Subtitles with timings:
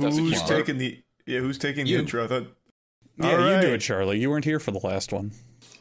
[0.00, 1.40] Who's taking the yeah?
[1.40, 1.96] Who's taking You.
[1.96, 2.24] the intro?
[2.24, 2.46] I thought.
[3.18, 4.18] Yeah, All you do it, Charlie.
[4.18, 5.32] You weren't here for the last one.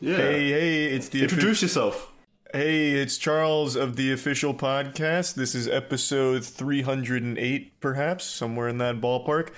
[0.02, 0.18] Yeah.
[0.18, 0.86] Hey, hey!
[0.88, 2.14] It's the offi- Introduce yourself.
[2.52, 5.36] Hey, it's Charles of the official podcast.
[5.36, 9.50] This is episode 308, perhaps, somewhere in that ballpark.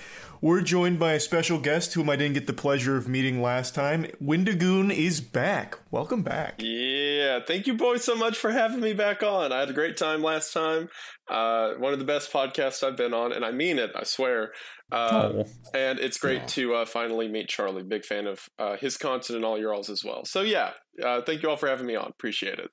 [0.42, 3.76] We're joined by a special guest whom I didn't get the pleasure of meeting last
[3.76, 4.06] time.
[4.20, 5.78] Wendigoon is back.
[5.92, 6.56] Welcome back.
[6.58, 9.52] Yeah, thank you boys so much for having me back on.
[9.52, 10.88] I had a great time last time.
[11.30, 14.50] Uh, one of the best podcasts I've been on, and I mean it, I swear.
[14.90, 15.44] Uh, Oh.
[15.72, 17.84] And it's great to uh, finally meet Charlie.
[17.84, 20.24] Big fan of uh, his content and all your alls as well.
[20.24, 20.72] So yeah,
[21.02, 22.08] uh, thank you all for having me on.
[22.08, 22.68] Appreciate it.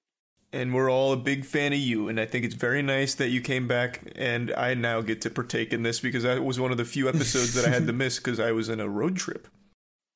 [0.52, 3.30] And we're all a big fan of you, and I think it's very nice that
[3.30, 6.72] you came back, and I now get to partake in this because that was one
[6.72, 9.16] of the few episodes that I had to miss because I was in a road
[9.16, 9.48] trip.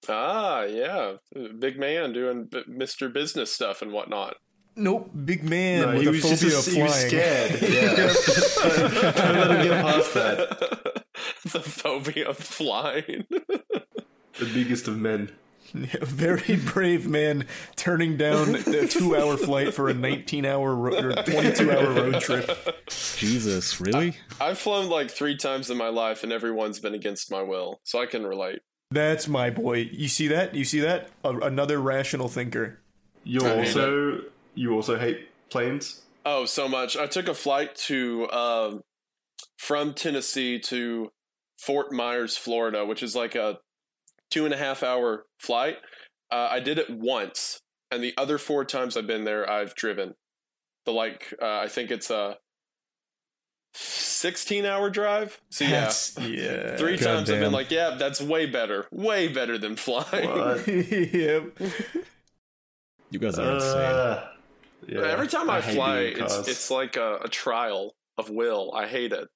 [0.10, 1.14] Ah, yeah,
[1.60, 3.14] big man doing b- Mr.
[3.14, 4.36] Business stuff and whatnot.
[4.76, 7.10] Nope, big man No, with he a was phobia just of he was flying.
[7.10, 7.62] scared.
[7.62, 9.12] Yeah.
[9.14, 11.04] Don't let him get past that.
[11.46, 13.26] the phobia of flying.
[13.30, 15.32] The biggest of men.
[15.74, 21.94] Yeah, very brave man turning down a two-hour flight for a 19-hour ro- or 22-hour
[21.94, 22.88] road trip.
[22.88, 24.16] Jesus, really?
[24.40, 28.02] I've flown like three times in my life, and everyone's been against my will, so
[28.02, 28.60] I can relate.
[28.92, 29.90] That's my boy.
[29.92, 30.54] You see that?
[30.54, 31.10] You see that?
[31.24, 32.80] A- another rational thinker.
[33.24, 34.20] You I hate also
[34.54, 36.02] you also hate planes.
[36.26, 36.96] Oh, so much.
[36.96, 38.82] I took a flight to um,
[39.58, 41.12] from Tennessee to
[41.60, 43.60] Fort Myers, Florida, which is like a
[44.34, 45.78] two and a half hour flight.
[46.32, 47.60] Uh, I did it once,
[47.92, 50.16] and the other four times I've been there, I've driven.
[50.86, 52.38] The like, uh, I think it's a
[53.74, 55.40] sixteen hour drive.
[55.50, 56.76] So yeah, That's- yeah.
[56.78, 60.30] three times I've been like, yeah, that's way better, way better than flying.
[60.68, 61.60] Yep.
[63.12, 63.70] You guys are insane.
[63.80, 64.28] Uh,
[64.88, 65.02] yeah.
[65.02, 68.72] Every time I, hate fly, it's it's like a, a trial of will.
[68.74, 69.28] I hate it.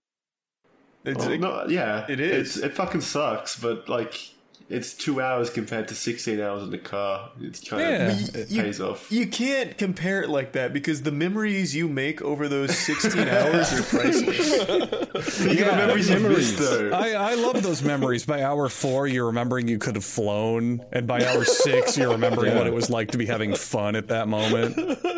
[1.06, 2.58] It's Well, like- no, yeah, It is.
[2.58, 4.32] It's, it fucking sucks, but like,
[4.70, 7.30] it's two hours compared to sixteen hours in the car.
[7.42, 8.12] It's kind Yeah.
[8.12, 9.12] of it You- pays off.
[9.12, 13.72] you can't compare it like that because the memories you make over those 16 hours
[13.74, 14.50] are priceless.
[15.38, 16.92] Think of the memories you missed, though.
[16.92, 18.26] I, I love those memories.
[18.26, 22.56] By hour four, you're remembering you could have flown, and by hour six, you're remembering
[22.56, 24.76] what it was like to be having fun at that moment.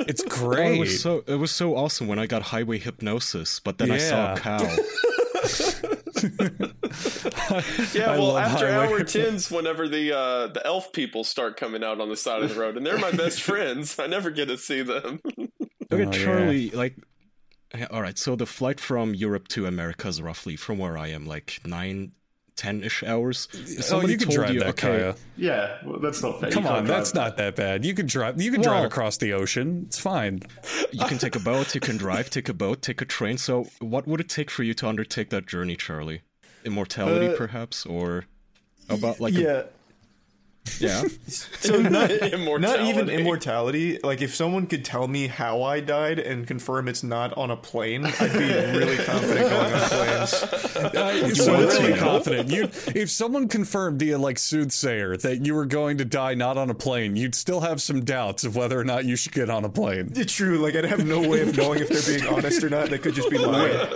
[0.08, 0.76] It's Oh, great.
[0.76, 3.98] it was so it was so awesome when I got highway hypnosis, but then I
[3.98, 4.76] saw a cow.
[7.94, 11.84] Yeah, I well, after highway- hour tens, whenever the uh, the elf people start coming
[11.84, 14.48] out on the side of the road, and they're my best friends, I never get
[14.48, 15.22] to see them.
[15.92, 16.24] Okay, Oh, yeah.
[16.24, 16.96] Charlie, like,
[17.90, 18.16] all right.
[18.16, 22.12] So the flight from Europe to America is roughly from where I am, like nine,
[22.60, 23.48] ten-ish hours.
[23.54, 25.16] If oh, somebody you can told drive you, that, okay, Kaya.
[25.38, 26.52] Yeah, well, that's not fair.
[26.52, 27.20] Come on, drive that's that.
[27.20, 27.86] not that bad.
[27.86, 28.42] You could drive.
[28.42, 29.86] You can drive across the ocean.
[29.88, 30.42] It's fine.
[30.92, 33.38] you can take a boat, you can drive, take a boat, take a train.
[33.38, 36.22] So what would it take for you to undertake that journey, Charlie?
[36.66, 38.26] Immortality, Uh, perhaps, or
[38.90, 39.68] about like a,
[40.80, 41.02] yeah.
[41.04, 41.08] yeah.
[41.26, 43.14] So not, not even Immortality.
[43.16, 44.00] immortality.
[44.04, 47.56] Like if someone could tell me how I died and confirm it's not on a
[47.58, 48.40] plane, I'd be
[48.78, 50.34] really confident going on planes.
[50.34, 52.50] Uh, so really confident.
[52.50, 52.64] You,
[52.96, 56.76] if someone confirmed via like soothsayer that you were going to die not on a
[56.76, 59.70] plane, you'd still have some doubts of whether or not you should get on a
[59.70, 60.12] plane.
[60.16, 60.58] It's true.
[60.58, 62.90] Like I'd have no way of knowing if they're being honest or not.
[62.90, 63.88] They could just be lying.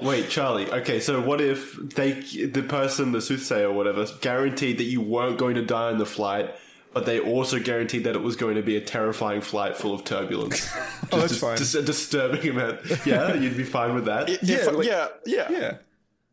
[0.00, 0.70] Wait, Charlie.
[0.70, 2.12] Okay, so what if they,
[2.46, 6.06] the person, the soothsayer or whatever, guaranteed that you weren't going to die on the
[6.06, 6.54] flight,
[6.92, 10.04] but they also guaranteed that it was going to be a terrifying flight full of
[10.04, 10.68] turbulence?
[11.12, 11.56] Oh, that's just, fine.
[11.56, 12.80] Just a disturbing event.
[13.06, 14.28] Yeah, you'd be fine with that.
[14.28, 15.74] If- Yeah, like- yeah, yeah, Yeah.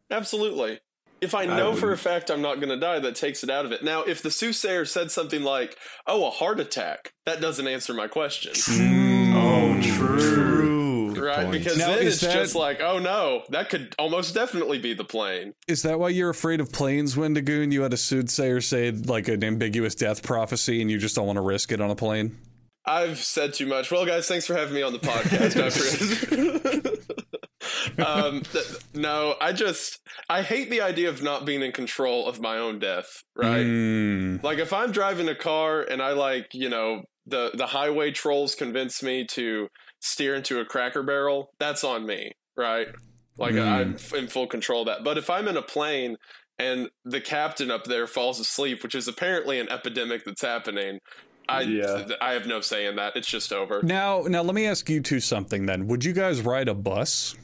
[0.10, 0.80] absolutely.
[1.22, 3.66] If I know for a fact I'm not going to die, that takes it out
[3.66, 3.82] of it.
[3.84, 8.08] Now, if the soothsayer said something like, "Oh, a heart attack," that doesn't answer my
[8.08, 9.34] question, mm.
[9.34, 10.20] Oh, true.
[10.20, 10.73] True.
[11.24, 11.46] Right?
[11.46, 11.52] point.
[11.64, 15.04] Because Now, then it's that- just like, "Oh no, that could almost definitely be the
[15.06, 17.72] plane." Is that why you're afraid of planes, Wendigoon?
[17.72, 21.38] You had a soothsayer say like an ambiguous death prophecy, and you just don't want
[21.38, 22.38] to risk it on a plane.
[22.86, 23.92] I've said too much.
[23.92, 25.56] Well, guys, thanks for having me on the podcast.
[25.56, 27.00] I appreciate
[28.06, 30.00] um, th- no, I just
[30.30, 33.24] I hate the idea of not being in control of my own death.
[33.36, 33.66] Right?
[33.66, 34.44] Mm.
[34.44, 38.54] Like if I'm driving a car and I like you know the the highway trolls
[38.56, 39.68] convince me to
[40.04, 42.32] steer into a cracker barrel, that's on me.
[42.56, 42.90] Right?
[43.38, 43.68] Like Mm.
[44.14, 45.04] I'm in full control of that.
[45.04, 46.18] But if I'm in a plane
[46.60, 51.00] and the captain up there falls asleep, which is apparently an epidemic that's happening.
[51.50, 52.06] I Yeah.
[52.22, 53.16] I have no say in that.
[53.16, 53.82] It's just over.
[53.84, 55.66] Now, now let me ask you two something.
[55.66, 57.36] Then, would you guys ride a bus?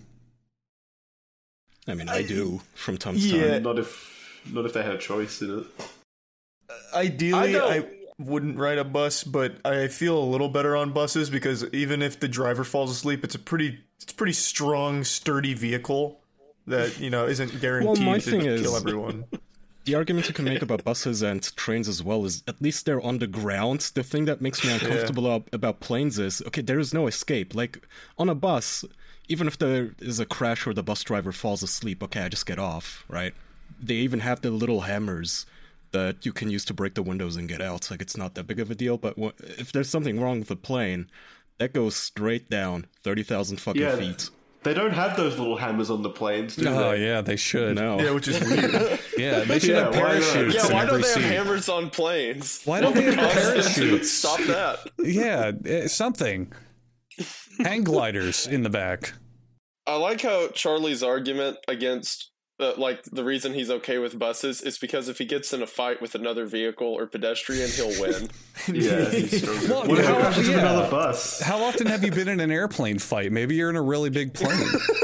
[1.88, 3.52] I mean, I do from time to Yeah.
[3.54, 3.64] time.
[3.64, 5.66] Not if, not if they had a choice in it.
[6.94, 7.72] I Ideally, don't.
[7.72, 12.02] I, wouldn't ride a bus, but I feel a little better on buses because even
[12.02, 16.20] if the driver falls asleep, it's a pretty it's a pretty strong, sturdy vehicle
[16.68, 19.26] that you know isn't guaranteed my to thing kill is- everyone.
[19.86, 23.02] The argument you can make about buses and trains as well is at least they're
[23.02, 23.90] on the ground.
[23.96, 27.56] The thing that makes me uncomfortable ab- about planes is okay, there is no escape.
[27.56, 28.86] Like on a bus,
[29.30, 32.46] even if there is a crash or the bus driver falls asleep, okay, I just
[32.46, 33.34] get off, right?
[33.82, 35.48] They even have the little hammers
[35.92, 37.90] that you can use to break the windows and get out.
[37.92, 38.98] Like it's not that big of a deal.
[38.98, 41.10] But wha- if there's something wrong with the plane,
[41.58, 44.30] that goes straight down thirty thousand fucking Yeah, feet.
[44.64, 46.70] they don't have those little hammers on the planes, do they?
[46.72, 47.06] Oh they?
[47.06, 47.76] yeah, they should.
[47.76, 49.00] No, yeah, which is weird.
[49.18, 50.56] Yeah, they should Yeah, have why parachutes.
[50.56, 52.62] Yeah, why don't every they have hammers on planes?
[52.64, 54.10] Why don't they have parachutes?
[54.12, 54.80] Stop that.
[55.00, 56.54] Yeah, eh, something.
[57.60, 59.14] Hang gliders in the back.
[59.86, 64.78] I like how Charlie's argument against, uh, like, the reason he's okay with buses is
[64.78, 68.30] because if he gets in a fight with another vehicle or pedestrian, he'll win.
[68.68, 69.68] Yeah, he's stronger.
[69.74, 70.38] Well, what how- it yeah.
[70.38, 71.40] with another bus?
[71.42, 73.32] How often have you been in an airplane fight?
[73.32, 74.60] Maybe you're in a really big plane.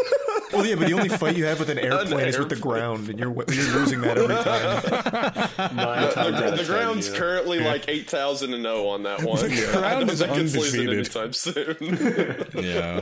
[0.54, 2.74] well, yeah, but the only fight you have with an airplane is with the airplane.
[2.74, 5.76] ground, and you're you're losing that every time.
[5.78, 7.18] Nine The, times out the, the ground's yeah.
[7.18, 9.38] currently like 8,000 and 0 on that one.
[9.40, 11.00] The I ground don't is think it's losing undefeated.
[11.00, 12.64] anytime soon.
[12.64, 13.02] yeah.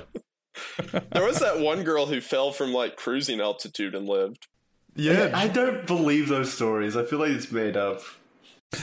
[1.11, 4.47] There was that one girl who fell from like cruising altitude and lived.
[4.95, 6.95] Yeah, I don't believe those stories.
[6.95, 8.01] I feel like it's made up.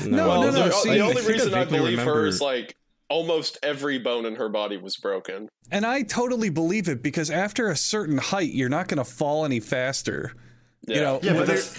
[0.04, 0.64] No, Well, no, no.
[0.68, 2.76] the, see, the only I reason I, vaguely believe her is like
[3.08, 5.48] almost every bone in her body was broken.
[5.70, 9.44] and I totally believe it because after a certain height, you're not going to fall
[9.44, 10.32] any faster.
[10.86, 11.78] You know, Yeah, but whether, that's,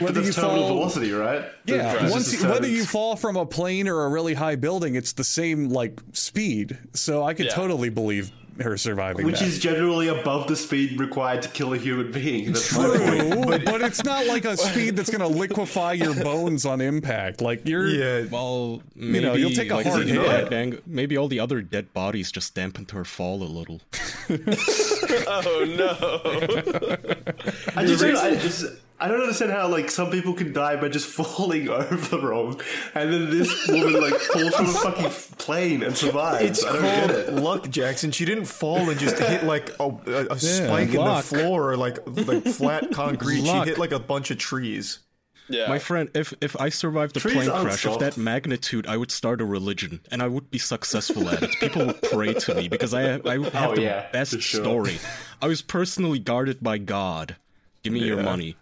[0.00, 1.44] but that's terminal fall, velocity, right?
[1.64, 4.94] yeah, That's once you, whether you fall from a plane or a really high building,
[4.94, 6.78] it's the same like speed.
[6.92, 7.52] So I could Yeah.
[7.54, 9.48] totally believe her surviving Which that.
[9.48, 12.52] is generally above the speed required to kill a human being.
[12.52, 12.98] That's my point.
[13.32, 17.40] True, but, it's not like a speed that's going to liquefy your bones on impact.
[17.40, 18.26] Like you're, yeah.
[18.30, 20.52] Well, maybe know, you'll take a like, hard hit.
[20.52, 23.80] ang- maybe all the other dead bodies just dampened her fall a little.
[25.28, 26.20] Oh no!
[27.76, 28.64] I just, I just
[28.98, 32.60] I don't understand how like some people can die by just falling over wrong,
[32.94, 36.44] and then this woman like falls from a fucking plane and survives.
[36.44, 37.26] It's I don't get it.
[37.26, 38.10] called luck, Jackson.
[38.10, 41.76] She didn't fall and just hit like a, a, a spike in the floor or
[41.76, 43.44] like like flat concrete.
[43.44, 45.00] She hit like a bunch of trees.
[45.48, 48.86] Yeah, My friend, if if I survived the Trees plane aren't crash of that magnitude,
[48.88, 51.50] I would start a religion, and I would be successful at it.
[51.60, 54.64] People would pray to me because I have, I have Oh, the yeah, best sure.
[54.64, 54.98] story.
[55.40, 57.36] I was personally guarded by God.
[57.84, 58.56] Give me your money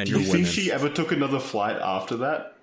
[0.00, 0.44] and Do your you women.
[0.44, 2.56] think she ever took another flight after that?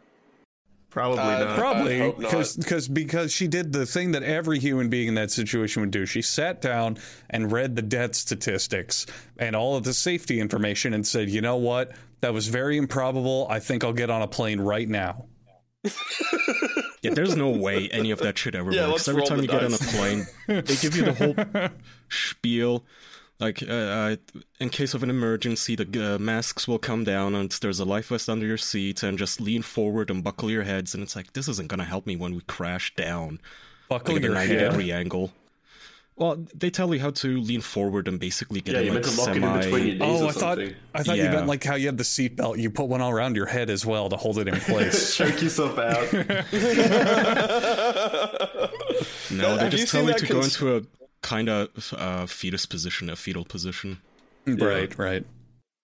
[0.89, 1.57] Probably Uh, not.
[1.57, 2.17] Probably not.
[2.17, 5.91] because because because she did the thing that every human being in that situation would
[5.91, 6.05] do.
[6.05, 6.97] She sat down
[7.29, 9.05] and read the death statistics
[9.37, 11.91] and all of the safety information and said, "You know what?
[12.21, 13.45] That was very improbable.
[13.49, 15.25] I think I'll get on a plane right now."
[17.03, 19.07] Yeah, there's no way any of that shit ever Yeah, works.
[19.07, 21.69] Every time the you get on a plane, they give you the whole
[22.09, 22.83] spiel.
[23.39, 24.15] Like, uh, uh,
[24.59, 28.07] in case of an emergency, the uh, masks will come down, and there's a life
[28.07, 30.95] vest under your seat, and just lean forward and buckle your heads.
[30.95, 33.39] And it's like, this isn't gonna help me when we crash down.
[33.89, 34.69] Buckle Like at a your 90 head.
[34.71, 35.33] degree angle.
[36.15, 39.03] Well, they tell you how to lean forward and basically get Yeah, in you like
[39.03, 39.59] meant to lock it in semi.
[39.61, 40.75] between your knees Oh, or I thought something.
[40.95, 42.57] I thought you meant like how you had the seatbelt.
[42.57, 45.15] You put one all around your head as well to hold it in place.
[45.15, 46.11] Choke yourself out.
[49.29, 50.81] No, they Have just seen tell you that to go into a
[51.21, 54.00] kind of uh, fetus position, a fetal position.
[54.45, 55.26] right, right.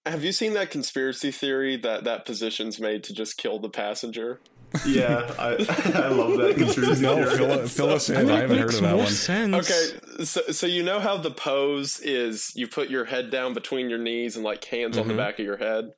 [0.05, 4.39] have you seen that conspiracy theory that that position's made to just kill the passenger?
[4.87, 5.49] yeah, I,
[5.93, 7.37] I love that conspiracy No, theory.
[7.37, 8.17] fill, fill us in.
[8.17, 9.07] I, mean, I haven't heard of that one.
[9.07, 9.53] sense.
[9.71, 13.87] Okay, so so you know how the pose is you put your head down between
[13.89, 15.91] your knees and like hands on the back of your head.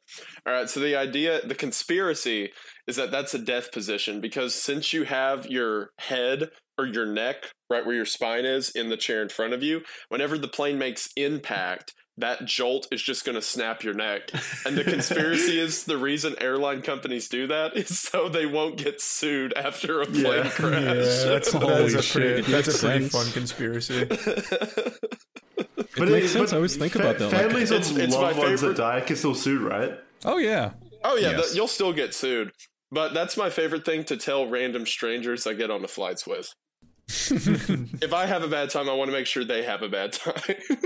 [0.46, 2.52] All right, so the idea, the conspiracy
[2.86, 7.52] is that that's a death position because since you have your head or your neck
[7.70, 10.78] right where your spine is in the chair in front of you, whenever the plane
[10.78, 14.30] makes impact, that jolt is just going to snap your neck.
[14.66, 19.02] And the conspiracy is the reason airline companies do that is so they won't get
[19.02, 20.50] sued after a plane Yeah.
[20.50, 20.76] crash.
[20.86, 23.24] Yeah, that's, Holy that is a shit, pretty, that's a makes pretty sense.
[23.24, 24.08] fun conspiracy.
[25.98, 26.52] But it makes sense.
[26.52, 27.32] I always think about that.
[27.32, 29.98] Like, Families It's- of it's my loved ones favorite- that die can still sue, right?
[30.26, 30.72] Oh yeah.
[31.06, 31.50] Oh yeah, Yes.
[31.52, 32.52] that, you'll still get sued.
[32.92, 36.50] But that's my favorite thing to tell random strangers I get on the flights with.
[37.08, 40.14] If I have a bad time, I want to make sure they have a bad
[40.14, 40.36] time.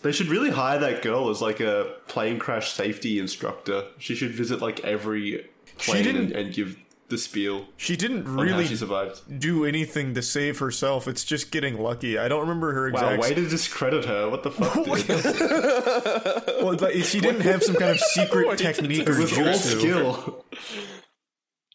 [0.00, 3.84] They should really hire that girl as like a plane crash safety instructor.
[3.98, 8.66] She should visit like every plane didn't- and, and give the spiel She didn't really
[8.66, 9.40] she survived.
[9.40, 11.08] do anything to save herself.
[11.08, 12.16] It's just getting lucky.
[12.16, 13.04] I don't remember her exact.
[13.06, 13.36] Wow, exact.
[13.36, 14.28] way to discredit her.
[14.30, 16.62] What the fuck, dude?
[16.62, 19.78] well, like, she didn't have some kind of secret technique or was all jutsu.
[19.80, 20.44] skill.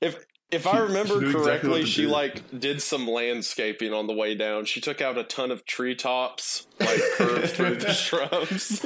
[0.02, 0.24] if
[0.54, 4.36] If I remember she knew exactly correctly, she like did some landscaping on the way
[4.36, 4.66] down.
[4.66, 8.86] She took out a ton of treetops, like curved through the shrubs.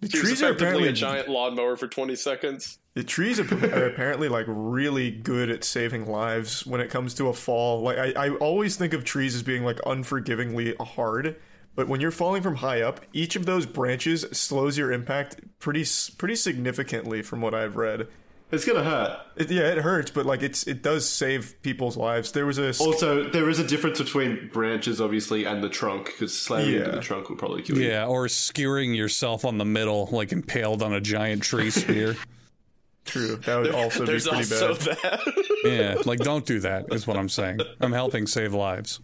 [0.00, 2.78] The She trees are apparently a giant lawnmower for twenty seconds.
[2.94, 7.28] The trees are are apparently like really good at saving lives when it comes to
[7.28, 7.82] a fall.
[7.82, 11.36] Like I, I always think of trees as being like unforgivingly hard,
[11.76, 15.84] but when you're falling from high up, each of those branches slows your impact pretty
[16.16, 18.08] pretty significantly from what I've read.
[18.50, 19.18] It's gonna hurt.
[19.36, 22.32] It, yeah, it hurts, but like it's it does save people's lives.
[22.32, 26.06] There was a s- Also, there is a difference between branches, obviously, and the trunk,
[26.06, 26.94] because slamming into Yeah.
[26.94, 27.88] the trunk will probably kill you.
[27.88, 32.16] Yeah, or skewering yourself on the middle, like impaled on a giant tree spear.
[33.04, 33.36] true.
[33.36, 34.96] That would also be pretty also bad.
[35.02, 35.44] that.
[35.64, 36.86] yeah, like don't do that.
[36.92, 37.60] Is what I'm saying.
[37.80, 39.00] I'm helping save lives.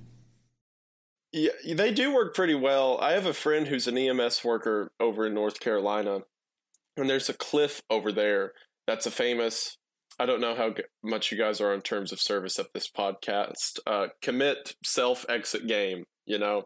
[1.33, 2.97] Yeah, they do work pretty well.
[3.01, 6.21] I have a friend who's an EMS worker over in North Carolina,
[6.97, 8.53] and there's a cliff over there
[8.87, 9.76] that's a famous.
[10.19, 12.88] I don't know how g- much you guys are in terms of service of this
[12.91, 13.79] podcast.
[13.87, 16.05] Uh, commit self exit game.
[16.26, 16.62] You know,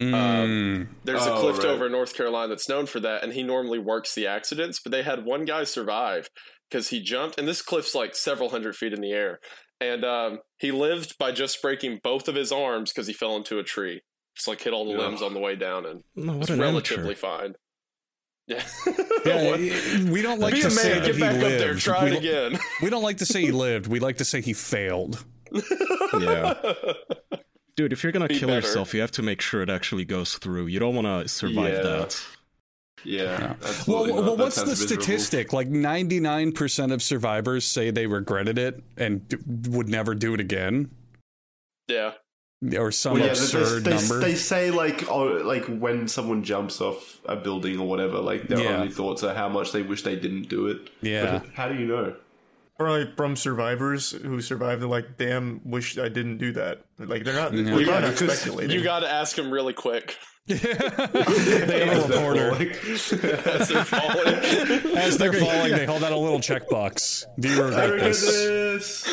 [0.00, 1.66] Mm, there's a Oh, cliff right.
[1.66, 4.80] over in North Carolina that's known for that, and he normally works the accidents.
[4.80, 6.28] But they had one guy survive
[6.70, 9.38] because he jumped, and this cliff's like several hundred feet in the air,
[9.80, 13.58] and um, he lived by just breaking both of his arms because he fell into
[13.58, 14.00] a tree.
[14.34, 15.06] Just like hit all the Yeah.
[15.06, 17.14] limbs on the way down, and No, what was relatively amateur.
[17.14, 17.54] fine.
[18.48, 18.62] Yeah,
[19.24, 21.44] yeah, we don't like Be to a say man, that get he back lived.
[21.44, 22.58] up there, try we, it again.
[22.82, 23.86] we don't like to say he lived.
[23.86, 25.24] We like to say he failed.
[26.20, 26.54] Yeah.
[27.76, 28.60] Dude, if you're gonna Be kill better.
[28.66, 30.66] yourself, you have to make sure it actually goes through.
[30.66, 31.82] You don't want to survive Yeah.
[31.82, 32.22] that.
[33.04, 33.38] Yeah.
[33.38, 35.02] Well, absolutely well what's the miserable.
[35.02, 35.52] statistic?
[35.54, 39.38] Like 99% of survivors say they regretted it and d-
[39.70, 40.90] would never do it again,
[41.88, 42.12] yeah,
[42.76, 44.18] or some Well, yeah, absurd they, they, number.
[44.20, 48.60] they say like oh, like when someone jumps off a building or whatever, like their
[48.60, 48.76] Yeah.
[48.76, 50.90] only thoughts are how much they wish they didn't do it.
[51.00, 51.38] Yeah.
[51.40, 52.14] But how do you know?
[52.78, 57.24] Or like from survivors who survived, they're like, "Damn, wish I didn't do that." Like
[57.24, 57.62] they're not, Yeah.
[57.64, 58.70] they're Yeah, not speculating.
[58.76, 60.16] you got to ask them really quick
[60.46, 62.50] they have a reporter.
[62.88, 64.96] as they're falling.
[64.96, 67.24] As they're falling, they hold out a little checkbox.
[67.38, 69.06] Do you regret regret this?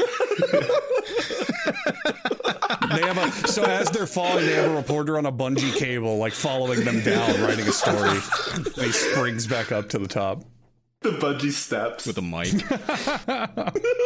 [2.69, 2.89] This.
[2.99, 6.17] They have a so as they're falling, they have a reporter on a bungee cable,
[6.17, 8.19] like following them down, writing a story.
[8.53, 10.43] And he springs back up to the top.
[11.01, 12.47] The bungee steps With a mic.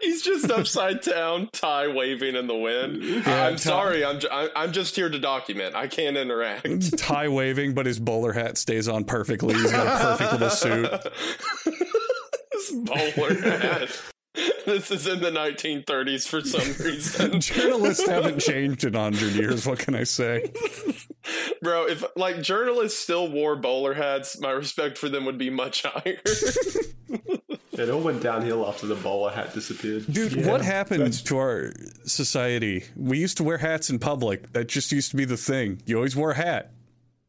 [0.00, 3.02] He's just upside down, tie waving in the wind.
[3.26, 5.74] I'm Ty- sorry, I'm, ju- I- I'm just here to document.
[5.74, 6.96] I can't interact.
[6.98, 9.54] Tie waving, but his bowler hat stays on perfectly.
[9.54, 10.90] He's got a perfect little suit.
[12.52, 13.90] this bowler hat.
[14.64, 17.40] This is in the 1930s for some reason.
[17.40, 19.66] Journalists haven't changed in hundred years.
[19.66, 20.52] What can I say?
[21.60, 25.82] Bro, if like journalists still wore bowler hats, my respect for them would be much
[25.84, 26.20] higher.
[27.72, 30.06] It all went downhill after the bowler hat disappeared.
[30.10, 31.72] Dude, Yeah, what happened to our
[32.04, 32.84] society?
[32.96, 34.52] We used to wear hats in public.
[34.52, 35.82] That just used to be the thing.
[35.86, 36.70] You always wore a hat.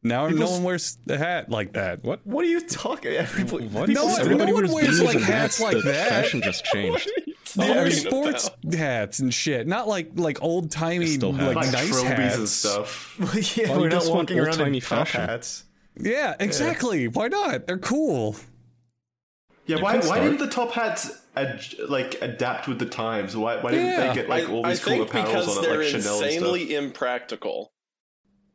[0.06, 2.04] Now no one wears a hat like that.
[2.04, 2.20] What?
[2.26, 3.12] what are you talking?
[3.14, 3.88] Everybody, What?
[3.88, 6.08] No, Everybody no one wears wears, like, and hats like the that.
[6.10, 7.10] Fashion just changed.
[7.56, 9.66] They Talking wear about- sports hats and shit.
[9.66, 11.54] Not like like old timey like, hats.
[11.56, 12.36] Like nice hats.
[12.36, 13.16] and stuff.
[13.56, 15.20] yeah, Oh, you we're not walking around in old-timey top fashion.
[15.22, 15.64] hats.
[15.96, 17.08] Yeah, exactly.
[17.08, 17.66] Why not?
[17.66, 18.36] They're cool.
[19.66, 23.34] Yeah, You why, why didn't the top hats ad, like adapt with the times?
[23.36, 24.08] Why, why didn't Yeah.
[24.08, 25.86] they get like I, all I these cool think apparels because on it, they're like
[25.86, 26.22] Chanel and stuff?
[26.32, 27.72] insanely impractical.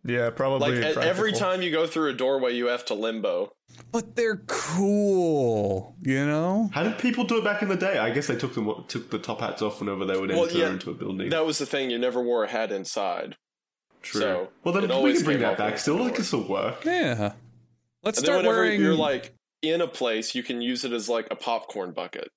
[0.06, 0.82] Yeah, probably.
[0.82, 3.52] Like every time you go through a doorway, you have to limbo.
[3.92, 6.70] But they're cool, you know?
[6.74, 7.98] How did people do it back in the day?
[7.98, 10.58] I guess they took them took the top hats off whenever they would Well, enter
[10.58, 11.30] yeah, into a building.
[11.30, 13.36] That was the thing; you never wore a hat inside.
[14.02, 14.22] True.
[14.22, 15.78] so well, then we can bring that back.
[15.78, 16.86] Still, the it can still work.
[16.86, 17.34] Yeah.
[18.04, 21.10] Let's And start whenever wearing you're like in a place, you can use it as
[21.10, 22.30] like a popcorn bucket.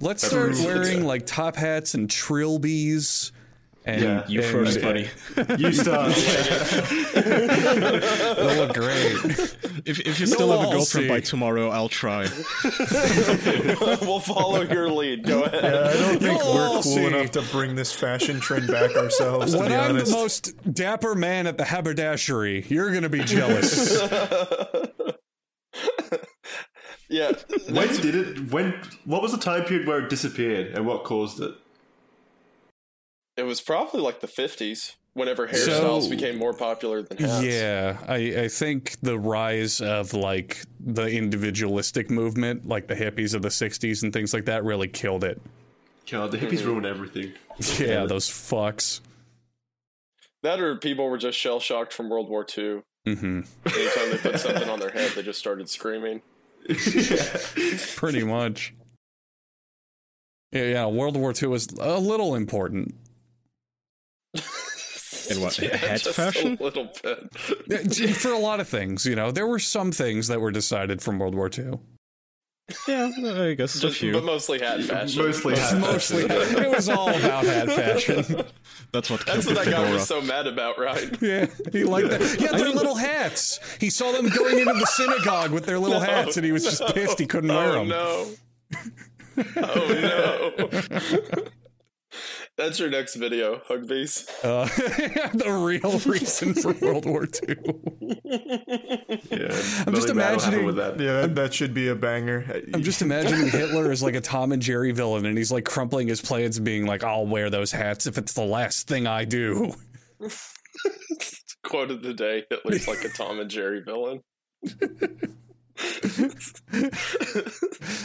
[0.00, 0.64] Let's start True.
[0.64, 3.32] wearing like top hats and trilbies.
[3.86, 5.08] And Yeah, You and first, buddy.
[5.58, 6.12] You start.
[7.14, 9.56] They'll look great.
[9.86, 12.22] If, if you still have a I'll girlfriend by tomorrow, I'll try.
[14.02, 15.24] we'll follow your lead.
[15.24, 15.64] Go ahead.
[15.64, 17.04] Yeah, I don't think You'll we're cool see.
[17.06, 19.52] enough to bring this fashion trend back ourselves.
[19.52, 23.24] To when be I'm honest, the most dapper man at the haberdashery, you're gonna be
[23.24, 23.98] jealous.
[27.08, 27.32] Yeah.
[27.70, 28.52] when did it?
[28.52, 28.74] When?
[29.04, 31.52] What was the time period where it disappeared, and what caused it?
[33.40, 37.42] It was probably like the 50s, whenever hairstyles So- became more popular than hats.
[37.44, 43.40] yeah, I, I think the rise of like the individualistic movement, like the hippies of
[43.42, 45.40] the '60s and things like that, really killed it.
[46.10, 47.32] God, the hippies ruined everything.
[47.78, 49.00] Yeah, those fucks.
[50.42, 52.80] That or people were just shell shocked from World War II.
[53.06, 56.22] hmm Anytime they put something on their head, they just started screaming.
[57.96, 58.74] Pretty much.
[60.52, 62.94] Yeah, yeah, World War II was a little important.
[65.30, 66.56] In what, Yeah, head just fashion?
[66.60, 67.98] A little bit.
[67.98, 71.00] Yeah, For a lot of things, you know, there were some things that were decided
[71.02, 71.78] from World War II.
[72.86, 74.12] Yeah, I guess a Just, few.
[74.12, 75.24] but mostly hat fashion.
[75.24, 76.62] Mostly hat Mostly, fashion.
[76.62, 78.44] it was all about hat fashion.
[78.92, 81.16] That's what That's what the that guy was so mad about, right?
[81.20, 82.36] Yeah, he liked that.
[82.40, 83.58] Yeah, their little hats.
[83.80, 86.82] He saw them going into the synagogue with their little hats, and he was just
[86.94, 87.88] pissed he couldn't wear Oh them.
[87.88, 88.26] no.
[89.56, 91.42] oh no.
[92.56, 94.28] That's your next video, HuggBees.
[94.44, 94.64] Uh,
[95.34, 97.56] the real reason for World War II.
[99.30, 99.46] Yeah,
[99.86, 101.00] I'm just nothing bad will happen imagining- with that.
[101.00, 102.62] Yeah, that, that should be a banger.
[102.74, 106.06] I'm just imagining Hitler as like a Tom and Jerry villain, and he's like crumpling
[106.08, 109.72] his plans, being like, "I'll wear those hats if it's the last thing I do."
[111.64, 114.20] Quote of the day Hitler's like a Tom and Jerry villain.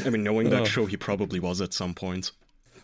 [0.06, 0.66] I mean, knowing that Oh.
[0.66, 2.32] show, he probably was at some point.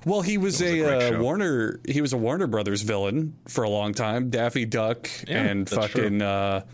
[0.05, 1.21] Well, he was, was a a, uh.
[1.21, 1.79] Warner.
[1.87, 4.29] He was a Warner Brothers villain for a long time.
[4.29, 6.65] Daffy Duck Yeah, and fucking uh,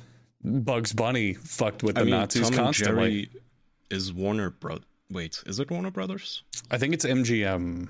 [0.44, 3.26] Bugs Bunny fucked with the mean, Nazis Tom and constantly.
[3.26, 3.30] Jerry
[3.90, 4.80] is Warner Bro.
[5.12, 6.44] Wait, is it Warner Brothers?
[6.72, 7.90] I think it's MGM.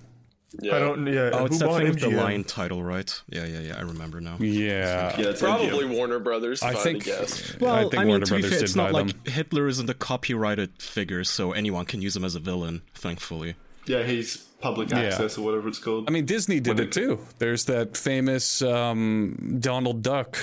[0.62, 0.76] Yeah.
[0.76, 1.06] I don't.
[1.06, 1.30] Yeah.
[1.34, 2.18] Oh, who it's that bought thing with the MGM?
[2.18, 3.22] lion title, right?
[3.30, 3.78] Yeah, yeah, yeah.
[3.78, 4.38] I remember now.
[4.40, 5.14] Yeah.
[5.18, 5.96] Yeah, that's Probably MGM.
[5.96, 7.04] Warner Brothers, I I, think.
[7.04, 7.58] guess.
[7.60, 9.22] Well, I think mean, Warner to be Brothers fair, did it's not like them.
[9.34, 12.82] Hitler isn't a copyrighted figure, so anyone can use him as a villain.
[12.96, 13.56] Thankfully.
[13.88, 15.00] Yeah, he's public Yeah.
[15.00, 16.06] access or whatever it's called.
[16.08, 17.20] I mean, Disney did What it too.
[17.40, 20.38] There's that famous um, Donald Duck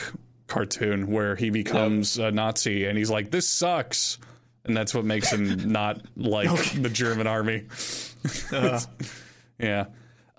[0.47, 4.19] cartoon where he becomes a Nazi and he's like, "This sucks,"
[4.65, 7.65] and that's what makes him not like the German army.
[8.53, 9.85] yeah.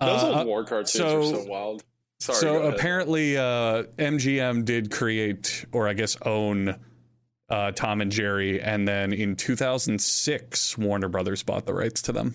[0.00, 1.82] Those Uh, old war cartoons so- are so wild.
[2.18, 2.38] Sorry.
[2.38, 6.74] so apparently, uh, MGM did create, or I guess own,
[7.50, 12.34] uh, Tom and Jerry, and then in 2006, Warner Brothers bought the rights to them.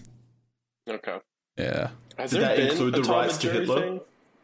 [0.92, 1.18] Okay.
[1.58, 1.90] Yeah.
[2.18, 3.82] Has Did there that been include the Tom rights to Hitler?
[3.82, 4.02] thing?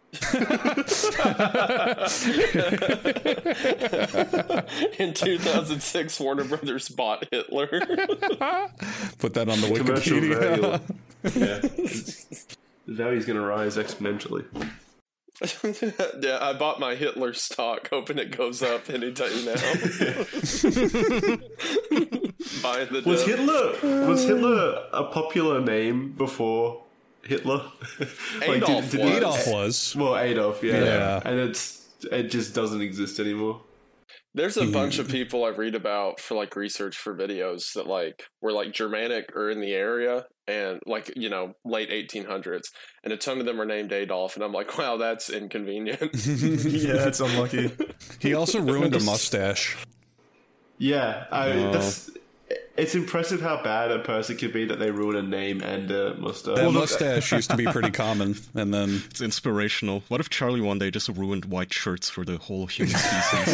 [5.00, 7.68] In 2006, Warner Brothers bought Hitler.
[9.20, 10.40] Put that on the Commercial Wikipedia.
[10.40, 10.80] value.
[11.36, 11.60] yeah.
[12.86, 14.46] The value's going to rise exponentially.
[16.19, 19.54] yeah, I bought my Hitler stock, hoping it goes up anytime now.
[22.63, 23.38] Buying the Was dip.
[23.38, 26.84] Hitler was Hitler a popular name before
[27.23, 27.63] Hitler?
[28.41, 28.95] Adolf was.
[28.95, 29.95] Adolf was.
[29.95, 30.84] Well, Adolf, yeah.
[30.84, 31.21] Yeah.
[31.23, 33.62] And it's it just doesn't exist anymore.
[34.34, 35.13] There's a bunch of mm-hmm.
[35.13, 39.50] people I read about for like research for videos that like were like Germanic or
[39.50, 42.68] in the area and like you know late 1800s,
[43.04, 46.00] and a ton of them are named Adolf, and I'm like, wow, that's inconvenient.
[46.26, 47.72] yeah, that's unlucky.
[48.20, 49.78] He also ruined a mustache.
[50.78, 51.72] Yeah, I, No.
[51.72, 52.12] that's
[52.78, 56.13] it's impressive how bad a person can be that they ruin a name and a
[56.16, 56.56] mustache.
[56.58, 60.04] That mustache used to be pretty common, and then It's inspirational.
[60.08, 63.46] What if Charlie one day just ruined white shirts for the whole human species?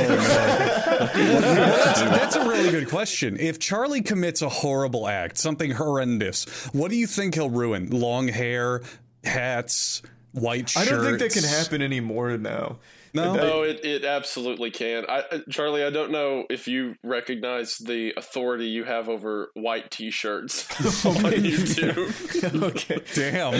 [1.13, 3.37] that's, that's a really good question.
[3.39, 7.89] If Charlie commits a horrible act, something horrendous, what do you think he'll ruin?
[7.89, 8.81] Long hair,
[9.23, 10.01] hats,
[10.33, 10.87] white shirts.
[10.87, 12.77] I don't think that can happen anymore now.
[13.13, 13.33] No?
[13.33, 15.05] That- Oh, it, it absolutely can.
[15.07, 19.91] I, uh, Charlie, I don't know if you recognize the authority you have over white
[19.91, 20.65] T-shirts
[21.05, 22.63] on YouTube.
[22.63, 23.01] okay.
[23.13, 23.53] Damn.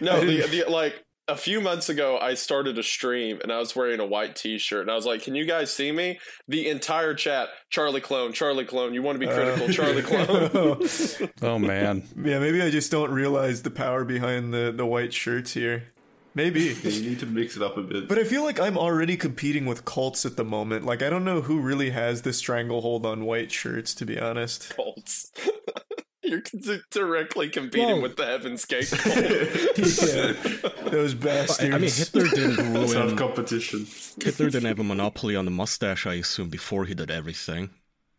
[0.00, 3.76] No, the, the like a few months ago, I started a stream and I was
[3.76, 7.12] wearing a white T-shirt, and I was like, "Can you guys see me?" The entire
[7.14, 8.94] chat, Charlie clone, Charlie clone.
[8.94, 11.28] You want to be critical, Charlie clone.
[11.42, 12.04] Oh man.
[12.16, 15.84] Yeah, maybe I just don't realize the power behind the, the white shirts here.
[16.34, 16.60] Maybe.
[16.82, 18.08] you need to mix it up a bit.
[18.08, 20.84] But I feel like I'm already competing with cults at the moment.
[20.84, 24.74] Like, I don't know who really has the stranglehold on white shirts, to be honest.
[24.76, 25.32] Cults.
[26.22, 30.90] You're d- directly competing Well- with the Heaven's Gate yeah.
[30.90, 31.74] Those bastards.
[31.74, 33.16] I mean, Hitler didn't Self ruin.
[33.16, 33.86] competition.
[34.22, 37.70] Hitler didn't have a monopoly on the mustache, I assume, before he did everything.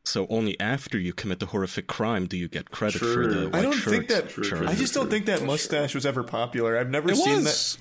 [0.06, 3.56] So only after you commit the horrific crime do you get credit for the white
[3.60, 3.94] I don't shirt.
[3.94, 4.30] think that.
[4.30, 4.68] True, Charlie.
[4.68, 6.78] I just don't think that mustache was ever popular.
[6.78, 7.78] I've never It seen was.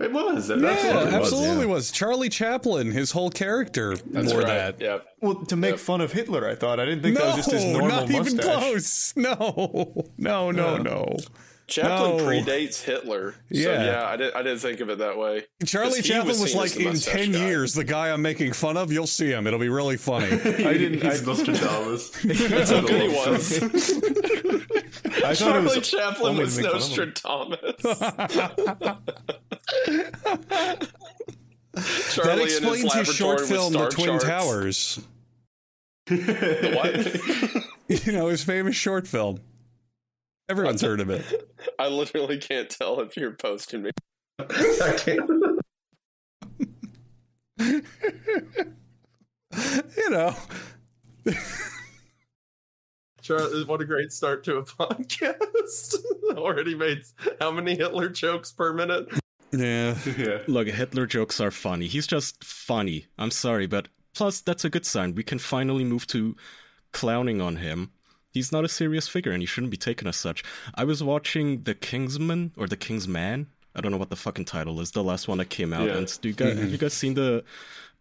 [0.00, 0.48] It was.
[0.48, 1.14] That Yeah, absolutely was.
[1.14, 1.90] absolutely was.
[1.90, 4.46] Charlie Chaplin, his whole character That's wore right.
[4.46, 4.80] that.
[4.80, 4.98] Yeah.
[4.98, 5.06] that.
[5.20, 6.78] Well, to make fun of Hitler, I thought.
[6.80, 9.12] I didn't think No, that was just his normal not even close.
[9.16, 11.16] No, no, no, no.
[11.66, 12.24] Chaplin No.
[12.24, 13.32] predates Hitler.
[13.32, 13.84] So Yeah.
[13.84, 15.44] yeah, I didn't I didn't think of it that way.
[15.66, 17.46] Charlie Chaplin was, seen like in ten guy.
[17.46, 17.74] years.
[17.74, 19.46] The guy I'm making fun of, you'll see him.
[19.46, 20.26] It'll be really funny.
[20.32, 21.04] I didn't.
[21.04, 22.10] I, He's Nostradamus.
[22.24, 24.77] That's how good he was.
[25.24, 27.14] I thought it Charlie was Chaplin only was to make fun of him.
[27.82, 27.82] Nostradamus.
[31.72, 34.24] that Charlie in his explains his short film, The Twin charts.
[34.24, 35.00] Towers.
[36.06, 37.64] The what?
[38.04, 39.40] You know his famous short film.
[40.50, 41.24] Everyone's heard of it.
[41.78, 43.90] I literally can't tell if you're posting me.
[44.38, 45.30] I can't.
[49.96, 50.34] You know,
[53.28, 55.94] Charlie, what a great start to a podcast.
[56.36, 57.02] Already made
[57.40, 59.06] how many Hitler jokes per minute?
[59.52, 59.96] yeah.
[60.16, 60.38] Yeah.
[60.46, 61.88] Look, Hitler jokes are funny.
[61.88, 63.06] He's just funny.
[63.18, 65.14] I'm sorry, but plus that's a good sign.
[65.14, 66.36] We can finally move to
[66.92, 67.90] clowning on him.
[68.32, 70.42] He's not a serious figure and he shouldn't be taken as such.
[70.74, 73.48] I was watching The Kingsman or The Kingsman.
[73.74, 74.92] I don't know what the fucking title is.
[74.92, 75.86] The last one that came out.
[75.86, 75.98] Yeah.
[75.98, 77.44] And do you guys, have you guys seen the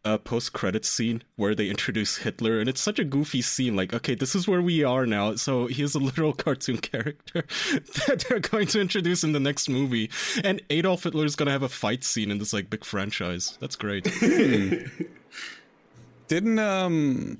[0.08, 2.60] uh, post-credit scene where they introduce Hitler?
[2.60, 3.76] And it's such a goofy scene.
[3.76, 5.36] Like, okay, this is where we are now.
[5.36, 7.46] So he is a literal cartoon character
[8.08, 10.10] that they're going to introduce in the next movie.
[10.44, 13.58] And Adolf Hitler is going to have a fight scene in this like big franchise.
[13.60, 14.04] That's great.
[16.28, 17.38] Didn't um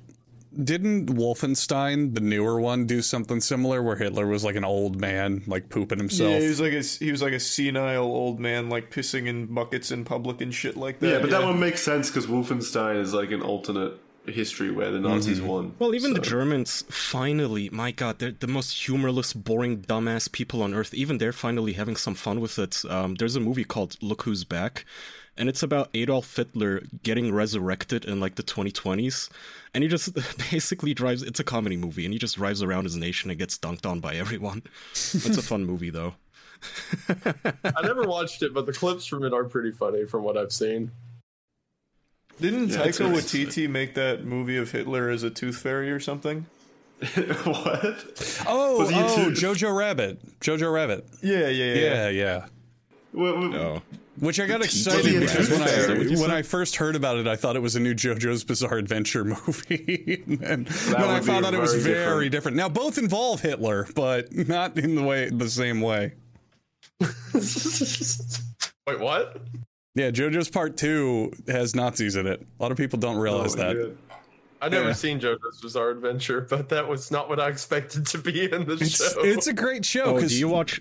[0.62, 5.42] didn't Wolfenstein, the newer one, do something similar where Hitler was like an old man,
[5.46, 6.32] like pooping himself?
[6.32, 9.46] Yeah, he was like a he was like a senile old man, like pissing in
[9.46, 11.08] buckets in public and shit like that.
[11.08, 15.00] Yeah, but that one makes sense because Wolfenstein is like an alternate history where the
[15.00, 15.74] Nazis won.
[15.78, 20.74] Well, even the Germans finally, my god, they're the most humorless, boring, dumbass people on
[20.74, 20.92] earth.
[20.94, 22.82] Even they're finally having some fun with it.
[22.88, 24.84] Um, there's a movie called Look Who's Back,
[25.38, 29.30] and it's about Adolf Hitler getting resurrected in like the 2020s.
[29.74, 30.14] And he just
[30.50, 33.56] basically drives, it's a comedy movie, and he just drives around his nation and gets
[33.58, 34.62] dunked on by everyone.
[34.92, 36.14] It's a fun movie, though.
[37.64, 40.52] I never watched it, but the clips from it are pretty funny from what I've
[40.52, 40.90] seen.
[42.40, 43.12] Didn't Yeah, Taika.
[43.12, 46.46] Waititi make that movie of Hitler as a tooth fairy or something?
[47.00, 48.42] what?
[48.46, 50.40] Oh, Was he oh, too- Jojo Rabbit.
[50.40, 51.06] Jojo Rabbit.
[51.22, 51.74] Yeah, yeah, yeah.
[51.74, 52.46] Yeah, yeah.
[53.12, 53.82] What- what- Oh.
[54.20, 55.62] Which I got excited because when?
[55.62, 58.78] I when I first heard about it, I thought it was a new JoJo's Bizarre
[58.78, 62.32] Adventure movie, and then, then I found out it was very very different.
[62.32, 62.56] different.
[62.56, 66.14] Now both involve Hitler, but not in the way the same way.
[68.86, 69.36] Wait, what?
[69.94, 72.40] Yeah, JoJo's Part Two has Nazis in it.
[72.58, 73.76] A lot of people don't oh, realize Oh, that.
[73.76, 74.16] yeah.
[74.60, 74.92] I never Yeah.
[74.94, 78.72] seen JoJo's Bizarre Adventure, but that was not what I expected to be in the
[78.80, 79.22] It's, show.
[79.22, 80.04] it's a great show.
[80.16, 80.80] Oh, 'cause- do you watch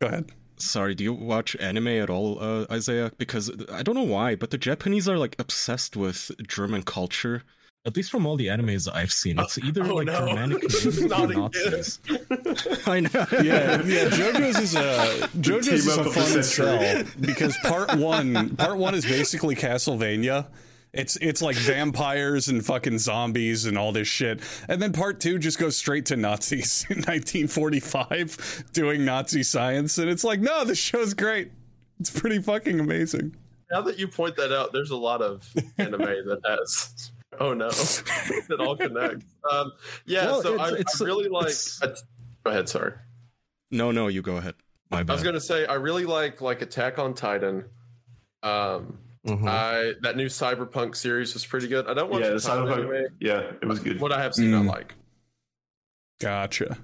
[0.00, 0.30] Go ahead.
[0.58, 3.12] Sorry, do you watch anime at all, uh, Isaiah?
[3.18, 7.42] Because I don't know why, but the Japanese are like obsessed with German culture.
[7.84, 10.26] At least from all the animes I've seen, it's either oh, like no.
[10.26, 11.28] Germanic names or Not.
[11.30, 12.00] Nazis.
[12.86, 13.26] I know.
[13.30, 14.08] Yeah, yeah.
[14.08, 14.78] JoJo's is a
[15.38, 16.42] JoJo's is a up of the fun century.
[16.42, 20.46] sell because part one, part one is basically Castlevania.
[20.96, 25.38] It's it's like vampires and fucking zombies and all this shit, and then part two
[25.38, 30.78] just goes straight to Nazis in 1945 doing Nazi science, and it's like, no, this
[30.78, 31.52] show's great.
[32.00, 33.36] It's pretty fucking amazing.
[33.70, 37.12] now that you point that out, there's a lot of anime that has.
[37.38, 37.68] Oh no,
[38.48, 39.26] it all connects.
[39.52, 39.72] Um,
[40.06, 41.46] yeah, Well, so it's- I, it's- I really like.
[41.48, 42.02] it's-
[42.44, 42.94] go ahead, sorry.
[43.70, 44.54] No, no, you go ahead.
[44.90, 45.10] My bad.
[45.12, 47.66] I was gonna say I really like like Attack on Titan.
[48.42, 49.48] Um, Mhm.
[49.48, 51.86] I that new Cyberpunk series was pretty good.
[51.88, 52.94] I don't watch Yeah, the the Cyberpunk.
[52.94, 53.16] anime.
[53.20, 54.00] Yeah, it was good.
[54.00, 54.66] What I have seen, I Mm.
[54.68, 54.94] like.
[56.20, 56.78] Gotcha.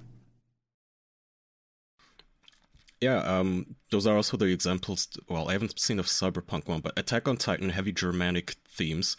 [3.01, 5.07] Yeah, um, those are also the examples.
[5.27, 9.17] Well, I haven't seen a cyberpunk one, but Attack on Titan, heavy Germanic themes.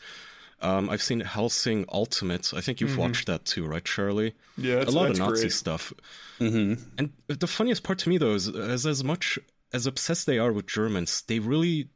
[0.60, 2.54] Um, I've seen Hellsing Ultimate.
[2.54, 4.34] I think you've watched that too, right, Charlie?
[4.56, 5.52] Yeah, it's a that's, lot of Nazi great.
[5.52, 5.92] stuff.
[6.38, 9.38] hmm And the funniest part to me, though, is as as much
[9.74, 11.90] as obsessed they are with Germans, they really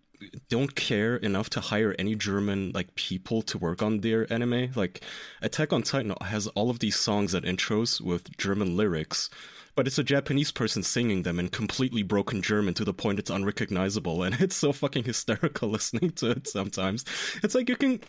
[0.49, 4.71] don't care enough to hire any German like people to work on their anime.
[4.75, 5.03] Like
[5.43, 9.31] Attack on Titan has all of these songs and intros with German lyrics,
[9.75, 13.31] but it's a Japanese person singing them in completely broken German to the point it's
[13.31, 17.05] unrecognizable, and it's so fucking hysterical listening to it sometimes.
[17.43, 18.01] It's like you can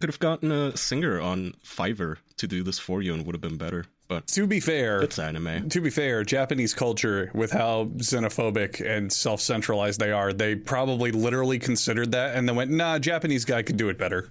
[0.00, 3.42] could have gotten a singer on Fiverr to do this for you and would have
[3.42, 3.84] been better.
[4.08, 5.68] But To be fair, it's anime.
[5.70, 11.10] to be fair, Japanese culture, with how xenophobic and self centralized they are, they probably
[11.10, 14.28] literally considered that and then went, nah, Japanese guy could do it better.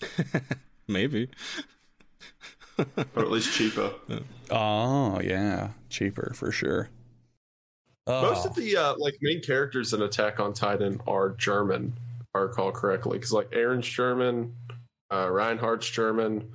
[0.88, 1.28] Maybe.
[2.78, 2.84] or
[3.16, 3.92] at least cheaper.
[4.48, 5.70] Oh, yeah.
[5.90, 6.88] Cheaper for sure.
[8.06, 8.50] Most Oh.
[8.50, 12.70] of the uh, like main characters in Attack on Titan are German, if I recall
[12.70, 13.18] correctly.
[13.18, 14.54] Because like Eren's German,
[15.12, 16.48] uh, Reinhardt's German,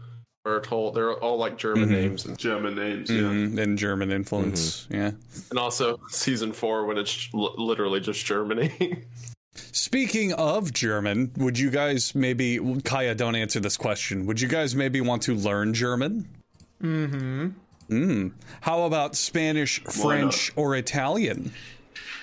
[0.45, 1.91] Bertholdt, they're all like German Mhm.
[1.91, 3.09] names, and, German names.
[3.09, 3.21] Yeah.
[3.21, 4.87] Mhm, and German influence.
[4.89, 5.11] Yeah.
[5.49, 9.03] and also season four when it's l- literally just Germany.
[9.73, 14.25] Speaking of German, would you guys maybe, Kaya, don't answer this question.
[14.25, 16.27] Would you guys maybe want to learn German?
[16.81, 17.47] Mm-hmm.
[17.89, 18.31] Mm.
[18.61, 21.51] How about Spanish, French, or Italian?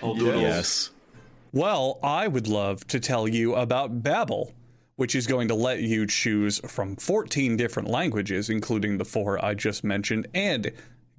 [0.00, 0.40] All doodles.
[0.42, 0.90] Yes.
[1.52, 4.52] Well, I would love to tell you about Babbel,
[4.98, 9.54] which is going to let you choose from 14 different languages, including the four I
[9.54, 10.72] just mentioned, and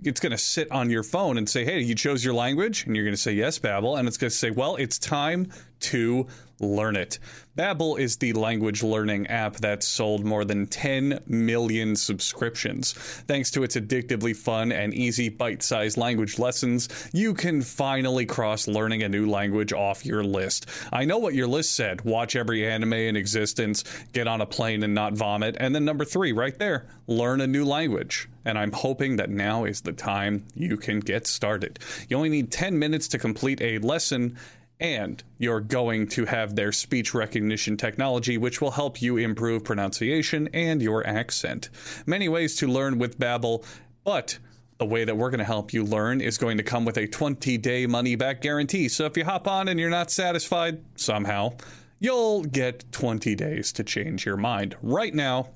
[0.03, 2.93] it's going to sit on your phone and say, "Hey, you chose your language," and
[2.93, 5.47] you're going to say yes, Babbel, and it's going to say, "Well, it's time
[5.79, 6.27] to
[6.59, 7.19] learn it."
[7.57, 12.93] Babbel is the language learning app that's sold more than 10 million subscriptions.
[12.93, 19.03] Thanks to its addictively fun and easy bite-sized language lessons, you can finally cross learning
[19.03, 20.67] a new language off your list.
[20.93, 24.83] I know what your list said: watch every anime in existence, get on a plane
[24.83, 28.29] and not vomit, and then number 3 right there, learn a new language.
[28.45, 31.77] And I'm hoping that now is the time you can get started.
[32.07, 34.37] You only need 10 minutes to complete a lesson
[34.79, 40.49] and you're going to have their speech recognition technology, which will help you improve pronunciation
[40.53, 41.69] and your accent.
[42.05, 43.65] Many ways to learn with Babbel,
[44.03, 44.39] but
[44.77, 47.07] the way that we're going to help you learn is going to come with a
[47.07, 48.87] 20-day money-back guarantee.
[48.87, 51.57] So if you hop on and you're not satisfied somehow,
[51.99, 54.77] you'll get 20 days to change your mind.
[54.81, 55.49] Right now,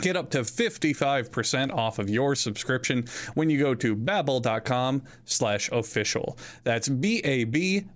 [0.00, 6.38] Get up to 55% off of your subscription when you go to babbel.com slash official.
[6.64, 7.86] That's B-A-B-B-E-L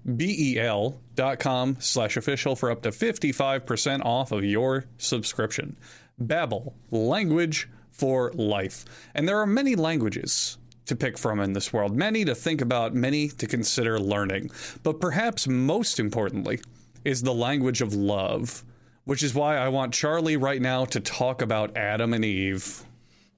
[1.15, 5.77] dot com slash official for up to 55% off of your subscription.
[6.21, 8.85] Babbel, language for life.
[9.15, 12.95] And there are many languages to pick from in this world, many to think about,
[12.95, 14.51] many to consider learning.
[14.83, 16.61] But perhaps most importantly
[17.05, 18.65] is the language of love
[19.05, 22.85] which is why I want Charlie right now to talk about Adam and Eve.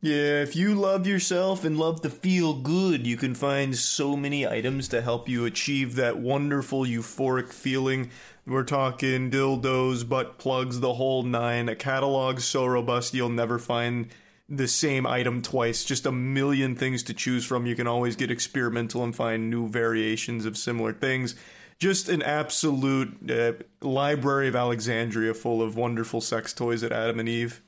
[0.04, 4.46] Yeah, if you love yourself and love to feel good, you can find so many
[4.46, 8.10] items to help you achieve that wonderful euphoric feeling.
[8.46, 11.70] We're talking dildos, butt plugs, the whole nine.
[11.70, 14.08] A catalog so robust you'll never find
[14.46, 15.84] the same item twice.
[15.84, 17.64] Just a million things to choose from.
[17.64, 21.34] You can always get experimental and find new variations of similar things
[21.78, 27.28] just an absolute uh, library of Alexandria full of wonderful sex toys at Adam and
[27.28, 27.62] Eve.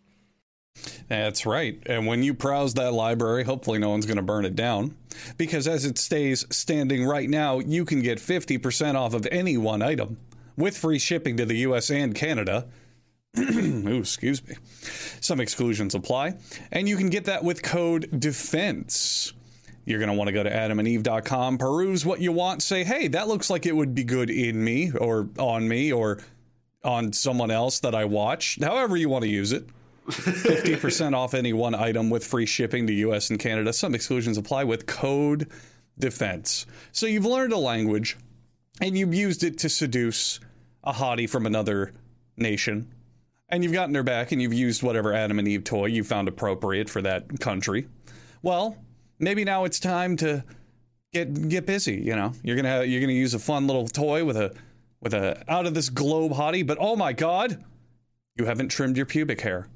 [1.09, 1.83] That's right.
[1.87, 4.97] And when you browse that library, hopefully no one's going to burn it down.
[5.39, 9.83] Because as it stays standing right now, you can get 50% off of any one
[9.83, 10.19] item
[10.57, 12.69] with free shipping to the US and Canada.
[13.39, 14.57] Ooh, excuse me.
[15.21, 16.35] Some exclusions apply.
[16.73, 19.33] And you can get that with code DEFENSE.
[19.87, 23.29] You're going to want to go to adamandeve.com, peruse what you want, say, hey, that
[23.29, 26.19] looks like it would be good in me or on me or
[26.85, 29.67] on someone else that I watch, however you want to use it.
[30.07, 33.73] 50% off any one item with free shipping to US and Canada.
[33.73, 35.51] Some exclusions apply with code
[35.99, 36.67] defense.
[36.93, 38.17] So you've learned a language
[38.81, 40.39] and you've used it to seduce
[40.85, 41.93] a hottie from another
[42.37, 42.93] nation.
[43.49, 46.29] And you've gotten her back and you've used whatever Adam and Eve toy you found
[46.29, 47.89] appropriate for that country.
[48.43, 48.77] Well,
[49.19, 50.45] maybe now it's time to
[51.13, 51.97] get get busy.
[51.97, 54.55] You know, you're gonna have, you're gonna use a fun little toy with a
[55.01, 57.65] with a out of this globe hottie, but oh my god,
[58.37, 59.69] you haven't trimmed your pubic hair.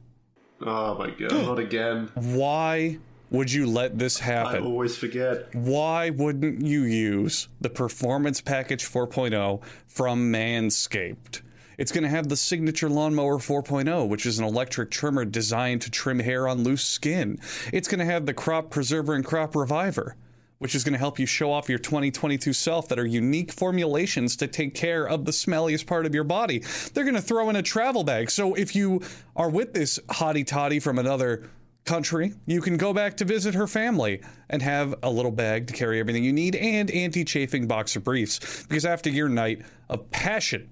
[0.60, 2.10] Oh my god, not again.
[2.14, 2.98] Why
[3.30, 4.62] would you let this happen?
[4.62, 5.54] I always forget.
[5.54, 11.42] Why wouldn't you use the Performance Package 4.0 from Manscaped?
[11.80, 15.90] It's going to have the signature lawnmower 4.0, which is an electric trimmer designed to
[15.90, 17.38] trim hair on loose skin.
[17.72, 20.14] It's going to have the crop preserver and crop reviver
[20.58, 24.36] which is going to help you show off your 2022 self that are unique formulations
[24.36, 26.62] to take care of the smelliest part of your body.
[26.92, 28.30] They're going to throw in a travel bag.
[28.30, 29.00] So if you
[29.34, 31.48] are with this hottie toddy from another
[31.86, 35.72] country, you can go back to visit her family and have a little bag to
[35.72, 38.64] carry everything you need and anti chafing boxer briefs.
[38.64, 40.68] Because after your night of passion,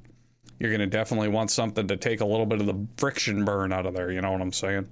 [0.59, 3.73] you're going to definitely want something to take a little bit of the friction burn
[3.73, 4.11] out of there.
[4.11, 4.89] You know what I'm saying?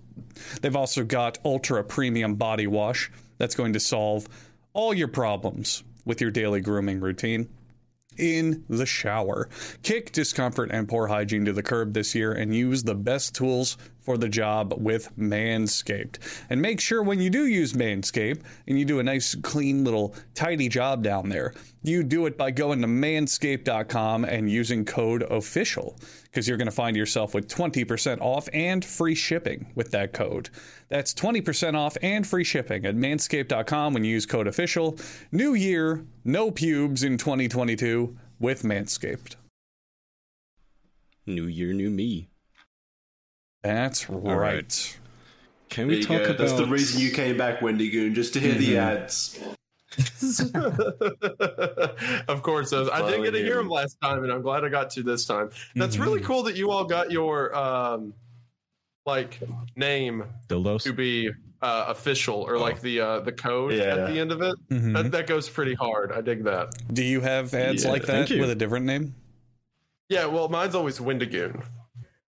[0.60, 4.28] They've also got ultra premium body wash that's going to solve
[4.72, 7.48] all your problems with your daily grooming routine
[8.16, 9.48] in the shower.
[9.82, 13.76] Kick discomfort and poor hygiene to the curb this year and use the best tools
[14.06, 16.18] for the job with Manscaped.
[16.48, 20.14] And make sure when you do use Manscaped and you do a nice, clean, little,
[20.32, 26.00] tidy job down there, you do it by going to manscaped.com and using code OFFICIAL
[26.22, 30.50] because you're going to find yourself with 20% off and free shipping with that code.
[30.88, 35.00] That's 20% off and free shipping at manscaped.com when you use code OFFICIAL.
[35.32, 39.34] New year, no pubes in 2022 with Manscaped.
[41.26, 42.28] New year, new me.
[43.66, 44.36] That's right.
[44.36, 44.98] right.
[45.70, 46.24] Can we talk go.
[46.26, 46.38] about?
[46.38, 48.60] That's the reason you came back, Wendigoon, just to hear mm-hmm.
[48.60, 49.40] the ads.
[52.28, 54.68] of course, I, I didn't get to hear them last time, and I'm glad I
[54.68, 55.50] got to this time.
[55.74, 56.04] That's mm-hmm.
[56.04, 58.14] really cool that you all got your um,
[59.04, 59.40] like
[59.74, 60.84] name Dildos?
[60.84, 62.60] to be uh, official or oh.
[62.60, 63.84] like the uh, the code yeah.
[63.84, 64.54] at the end of it.
[64.70, 64.92] Mm-hmm.
[64.92, 66.12] That, that, goes pretty hard.
[66.12, 66.68] I dig that.
[66.92, 69.16] Do you have ads yeah, like that with a different name?
[70.08, 71.64] Yeah, well, mine's always Wendigoon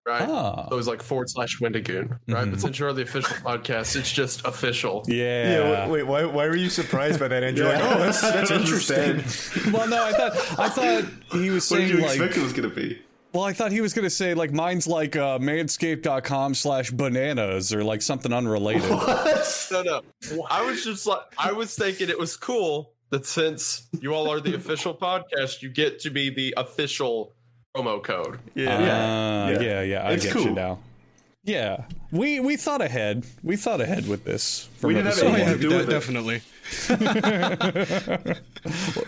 [0.09, 0.27] right?
[0.27, 0.67] Ah.
[0.67, 2.49] So it was like forward slash Wendigoon, right?
[2.49, 5.05] But since you're the official podcast, it's just official.
[5.07, 5.51] Yeah.
[5.51, 7.65] Yeah, wait, wait, why, why were you surprised by that, Andrew?
[7.67, 9.71] Like, oh, that's, that's interesting.
[9.71, 12.09] Well, no, I thought I thought he was saying What did saying you like.
[12.17, 13.01] expect it was going to be?
[13.31, 17.83] Well, I thought he was gonna say like mine's like uh, manscaped.com slash bananas or
[17.83, 18.89] like something unrelated.
[19.71, 20.01] No, no.
[20.49, 24.39] I was just like, I was thinking it was cool that since you all are
[24.39, 27.33] the official podcast, you get to be the official
[27.75, 28.39] promo code.
[28.55, 28.75] Yeah.
[28.75, 28.79] Uh,
[29.51, 29.59] Yeah.
[29.61, 30.53] yeah, yeah, I It's get you cool.
[30.55, 30.79] now.
[31.43, 33.25] Yeah, we we thought ahead.
[33.43, 34.67] We thought ahead with this.
[34.83, 35.91] We didn't have anything to do with it.
[35.91, 36.41] definitely.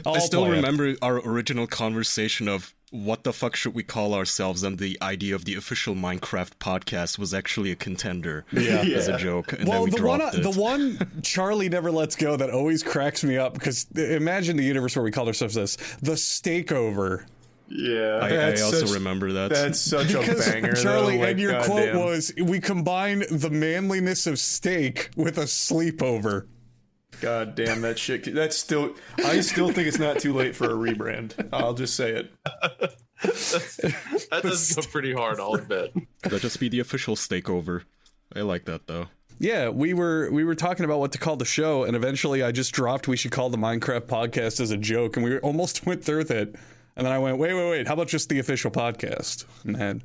[0.05, 0.53] I still planned.
[0.55, 5.35] remember our original conversation of what the fuck should we call ourselves, and the idea
[5.35, 8.81] of the official Minecraft podcast was actually a contender Yeah.
[8.81, 10.41] as a joke, and Well, then we the one, it.
[10.43, 14.95] the one Charlie never lets go that always cracks me up because imagine the universe
[14.95, 17.25] where we called ourselves this: the Stakeover.
[17.73, 18.19] Yeah.
[18.21, 19.49] I, I also such- remember that.
[19.51, 20.19] That's such a
[20.51, 21.21] banger, Charlie, though.
[21.21, 22.05] Like, and your quote goddamn.
[22.05, 26.47] was, "We combine the manliness of steak with a sleepover."
[27.21, 28.33] God damn that shit.
[28.33, 28.95] That's still.
[29.19, 31.49] I still think it's not too late for a rebrand.
[31.53, 32.31] I'll just say it.
[33.21, 35.93] That does go pretty hard, I'll admit.
[36.23, 37.83] That'd just be the official stakeover.
[38.35, 39.07] I like that though.
[39.39, 42.51] Yeah, we were we were talking about what to call the show, and eventually I
[42.51, 46.03] just dropped we should call the Minecraft podcast as a joke, and we almost went
[46.03, 46.55] through with it.
[46.95, 49.45] And then I went, wait, wait, wait, how about just the official podcast?
[49.63, 49.97] And that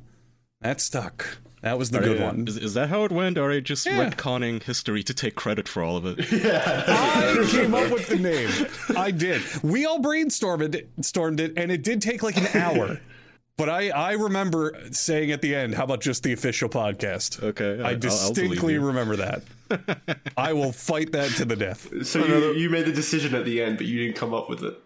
[0.61, 1.37] that stuck.
[1.61, 2.47] That was the good one.
[2.47, 4.09] Is, is that how it went, or are you just Yeah.
[4.09, 6.31] retconning history to take credit for all of it?
[6.31, 6.83] Yeah.
[6.87, 8.97] I came up with the name.
[8.97, 9.41] I did.
[9.63, 12.99] We all brainstormed it, stormed it, and it did take like an hour.
[13.57, 17.65] But I, I remember saying at the end, "How about just the official podcast?" Okay,
[17.65, 19.41] I I'll- I'll believe distinctly remember that.
[20.37, 21.89] I will fight that to the death.
[22.05, 24.63] So you, you made the decision at the end, but you didn't come up with
[24.63, 24.79] it.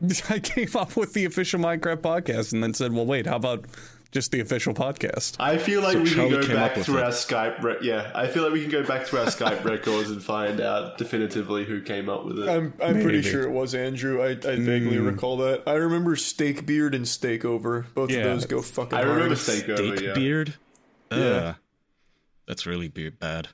[0.30, 3.66] I came up with the official Minecraft podcast, and then said, "Well, wait, how about
[4.12, 6.86] just the official podcast?" I feel like So we can go came back up with
[6.86, 7.04] through it.
[7.04, 7.62] our Skype.
[7.62, 10.60] Re- yeah, I feel like we can go back through our Skype records and find
[10.60, 12.48] out definitively who came up with it.
[12.48, 14.22] I'm, I'm pretty sure it was Andrew.
[14.22, 15.06] I, I vaguely mm.
[15.06, 15.62] recall that.
[15.66, 17.86] I remember Steak Beard and Steak Over.
[17.94, 18.18] Both Yeah.
[18.18, 19.14] of those go fucking I hard.
[19.14, 19.96] remember Steak Over.
[19.96, 20.14] Steak Yeah.
[20.14, 20.54] beard.
[21.12, 21.54] Yeah.
[22.46, 23.48] That's really be- bad.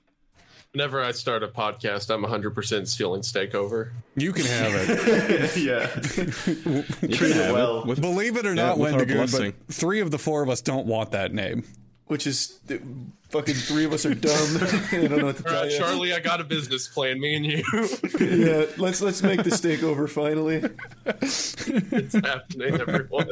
[0.76, 3.94] Whenever I start a podcast, I'm 100% stealing steak over.
[4.14, 5.56] You can have it.
[5.56, 7.86] yeah, treat it well.
[7.86, 9.54] with- Believe it or Yeah, not, with our Wendigoon, blessing.
[9.66, 11.64] but three of the four of us don't want that name.
[12.08, 12.82] Which is th-
[13.30, 14.32] fucking three of us are dumb.
[14.92, 15.78] I don't know what to All tell right, you.
[15.78, 17.20] Charlie, I got a business plan.
[17.20, 17.64] Me and you.
[18.20, 20.62] Yeah, let's let's make the steak over finally.
[21.06, 23.30] it's happening, everyone.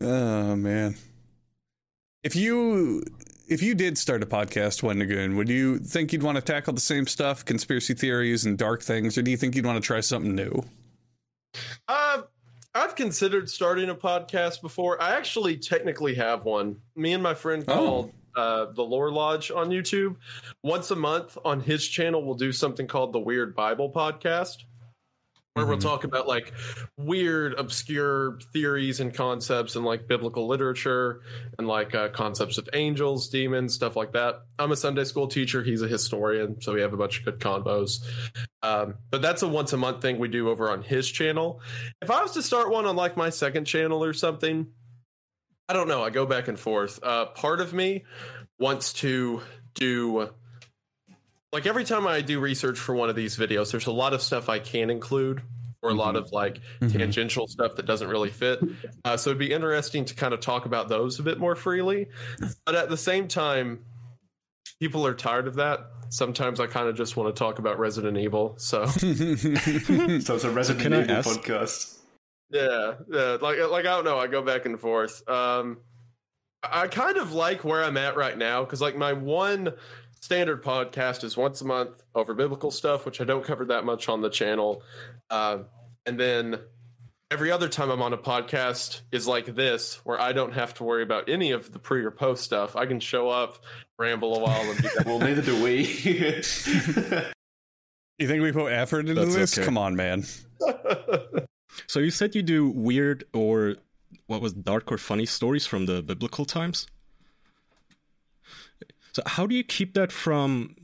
[0.00, 0.94] Oh man.
[2.22, 3.02] If you
[3.48, 6.80] if you did start a podcast, Wendigoon, would you think you'd want to tackle the
[6.80, 10.00] same stuff, conspiracy theories and dark things, or do you think you'd want to try
[10.00, 10.64] something new?
[11.88, 12.22] Uh,
[12.74, 15.00] I've considered starting a podcast before.
[15.00, 16.76] I actually technically have one.
[16.96, 17.74] Me and my friend Oh.
[17.74, 20.16] called uh, the Lore Lodge on YouTube.
[20.64, 24.64] Once a month on his channel, we'll do something called the Weird Bible Podcast,
[25.54, 26.52] where we'll talk about like
[26.96, 31.22] weird, obscure theories and concepts and like biblical literature
[31.58, 34.42] and like uh, concepts of angels, demons, stuff like that.
[34.58, 35.62] I'm a Sunday school teacher.
[35.62, 38.04] He's a historian, so we have a bunch of good convos.
[38.64, 41.60] Um, but that's a once a month thing we do over on his channel.
[42.02, 44.66] If I was to start one on like my second channel or something,
[45.68, 46.02] I don't know.
[46.02, 46.98] I go back and forth.
[47.00, 48.04] Uh, part of me
[48.58, 49.40] wants to
[49.74, 50.30] do
[51.54, 54.20] like every time I do research for one of these videos, there's a lot of
[54.20, 55.40] stuff I can include
[55.82, 58.60] or a lot of like tangential stuff that doesn't really fit.
[59.04, 62.06] Uh, so it'd be interesting to kind of talk about those a bit more freely.
[62.64, 63.80] But at the same time,
[64.80, 65.80] people are tired of that.
[66.08, 68.54] Sometimes I kind of just want to talk about Resident Evil.
[68.56, 71.98] So So it's a Resident Can Evil ask- podcast.
[72.50, 74.18] yeah, yeah, like like I don't know.
[74.18, 75.22] I go back and forth.
[75.28, 75.80] Um,
[76.62, 79.74] I I kind of like where I'm at right now because like my one
[80.24, 84.08] standard podcast is once a month over biblical stuff, which I don't cover that much
[84.08, 84.82] on the channel,
[85.28, 85.58] uh,
[86.06, 86.60] and then
[87.30, 90.84] every other time I'm on a podcast is like this, where I don't have to
[90.84, 92.74] worry about any of the pre or post stuff.
[92.74, 93.62] I can show up,
[93.98, 95.04] ramble a while, and be done.
[95.04, 96.42] Well, neither do we.
[98.16, 99.58] You think we put effort into That's this?
[99.58, 99.64] okay.
[99.64, 100.24] Come on, man.
[101.88, 103.74] So you said you do weird or
[104.28, 106.86] what was dark or funny stories from the biblical times?
[109.14, 110.74] So how do you keep that from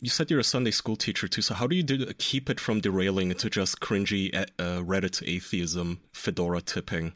[0.00, 2.60] you said you're a Sunday school teacher too, so how do you do, keep it
[2.60, 7.14] from derailing into just cringy uh, Reddit atheism, fedora tipping?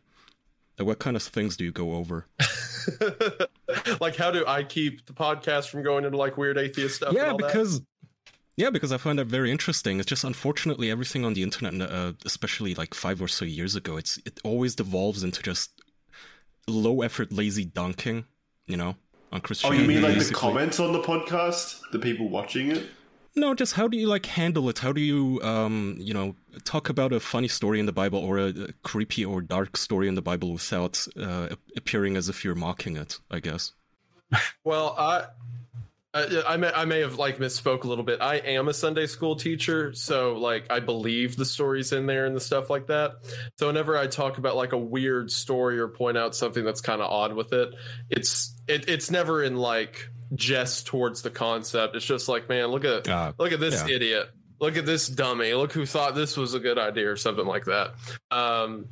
[0.78, 2.26] Like, what kind of things do you go over?
[4.01, 7.11] like, how do I keep the podcast from going into like weird atheist stuff?
[7.11, 7.46] and yeah, all that?
[7.48, 7.82] because
[8.57, 10.01] yeah, because I find that very interesting.
[10.01, 13.98] It's just unfortunately everything on the internet, uh, especially like five or so years ago,
[13.98, 15.70] it's it always devolves into just
[16.66, 18.24] low effort, lazy dunking.
[18.66, 18.96] you know,
[19.33, 21.81] on Oh, you mean like the comments on the podcast?
[21.93, 22.87] The people watching it?
[23.37, 24.81] No, just how do you like handle it?
[24.81, 28.39] How do you, um, you know, talk about a funny story in the Bible or
[28.39, 32.57] a, a creepy or dark story in the Bible without uh, appearing as if you're
[32.57, 33.18] mocking it?
[33.31, 33.72] I guess.
[34.64, 35.26] Well, I.
[36.13, 38.21] Uh, I may I may have like misspoke a little bit.
[38.21, 42.35] I am a Sunday school teacher, so like I believe the stories in there and
[42.35, 43.13] the stuff like that.
[43.59, 47.01] So whenever I talk about like a weird story or point out something that's kind
[47.01, 47.75] of odd with it,
[48.11, 51.95] it's it, it's never in like jest towards the concept.
[51.95, 53.95] It's just like, man, look at Ah, look at this yeah.
[53.95, 54.31] idiot.
[54.61, 55.55] Look at this dummy.
[55.55, 57.95] Look who thought this was a good idea or something like that.
[58.33, 58.87] Um,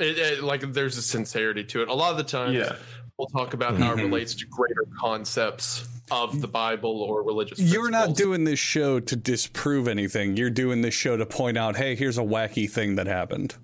[0.00, 1.88] it, it, like there's a sincerity to it.
[1.88, 2.76] A lot of the times, Yeah.
[3.18, 4.02] We'll talk about how it Mhm.
[4.04, 7.58] relates to greater concepts of the Bible or religious.
[7.58, 10.36] You're not doing this show to disprove anything.
[10.36, 13.54] You're doing this show to point out, hey, here's a wacky thing that happened.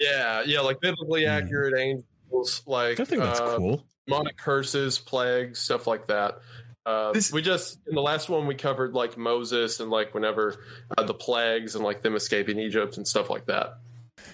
[0.00, 3.84] Yeah, yeah, like biblically accurate angels, like I think that's uh, cool.
[4.06, 6.40] demonic curses, plagues, stuff like that.
[6.86, 10.56] Uh, This- we just in the last one we covered like Moses and like whenever
[10.98, 13.78] uh, the plagues and like them escaping Egypt and stuff like that.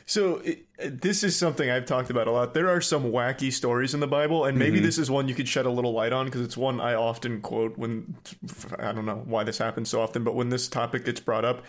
[0.06, 0.66] So it,
[1.02, 2.54] this is something I've talked about a lot.
[2.54, 5.48] There are some wacky stories in the Bible, and maybe this is one you could
[5.48, 8.16] shed a little light on because it's one I often quote when
[8.78, 11.64] I don't know why this happens so often, but when this topic gets brought up,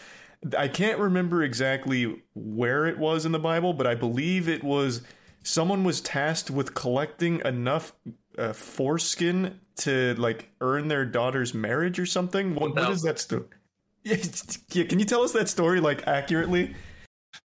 [0.57, 5.01] I can't remember exactly where it was in the Bible, but I believe it was
[5.43, 7.93] someone was tasked with collecting enough
[8.38, 12.55] uh, foreskin to like earn their daughter's marriage or something.
[12.55, 13.45] What, what is that story?
[14.03, 16.74] Yeah, can you tell us that story like accurately?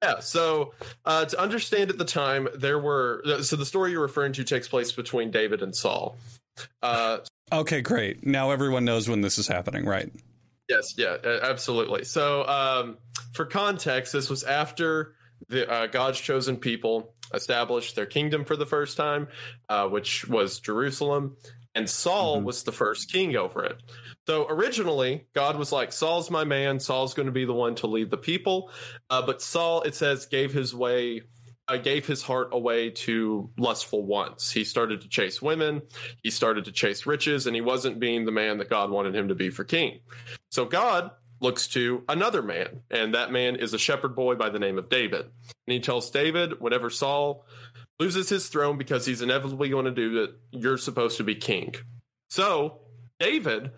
[0.03, 0.73] Yeah, so
[1.05, 4.67] uh, to understand at the time, there were so the story you're referring to takes
[4.67, 6.17] place between David and Saul.
[6.82, 7.19] Uh,
[7.51, 8.25] Okay, great.
[8.25, 10.11] Now everyone knows when this is happening, right?
[10.69, 12.03] Yes, yeah, absolutely.
[12.03, 12.97] So, um,
[13.34, 15.15] for context, this was after
[15.47, 19.27] the uh, God's chosen people established their kingdom for the first time,
[19.67, 21.38] uh, which was Jerusalem,
[21.80, 23.82] and Saul was the first king over it.
[24.27, 26.80] So originally, God was like, "Saul's my man.
[26.80, 28.69] Saul's going to be the one to lead the people,"
[29.09, 31.23] uh, but Saul, it says, gave his way.
[31.67, 34.49] Uh, gave his heart away to lustful wants.
[34.49, 35.84] He started to chase women.
[36.23, 39.27] He started to chase riches, and he wasn't being the man that God wanted him
[39.27, 39.99] to be for king.
[40.49, 41.11] So God
[41.41, 44.89] looks to another man, and that man is a shepherd boy by the name of
[44.89, 45.21] David.
[45.21, 47.45] And he tells David, whenever Saul
[48.00, 51.76] loses his throne because he's inevitably going to do it, you're supposed to be king.
[52.30, 52.80] So
[53.20, 53.72] David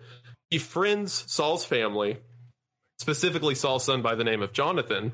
[0.50, 2.18] befriends Saul's family,
[2.98, 5.12] specifically Saul's son by the name of Jonathan.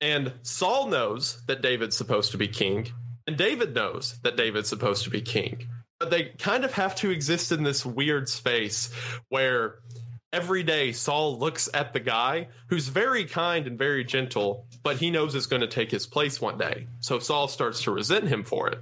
[0.00, 2.88] And Saul knows that David's supposed to be king,
[3.26, 5.68] and David knows that David's supposed to be king.
[6.00, 8.90] But they kind of have to exist in this weird space
[9.28, 9.76] where
[10.34, 15.08] every day Saul looks at the guy who's very kind and very gentle, but he
[15.08, 16.88] knows is going to take his place one day.
[16.98, 18.80] So Saul starts to resent him for it.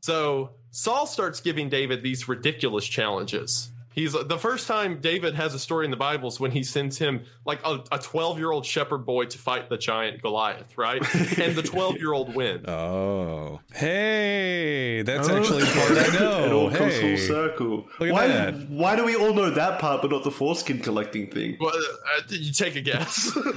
[0.00, 3.70] So Saul starts giving David these ridiculous challenges.
[3.92, 6.96] He's the first time David has a story in the Bible is when he sends
[6.96, 11.02] him like a 12 year old shepherd boy to fight the giant Goliath, right?
[11.38, 12.66] and the 12 year old wins.
[12.68, 16.58] Oh, Hey, that's actually part I it know.
[16.60, 17.16] all comes Hey.
[17.16, 17.76] full circle.
[17.98, 18.54] Look at why, that.
[18.70, 21.56] why do we all know that part but not the foreskin collecting thing?
[21.60, 23.32] Well, uh, you take a guess.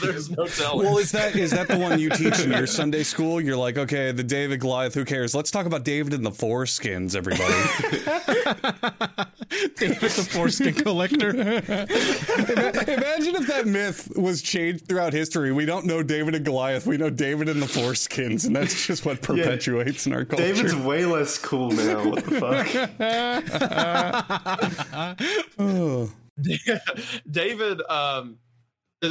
[0.00, 0.86] There's no telling.
[0.86, 3.38] Well, is that is that the one you teach in your Sunday school?
[3.40, 4.94] You're like, okay, the David Goliath.
[4.94, 5.34] Who cares?
[5.34, 7.52] Let's talk about David and the foreskins, everybody.
[9.76, 11.30] David the foreskin collector.
[11.30, 11.66] Imagine
[13.36, 15.52] if that myth was changed throughout history.
[15.52, 16.86] We don't know David and Goliath.
[16.86, 20.44] We know David and the foreskins, and that's just what perpetuates in our culture.
[20.44, 22.08] David's way less cool now.
[22.08, 22.40] What the
[25.56, 26.08] fuck?
[27.30, 28.38] David, um,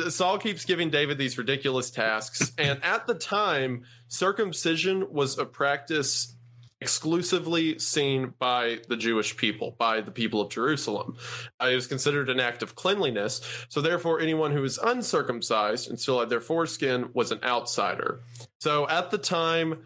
[0.10, 6.37] Saul keeps giving David these ridiculous tasks, and at the time, circumcision was a practice
[6.80, 11.18] exclusively seen by the Jewish people, by the people of Jerusalem.
[11.60, 16.00] Uh, it was considered an act of cleanliness, so therefore, anyone who was uncircumcised and
[16.00, 18.22] still had their foreskin was an outsider.
[18.60, 19.84] So at the time,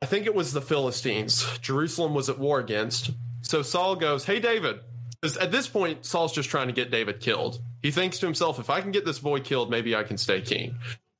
[0.00, 1.44] I think it was the Philistines.
[1.60, 3.10] Jerusalem was at war against.
[3.42, 4.80] So Saul goes, Hey, David.
[5.20, 7.60] Because at this point, Saul's just trying to get David killed.
[7.82, 10.40] He thinks to himself, if I can get this boy killed, maybe I can stay
[10.40, 10.76] king.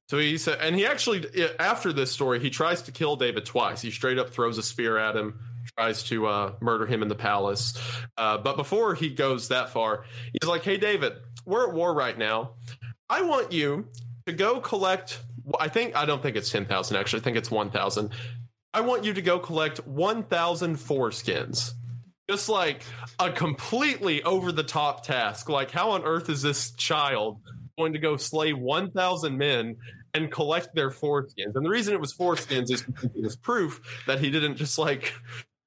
[0.08, 1.26] So he said, and he actually,
[1.58, 3.82] after this story, he tries to kill David twice.
[3.82, 5.38] He straight up throws a spear at him,
[5.76, 7.78] tries to uh, murder him in the palace.
[8.16, 11.12] Uh, but before he goes that far, he's like, Hey, David,
[11.44, 12.52] we're at war right now.
[13.10, 13.88] I want you
[14.26, 15.20] to go collect,
[15.60, 18.10] I think, I don't think it's 10,000 actually, I think it's 1,000.
[18.72, 21.72] I want you to go collect 1,000 foreskins.
[22.30, 22.82] Just like
[23.18, 25.48] a completely over the top task.
[25.48, 27.40] Like, how on earth is this child
[27.78, 29.76] going to go slay 1,000 men
[30.22, 31.54] and collect their foreskins?
[31.54, 34.78] And the reason it was foreskins is because it was proof that he didn't just
[34.78, 35.14] like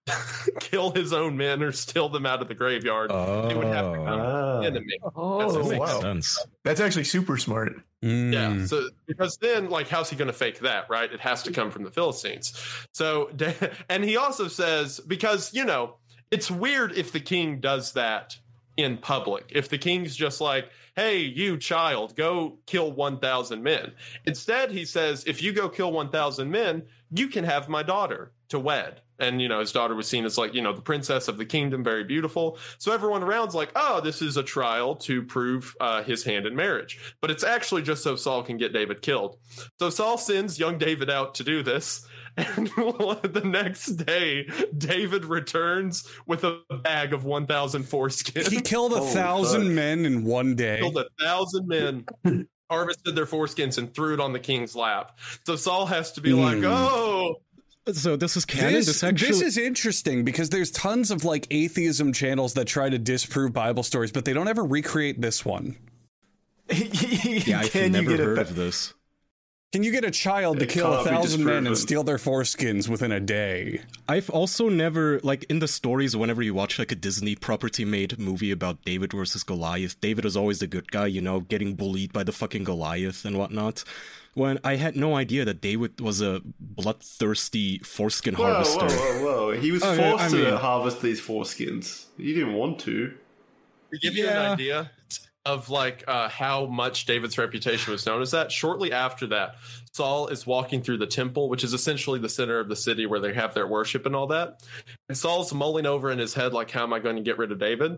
[0.59, 3.97] kill his own men or steal them out of the graveyard, they would have to
[3.97, 4.59] come Ah.
[4.61, 4.97] enemy.
[5.15, 5.99] Oh, That's Makes wow.
[6.01, 6.45] sense.
[6.63, 7.73] That's actually super smart.
[8.03, 8.33] Mm.
[8.33, 8.65] Yeah.
[8.65, 10.89] So because then, like, how's he going to fake that?
[10.89, 11.11] Right?
[11.11, 12.53] It has to come from the Philistines.
[12.91, 13.29] So,
[13.89, 15.97] and he also says because you know
[16.31, 18.35] it's weird if the king does that
[18.77, 19.45] in public.
[19.49, 23.93] If the king's just like, "Hey, you child, go kill one thousand men."
[24.25, 28.31] Instead, he says, "If you go kill one thousand men, you can have my daughter
[28.49, 31.27] to wed." And you know, his daughter was seen as like you know the princess
[31.27, 32.57] of the kingdom, very beautiful.
[32.79, 36.55] So everyone around's like, "Oh, this is a trial to prove uh, his hand in
[36.55, 39.37] marriage." But it's actually just so Saul can get David killed.
[39.77, 42.07] So Saul sends young David out to do this.
[42.37, 48.49] And the next day, David returns with a bag of 1,000 foreskins.
[48.49, 49.71] He killed a Holy thousand fuck.
[49.71, 50.79] men in one day.
[50.79, 52.05] killed a thousand men,
[52.69, 55.17] harvested their foreskins, and threw it on the king's lap.
[55.45, 56.65] So Saul has to be like, Hmm.
[56.65, 57.35] "Oh,
[57.91, 58.73] So this is canon.
[58.75, 59.27] This, This, actually.
[59.29, 63.83] this is interesting because there's tons of like atheism channels that try to disprove Bible
[63.83, 65.75] stories, but they don't ever recreate this one.
[66.71, 68.93] yeah, I've Can you never get it heard ba- of this.
[69.71, 72.89] Can you get a child to It kill a thousand men and steal their foreskins
[72.89, 73.81] within a day?
[74.05, 78.19] I've also never like in the stories whenever you watch like a Disney property made
[78.19, 82.11] movie about David versus Goliath, David is always the good guy, you know, getting bullied
[82.11, 83.85] by the fucking Goliath and whatnot.
[84.33, 88.87] When I had no idea that David was a bloodthirsty foreskin Whoa, harvester.
[88.87, 89.51] whoa, whoa, whoa.
[89.61, 92.07] He was Oh, forced yeah, I to harvest these foreskins.
[92.17, 93.13] He didn't want to.
[93.93, 94.91] To give you an idea
[95.45, 99.55] of like uh, how much David's reputation was known as that, shortly after that,
[99.91, 103.19] Saul is walking through the temple, which is essentially the center of the city where
[103.19, 104.61] they have their worship and all that.
[105.09, 107.51] And Saul's mulling over in his head, like, how am I going to get rid
[107.51, 107.97] of David?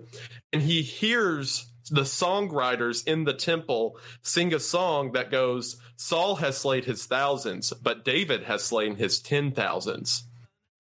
[0.52, 6.58] And he hears the songwriters in the temple sing a song that goes, Saul has
[6.58, 10.24] slain his thousands, but David has slain his ten thousands.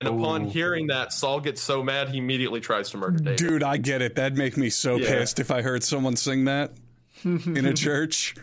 [0.05, 0.49] And upon Ooh.
[0.49, 3.37] hearing that, Saul gets so mad he immediately tries to murder David.
[3.37, 4.15] Dude, I get it.
[4.15, 5.07] That'd make me so Yeah.
[5.09, 6.71] pissed if I heard someone sing that
[7.23, 8.35] in a church.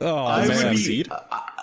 [0.00, 0.56] Oh I, man.
[0.56, 1.08] would be, Succeed?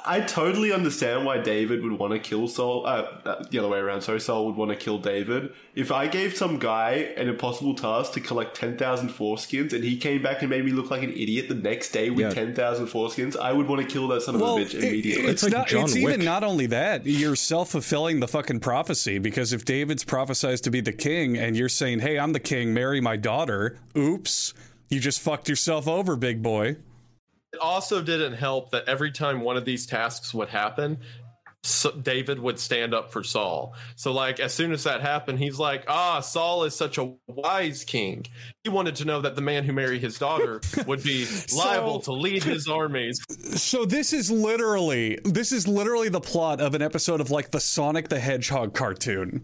[0.10, 2.86] I, I totally understand why David would want to kill Saul.
[2.86, 4.02] Uh, uh, the other way around.
[4.02, 5.54] Sorry, Saul would want to kill David.
[5.76, 10.22] If I gave some guy an impossible task to collect 10,000 foreskins and he came
[10.22, 12.30] back and made me look like an idiot the next day with Yeah.
[12.32, 15.26] 10,000 foreskins, I would want to kill that son of a bitch it- immediately.
[15.30, 15.68] it's, like not.
[15.68, 17.06] John it's even not only that.
[17.06, 21.56] You're self fulfilling the fucking prophecy because if David's prophesized to be the king and
[21.56, 24.54] you're saying, "Hey, I'm the king, marry my daughter," oops,
[24.90, 26.78] you just fucked yourself over, big boy.
[27.54, 31.00] It also didn't help that every time one of these tasks would happen,
[31.64, 33.76] so David would stand up for Saul.
[33.96, 37.84] So, like, as soon as that happened, he's like, ah, Saul is such a wise
[37.84, 38.26] king.
[38.64, 42.14] He wanted to know that the man who married his daughter would be liable to
[42.14, 43.20] lead his armies.
[43.56, 47.60] So this is literally this is literally the plot of an episode of like the
[47.60, 49.44] Sonic the Hedgehog cartoon.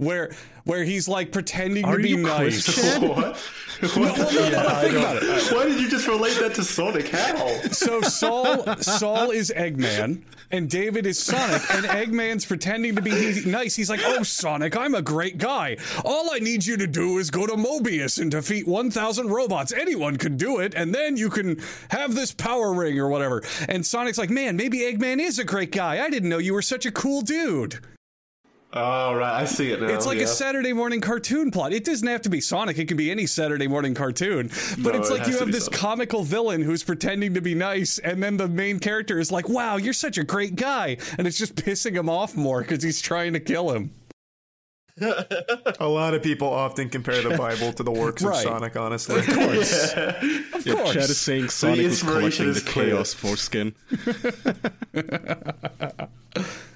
[0.00, 0.30] Where
[0.64, 2.64] where he's like pretending Are to be you nice.
[2.64, 3.08] Christian?
[3.08, 3.50] what?
[3.82, 5.52] No, no, no, no, think about it.
[5.52, 7.08] Why did you just relate that to Sonic?
[7.08, 7.48] How?
[7.70, 13.44] So Saul Saul is Eggman and David is Sonic and Eggman's pretending to be he's
[13.44, 13.76] nice.
[13.76, 15.76] He's like, "Oh Sonic, I'm a great guy.
[16.04, 19.72] All I need you to do is go to Mobius and defeat 1000 robots.
[19.72, 23.84] Anyone can do it and then you can have this power ring or whatever." And
[23.84, 26.02] Sonic's like, "Man, maybe Eggman is a great guy.
[26.02, 27.80] I didn't know you were such a cool dude."
[28.72, 29.42] Oh, right.
[29.42, 29.88] I see it now.
[29.88, 30.24] It's like yeah.
[30.24, 31.72] a Saturday morning cartoon plot.
[31.72, 32.78] It doesn't have to be Sonic.
[32.78, 34.48] It can be any Saturday morning cartoon.
[34.78, 35.80] But No, it's it like has you have this Sonic.
[35.80, 39.76] comical villain who's pretending to be nice, and then the main character is like, "Wow,
[39.76, 43.32] you're such a great guy," and it's just pissing him off more because he's trying
[43.32, 43.90] to kill him.
[45.80, 48.36] A lot of people often compare the Bible to the works Right.
[48.36, 49.18] of Sonic, honestly.
[49.20, 50.92] Of course, Yeah, course.
[50.92, 53.74] Chad is saying Sonic was inspiration collecting is the chaos foreskin.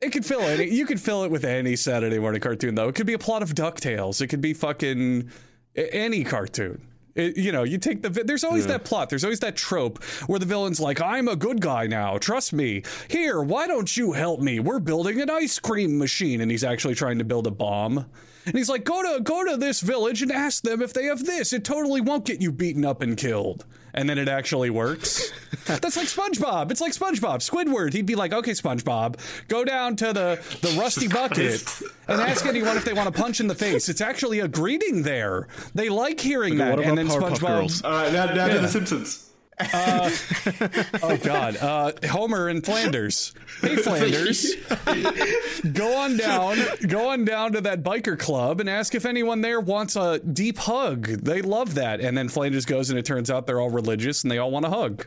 [0.00, 0.68] it could fill it.
[0.68, 2.88] You could fill it with any Saturday morning cartoon, though.
[2.88, 4.20] It could be a plot of Ducktales.
[4.20, 5.30] It could be fucking
[5.76, 6.82] any cartoon.
[7.14, 8.10] It- you know, you take the.
[8.10, 9.10] There's always that plot.
[9.10, 12.16] There's always that trope where the villain's like, "I'm a good guy now.
[12.18, 12.82] Trust me.
[13.08, 14.60] Here, why don't you help me?
[14.60, 18.06] We're building an ice cream machine," and he's actually trying to build a bomb.
[18.46, 21.24] And he's like, "Go to go to this village and ask them if they have
[21.24, 21.52] this.
[21.52, 23.64] It totally won't get you beaten up and killed."
[23.94, 25.30] And then it actually works.
[25.66, 26.70] That's like SpongeBob.
[26.70, 27.38] It's like SpongeBob.
[27.38, 27.92] Squidward.
[27.92, 29.16] He'd be like, "Okay, SpongeBob,
[29.48, 31.62] go down to the the rusty bucket
[32.06, 33.88] and ask anyone if they want to punch in the face.
[33.88, 35.48] It's actually a greeting there.
[35.74, 37.46] They like hearing Okay, that." and then Powerpuff SpongeBob.
[37.46, 37.82] Girls?
[37.82, 39.27] All right, now, now to The Simpsons.
[39.60, 43.34] Oh God, uh, Homer and Flanders.
[43.60, 44.54] Hey Flanders,
[45.72, 49.60] go on down, go on down to that biker club and ask if anyone there
[49.60, 51.06] wants a deep hug.
[51.06, 52.00] They love that.
[52.00, 54.64] And then Flanders goes, and it turns out they're all religious and they all want
[54.66, 55.06] a hug.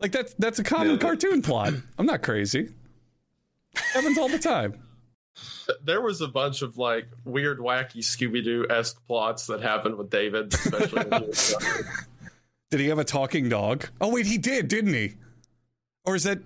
[0.00, 1.72] Like that's that's a common Yeah, cartoon plot.
[1.98, 2.68] I'm not crazy.
[3.74, 4.74] Happens all the time.
[5.82, 10.10] there was a bunch of like weird, wacky Scooby Doo esque plots that happened with
[10.10, 11.86] David, especially when he was younger.
[12.72, 13.86] Did he have a talking dog?
[14.00, 15.12] Oh wait, he did, didn't he?
[16.06, 16.38] Or is that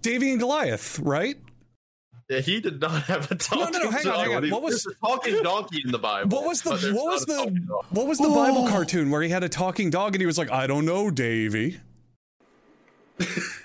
[0.00, 0.98] Davey and Goliath?
[0.98, 1.36] Right?
[2.28, 4.50] Yeah, he did not have a talking no, no, no, hang on, hang on.
[4.50, 6.36] What was- a talking donkey in the Bible?
[6.36, 9.48] What was the what was the what was the Bible cartoon where he had a
[9.48, 11.78] talking dog and he was like, I don't know, Davey.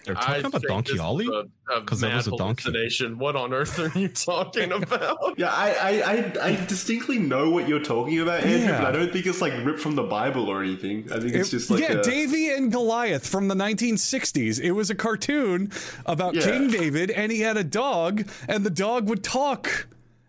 [0.03, 1.28] They're I talking about think Donkey this Ollie?
[1.28, 2.64] a- a 'Cause that was a donkey.
[2.64, 3.18] hallucination.
[3.18, 5.18] What on earth are you talking about?
[5.38, 8.82] Yeah, I, I, I, I distinctly know what you're talking about, Andrew, Yeah.
[8.82, 11.12] but I don't think it's like ripped from the Bible or anything.
[11.12, 14.60] I think it's It- just like yeah, a, Davey and Goliath from the 1960s.
[14.60, 15.72] It was a cartoon
[16.06, 16.41] about Yeah.
[16.43, 19.88] King David, and he had a dog, and the dog would talk.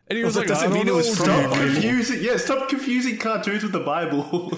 [0.08, 1.72] And he was that like, doesn't I don't mean it was from Stop the Davey."
[1.72, 2.22] confusing.
[2.22, 4.52] Yeah, stop confusing cartoons with the Bible.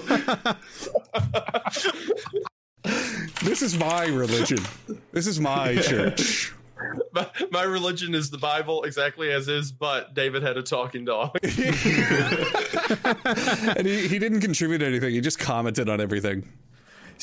[3.43, 4.59] This is my religion.
[5.11, 6.53] This is my church.
[7.11, 11.37] my, my religion is the Bible exactly as is, but David had a talking dog.
[11.43, 11.53] and
[13.87, 15.13] he, he didn't contribute anything.
[15.13, 16.47] He just commented on everything.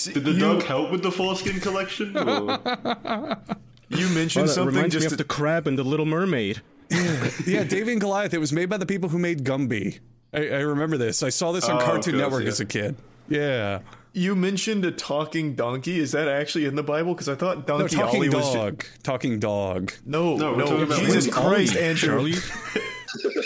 [0.05, 2.15] Did the dog help with the foreskin collection?
[3.89, 6.61] You mentioned that something reminds me just of the crab and the Little Mermaid.
[6.91, 8.35] Yeah, David and Goliath.
[8.35, 10.01] It was made by the people who made Gumby.
[10.35, 11.23] I, I remember this.
[11.23, 12.49] I saw this on Oh, Cartoon course, Network yeah.
[12.49, 12.97] as a kid.
[13.29, 13.79] Yeah.
[14.17, 16.01] You mentioned a talking donkey.
[16.01, 17.13] Is that actually in the Bible?
[17.15, 18.85] Because I thought No, Donkey talking Ollie was ju- dog.
[19.03, 19.93] Talking dog.
[20.07, 22.09] no, No, no, about Jesus Donkey Christ, Ollie, Andrew.
[22.09, 22.35] Charlie.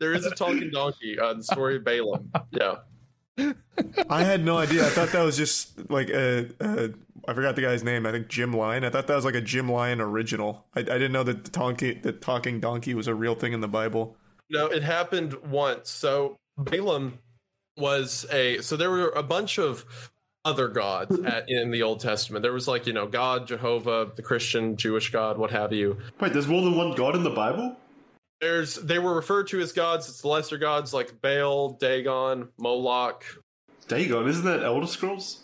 [0.00, 1.18] there is a talking donkey.
[1.18, 2.30] Uh, the story of Balaam.
[2.50, 2.76] Yeah.
[4.08, 4.84] I had no idea.
[4.84, 6.90] I thought that was just like a, a
[7.28, 8.06] I forgot the guy's name.
[8.06, 8.84] I think Jim Lyon.
[8.84, 10.66] I thought that was like a Jim Lyon original.
[10.74, 13.60] I, I didn't know that the donkey, the talking donkey, was a real thing in
[13.60, 14.16] the Bible.
[14.50, 15.90] No, it happened once.
[15.90, 17.18] So Balaam
[17.78, 19.84] was a so there were a bunch of
[20.44, 21.26] other gods hmm.
[21.26, 22.42] at, in the Old Testament.
[22.42, 25.98] There was like you know God, Jehovah, the Christian, Jewish God, what have you.
[26.20, 27.76] Wait, there's more than one god in the Bible?
[28.40, 30.08] There's they were referred to as gods.
[30.08, 33.24] It's the lesser gods like Baal, Dagon, Moloch.
[33.88, 35.40] Dagon, isn't that Elder Scrolls?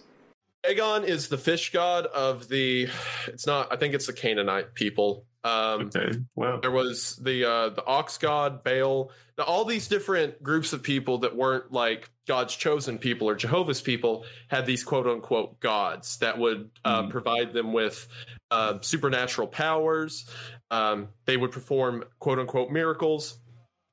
[0.62, 2.88] Dagon is the fish god of the.
[3.26, 3.72] It's not.
[3.72, 5.26] I think it's the Canaanite people.
[5.44, 6.58] Um, Okay, wow.
[6.60, 9.12] There was the uh, the ox god Baal.
[9.46, 14.24] All these different groups of people that weren't like God's chosen people or Jehovah's people
[14.48, 18.06] had these quote unquote gods that would uh, provide them with
[18.50, 20.28] uh, supernatural powers.
[20.70, 23.38] Um, they would perform quote unquote miracles.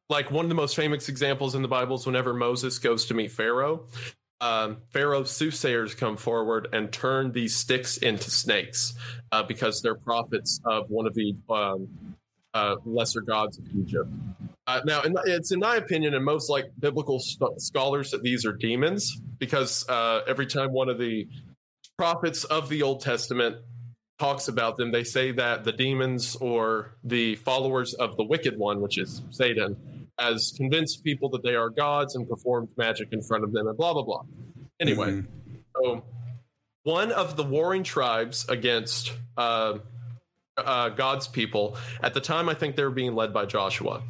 [0.09, 3.13] Like one of the most famous examples in the Bible is whenever Moses goes to
[3.13, 3.87] meet Pharaoh.
[4.41, 8.95] Um, Pharaoh's soothsayers come forward and turn these sticks into snakes
[9.31, 11.87] uh, because they're prophets of one of the um,
[12.55, 14.09] uh, lesser gods of Egypt.
[14.67, 19.21] Uh, now, it's in my opinion, and most like biblical scholars, that these are demons
[19.37, 21.27] because uh, every time one of the
[21.97, 23.57] prophets of the Old Testament
[24.17, 28.81] talks about them, they say that the demons or the followers of the wicked one,
[28.81, 33.43] which is Satan, has convinced people that they are gods and performed magic in front
[33.43, 34.23] of them, and blah blah blah.
[34.79, 35.23] Anyway,
[35.75, 36.03] so
[36.83, 39.77] one of the warring tribes against uh,
[40.57, 44.01] uh, God's people at the time, I think they were being led by Joshua.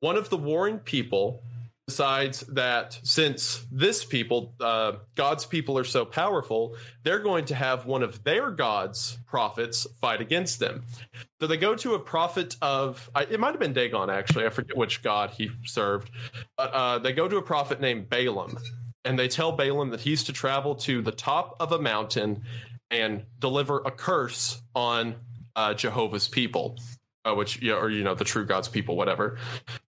[0.00, 1.42] One of the warring people
[1.88, 7.86] decides that since this people, uh, God's people, are so powerful, they're going to have
[7.86, 10.84] one of their gods' prophets fight against them.
[11.40, 14.76] So they go to a prophet of, it might have been Dagon actually, I forget
[14.76, 16.10] which god he served,
[16.58, 18.58] but uh, they go to a prophet named Balaam,
[19.06, 22.42] and they tell Balaam that he's to travel to the top of a mountain
[22.90, 25.14] and deliver a curse on
[25.56, 26.76] uh, Jehovah's people,
[27.24, 29.38] uh, which yeah, or you know the true God's people, whatever.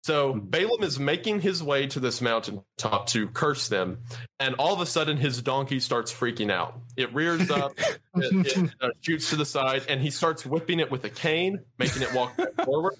[0.04, 4.00] So Balaam is making his way to this mountaintop to curse them,
[4.40, 6.80] and all of a sudden his donkey starts freaking out.
[6.96, 10.92] It rears up, it, it uh, shoots to the side, and he starts whipping it
[10.92, 12.96] with a cane, making it walk forward.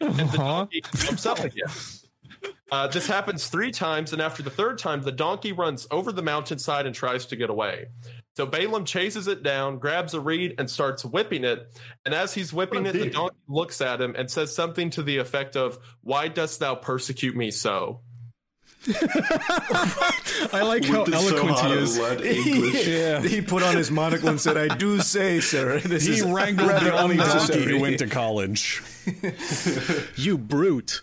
[0.00, 1.68] And the donkey jumps up again.
[2.72, 6.22] Uh, this happens three times, and after the third time, the donkey runs over the
[6.22, 7.86] mountainside and tries to get away.
[8.34, 11.70] So Balaam chases it down, grabs a reed, and starts whipping it.
[12.06, 15.18] And as he's whipping it, the donkey looks at him and says something to the
[15.18, 18.00] effect of, Why dost thou persecute me so?
[18.88, 22.88] I like how Whipped it so eloquent he is.
[22.88, 23.20] Yeah.
[23.20, 26.68] He put on his monocle and said, "I do say, sir, this He is wrangled
[26.68, 28.82] the only donkey who went to college.
[30.16, 31.02] You brute.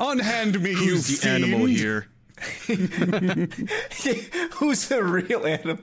[0.00, 2.06] Unhand me, you Who's the animal here?
[4.56, 5.78] Who's the real animal?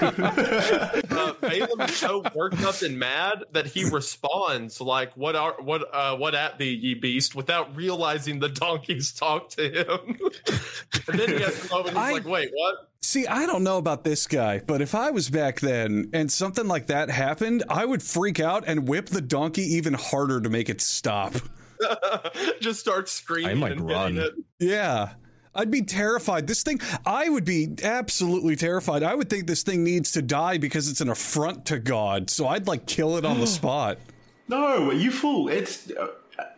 [0.00, 5.82] Uh, Balaam is so worked up and mad that he responds like, "What are what
[5.94, 10.16] uh, what at thee, ye beast?" without realizing the donkeys talk to him.
[11.08, 11.88] and then he has a moment.
[11.90, 15.10] He's I- like, "Wait, what?" See, I don't know about this guy, but if I
[15.12, 19.20] was back then and something like that happened, I would freak out and whip the
[19.20, 21.34] donkey even harder to make it stop.
[22.60, 23.50] Just start screaming.
[23.50, 24.18] I might and run.
[24.18, 24.32] it.
[24.58, 25.10] Yeah.
[25.56, 26.46] I'd be terrified.
[26.46, 29.02] This thing, I would be absolutely terrified.
[29.02, 32.30] I would think this thing needs to die because it's an affront to God.
[32.30, 33.98] So I'd like kill it on the spot.
[34.48, 35.48] No, you fool?
[35.48, 36.08] It's uh,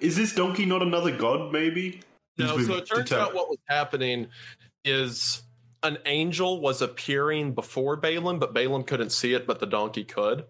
[0.00, 1.52] is this donkey not another god?
[1.52, 2.00] Maybe.
[2.36, 4.28] No, so it turns deter- out what was happening
[4.84, 5.42] is
[5.82, 10.44] an angel was appearing before Balaam, but Balaam couldn't see it, but the donkey could.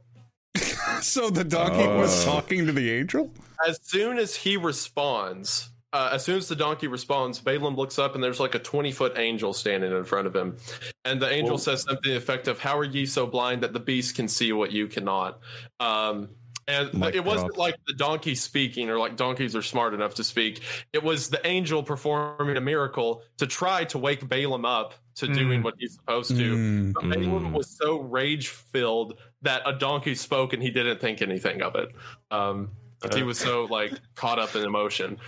[1.03, 2.31] So the donkey was Oh.
[2.33, 3.31] talking to the angel?
[3.69, 8.15] As soon as he responds, uh, as soon as the donkey responds, Balaam looks up
[8.15, 10.57] and there's like a 20 foot angel standing in front of him.
[11.05, 11.59] And the angel Whoa.
[11.59, 14.29] says something to the effect of, How are ye so blind that the beast can
[14.29, 15.41] see what you cannot?
[15.81, 16.31] Um,
[16.67, 20.61] and it wasn't like the donkey speaking or like donkeys are smart enough to speak.
[20.93, 25.63] It was the angel performing a miracle to try to wake Balaam up to doing
[25.63, 26.57] what he's supposed to.
[26.57, 26.93] Mm.
[26.93, 27.53] But Balaam Mm.
[27.53, 31.89] was so rage filled that a donkey spoke and he didn't think anything of it.
[32.31, 32.73] Um,
[33.15, 35.19] he was so like caught up in emotion.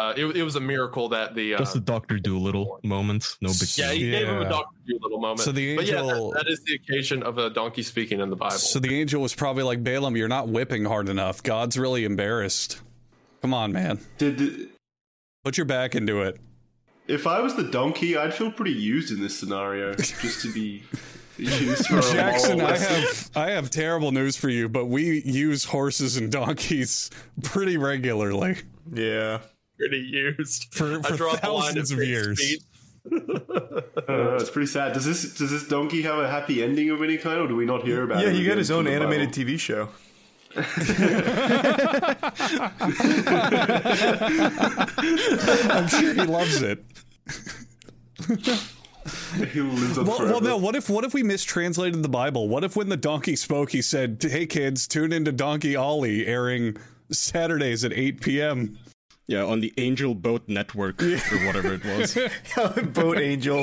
[0.00, 3.36] Uh, it, it was a miracle that the uh, Just the Doctor Dolittle moment.
[3.42, 3.96] No big yeah deal.
[3.98, 4.48] he gave him a Yeah.
[4.48, 5.40] Doctor Dolittle moment.
[5.40, 8.30] So the but yeah, angel- that, that is the occasion of a donkey speaking in
[8.30, 8.56] the Bible.
[8.56, 11.42] So the angel was probably like, Balaam, you're not whipping hard enough.
[11.42, 12.80] God's really embarrassed.
[13.42, 14.00] Come on, man.
[14.18, 14.70] Did
[15.44, 16.38] Put your back into it.
[17.08, 20.82] if I was the donkey, I'd feel pretty used in this scenario, just to be
[21.38, 25.64] used for a Jackson, I have I have terrible news for you, but we use
[25.64, 27.10] horses and donkeys
[27.42, 28.56] pretty regularly.
[28.92, 29.40] Yeah.
[29.80, 32.38] Pretty used For- I for draw the line thousands of years.
[32.40, 32.60] speed.
[33.10, 34.92] I uh, it's pretty sad.
[34.92, 37.64] Does this does this donkey have a happy ending of any kind, or do we
[37.64, 38.26] not hear about it?
[38.26, 39.42] Yeah, he got his own animated Bible?
[39.52, 39.88] TV show.
[44.52, 46.82] I'm sure he loves it.
[49.52, 50.32] He lives on Well, forever.
[50.34, 50.56] well, no.
[50.56, 52.48] What if what if we mistranslated the Bible?
[52.48, 56.76] What if when the donkey spoke, he said, "Hey kids, tune into Donkey Ollie, airing
[57.10, 58.78] Saturdays at 8 p.m."
[59.30, 61.16] Yeah, on the Angel Boat Network or
[61.46, 62.18] whatever it was.
[62.92, 63.62] Boat Angel.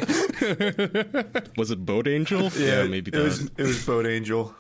[1.58, 2.50] Was it Boat Angel?
[2.58, 3.22] Yeah, maybe it that.
[3.22, 3.42] was.
[3.58, 4.56] It was Boat Angel.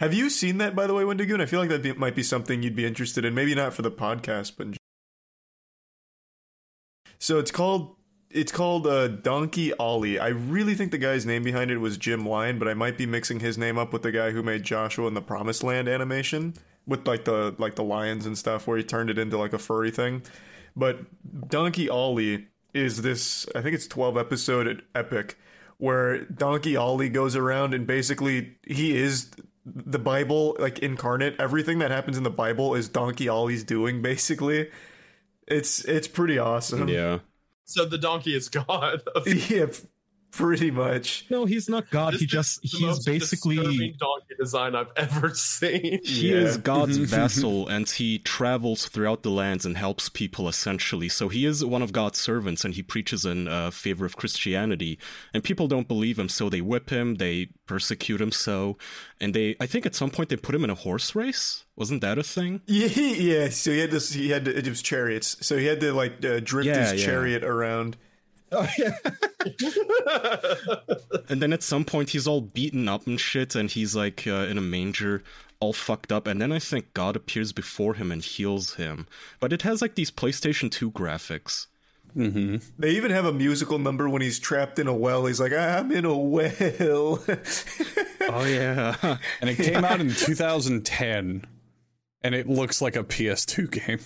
[0.00, 1.40] Have you seen that, by the way, Wendigoon?
[1.40, 3.36] I feel like that be, might be something you'd be interested in.
[3.36, 4.76] Maybe not for the podcast, but in-
[7.20, 7.94] so it's called.
[8.32, 10.18] It's called uh, Donkey Ollie.
[10.18, 13.06] I really think the guy's name behind it was Jim Lyon, but I might be
[13.06, 16.54] mixing his name up with the guy who made Joshua in the Promised Land animation
[16.86, 19.58] with like the like the lions and stuff, where he turned it into like a
[19.58, 20.22] furry thing.
[20.76, 21.00] But
[21.48, 23.46] Donkey Ollie is this.
[23.54, 25.38] I think it's twelve episode epic
[25.78, 29.30] where Donkey Ollie goes around and basically he is
[29.64, 31.36] the Bible like incarnate.
[31.38, 34.70] Everything that happens in the Bible is Donkey Ollie's doing basically.
[35.46, 36.88] It's it's pretty awesome.
[36.88, 37.20] yeah.
[37.64, 39.02] So the donkey is God.
[39.26, 39.88] yeah, p-
[40.32, 41.26] pretty much.
[41.30, 42.12] No, he's not God.
[42.14, 46.00] This he just the he's most basically disturbing donkey design I've ever seen.
[46.04, 46.38] he Yeah.
[46.40, 51.08] is God's vessel, and he travels throughout the lands and helps people essentially.
[51.08, 54.98] So he is one of God's servants and he preaches in uh, favor of Christianity.
[55.34, 58.32] And people don't believe him, so they whip him, they persecute him.
[58.32, 58.76] So,
[59.20, 61.64] and they I think at some point they put him in a horse race.
[61.76, 62.60] Wasn't that a thing?
[62.66, 63.48] Yeah, he- yeah.
[63.48, 64.12] So he had this.
[64.12, 65.36] He had to, it was chariots.
[65.40, 67.06] So he had to like uh, drift Yeah, his yeah.
[67.06, 67.96] chariot around.
[71.28, 74.46] And then at some point he's all beaten up and shit, and he's like uh,
[74.50, 75.22] in a manger,
[75.60, 76.26] all fucked up.
[76.26, 79.06] And then I think God appears before him and heals him.
[79.38, 81.66] But it has like these PlayStation 2 graphics.
[82.16, 85.26] They even have a musical number when he's trapped in a well.
[85.26, 87.22] He's like, "I'm in a well."
[88.32, 91.44] Oh yeah, And it came out in 2010,
[92.22, 93.98] and it looks like a PS2 game.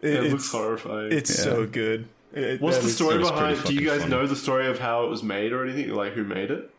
[0.00, 1.12] It- it looks horrifying.
[1.12, 2.06] it's so good.
[2.36, 3.56] It- What's the is- story behind?
[3.58, 4.10] pretty Do you guys funny.
[4.10, 5.92] know the story of how it was made or anything?
[5.94, 6.70] Like who made it?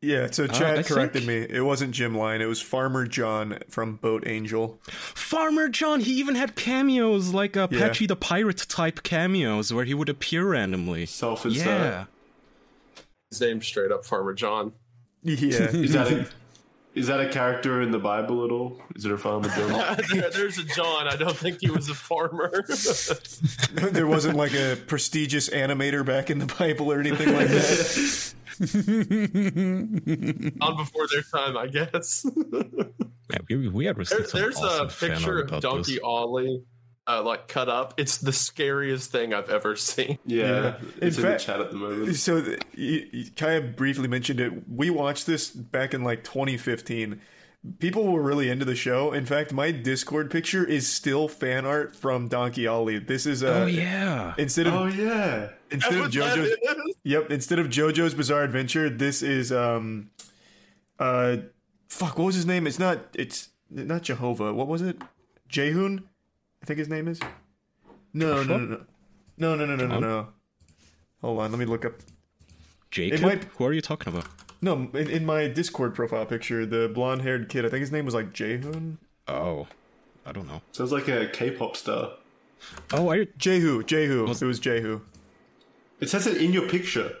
[0.00, 1.56] Yeah, so Chad I corrected think- me.
[1.58, 2.40] It wasn't Jim Lyon.
[2.40, 4.78] It was Farmer John from Boat Angel.
[4.88, 6.00] Farmer John.
[6.00, 7.80] He even had cameos like uh, Yeah.
[7.80, 11.04] Patchy the Pirate type cameos where he would appear randomly.
[11.06, 11.66] Self insert.
[11.66, 12.04] Yeah,
[13.30, 14.72] His name's straight up Farmer John.
[15.22, 16.26] Yeah, Is that a,
[16.94, 18.80] is that a character in the Bible at all?
[18.94, 19.96] Is it a farmer John?
[20.12, 21.08] There- there's a John.
[21.08, 22.64] I don't think he was a farmer.
[23.92, 28.34] there wasn't like a prestigious animator back in the Bible or anything like that.
[30.60, 32.24] On before their time, I guess.
[33.30, 36.00] yeah we, we had There, there's awesome a picture of Donkey this.
[36.04, 36.62] Ollie,
[37.06, 37.94] uh, like cut up.
[37.96, 40.18] It's the scariest thing I've ever seen.
[40.24, 40.74] Yeah, Yeah.
[41.00, 42.16] it's In in, fact- the chat at the moment.
[42.16, 44.52] So th- you, you kind of briefly mentioned it.
[44.68, 47.20] We watched this back in like 2015.
[47.78, 49.12] people were really into the show.
[49.12, 52.98] In fact, my Discord picture is still fan art from Donkey Ollie.
[52.98, 54.34] This is uh, oh yeah.
[54.36, 55.48] instead of Oh yeah.
[55.70, 56.56] instead of What JoJo's?
[57.04, 60.10] Yep, instead of JoJo's Bizarre Adventure, this is um
[60.98, 61.36] uh
[61.88, 62.66] fuck, what was his name?
[62.66, 64.52] It's not it's not Jehovah.
[64.52, 65.00] What was it?
[65.50, 66.02] Jehun?
[66.64, 67.20] I think his name is.
[68.14, 68.80] No, no, no, no.
[69.36, 70.28] No, no, no, no, no, no.
[71.20, 71.92] Hold on, let me look up.
[72.90, 73.20] Jacob?
[73.20, 74.26] might- Who are you talking about?
[74.62, 78.14] No, in, in my Discord profile picture, the blonde-haired kid, I think his name was
[78.14, 78.96] like Jehun.
[79.28, 79.66] Oh,
[80.24, 80.62] I don't know.
[80.72, 82.12] Sounds like a K-pop star.
[82.94, 84.24] Oh, I Jehu, Jehu.
[84.26, 85.02] it was Jehu.
[86.00, 87.14] It says it in your picture.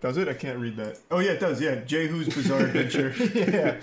[0.00, 0.28] Does it?
[0.28, 0.98] I can't read that.
[1.10, 1.60] Oh yeah, it does.
[1.60, 3.14] Yeah, Jehu's Bizarre Adventure.
[3.34, 3.80] yeah.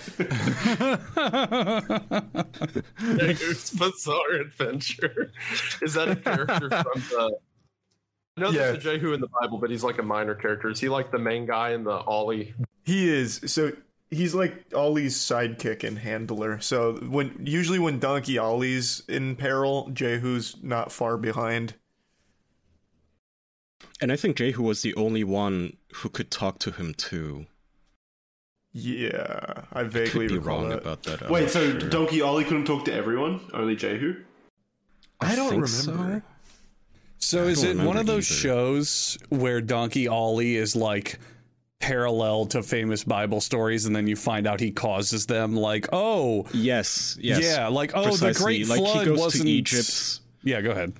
[3.18, 5.32] Jehu's Bizarre Adventure.
[5.82, 7.38] Is that a character from the?
[8.38, 10.70] I know there's a Jehu in the Bible, but he's like a minor character.
[10.70, 12.53] Is he like the main guy in the Ollie?
[12.84, 13.41] He is.
[13.45, 13.72] So
[14.09, 16.59] he's like Ollie's sidekick and handler.
[16.59, 21.76] So when usually when Donkey Ollie's in peril, Jehu's not far behind.
[24.03, 27.45] And I think Jehu was the only one who could talk to him too.
[28.73, 30.79] Yeah, I vaguely Could be wrong that.
[30.79, 31.21] about that.
[31.23, 31.89] I'm Wait, so sure.
[31.89, 33.39] Donkey Ollie couldn't talk to everyone?
[33.53, 34.15] Only Jehu?
[35.21, 36.23] I don't think remember.
[37.19, 38.39] So I is it one of those either.
[38.39, 41.19] shows where Donkey Ollie is like
[41.79, 45.55] parallel to famous Bible stories, and then you find out he causes them?
[45.55, 47.41] Like, oh, Yes, yes.
[47.41, 48.33] yeah, like oh, precisely.
[48.33, 50.19] the Great like Flood he goes wasn't to Egypt.
[50.43, 50.93] Yeah, go ahead.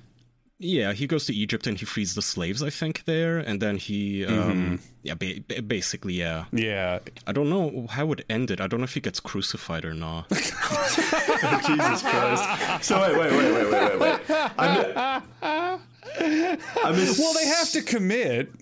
[0.60, 3.76] Yeah, he goes to Egypt and he frees the slaves, I think, there, and then
[3.76, 6.44] he, um, yeah, ba- ba- basically, yeah.
[6.52, 8.60] Yeah, I don't know how it ended.
[8.60, 10.28] I don't know if he gets crucified or not.
[10.30, 12.84] Jesus Christ.
[12.84, 14.20] So wait, wait, wait, wait, wait, wait, wait.
[14.56, 18.52] I'm, I'm ass- well, they have to commit.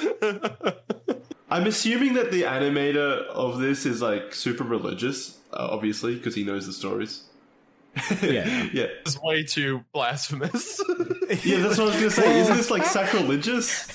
[1.50, 6.44] I'm assuming that the animator of this is like super religious, uh, obviously, because he
[6.44, 7.24] knows the stories.
[8.22, 8.68] yeah.
[8.72, 8.86] Yeah.
[9.06, 10.80] Is way too blasphemous.
[11.44, 12.40] Yeah, that's what I was gonna say.
[12.40, 13.88] Isn't this like sacrilegious?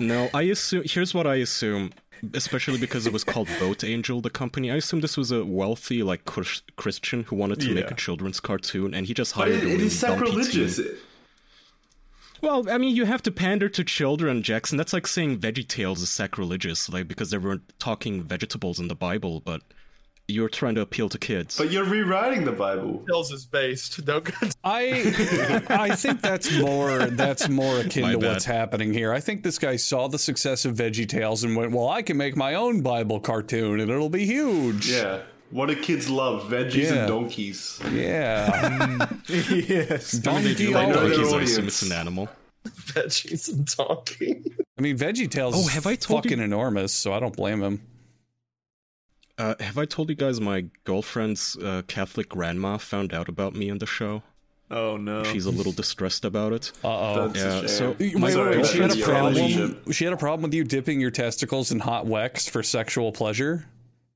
[0.00, 0.82] No, I assume.
[0.84, 1.92] Here's what I assume.
[2.34, 4.72] Especially because it was called Boat Angel, the company.
[4.72, 8.40] I assume this was a wealthy, like Chris- Christian who wanted to make a children's
[8.40, 10.80] cartoon, and he just But hired it, a it really is dumpy sacrilegious.
[12.42, 14.76] Well, I mean, you have to pander to children, Jackson.
[14.78, 19.40] That's like saying VeggieTales is sacrilegious, like because they weren't talking vegetables in the Bible,
[19.40, 19.62] but
[20.30, 21.56] you're trying to appeal to kids.
[21.58, 23.04] But you're rewriting the Bible.
[23.08, 24.04] Hills is based.
[24.04, 28.28] Don't go I I think that's more that's more akin My to bad.
[28.32, 29.12] what's happening here.
[29.12, 32.36] I think this guy saw the success of VeggieTales and went, "Well, I can make
[32.36, 35.20] my own Bible cartoon and it'll be huge." Yeah.
[35.50, 36.44] What do kids love?
[36.48, 36.94] Veggies Yeah.
[36.94, 37.80] and donkeys.
[37.92, 39.08] Yeah.
[39.28, 40.12] yes.
[40.22, 42.28] Donkey They know Donkeys, I assume it's an animal.
[42.66, 44.44] veggies and talking.
[44.78, 47.80] I mean, VeggieTales Oh, have I told you- fucking enormous, so I don't blame him.
[49.40, 53.70] Uh, have I told you guys my girlfriend's uh, Catholic grandma found out about me
[53.70, 54.22] on the show?
[54.70, 55.24] Oh no.
[55.24, 56.72] She's a little distressed about it.
[56.84, 57.32] Uh oh.
[57.34, 58.66] Yeah, so- Wait, My wait, Sorry, wait.
[58.66, 59.92] She had a problem.
[59.92, 63.64] She had a problem with you dipping your testicles in hot wax for sexual pleasure.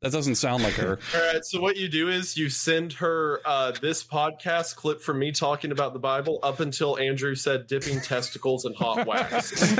[0.05, 0.99] That doesn't sound like her.
[1.15, 1.43] All right.
[1.45, 5.73] So what you do is you send her uh, this podcast clip from me talking
[5.73, 9.53] about the Bible up until Andrew said dipping testicles in hot wax.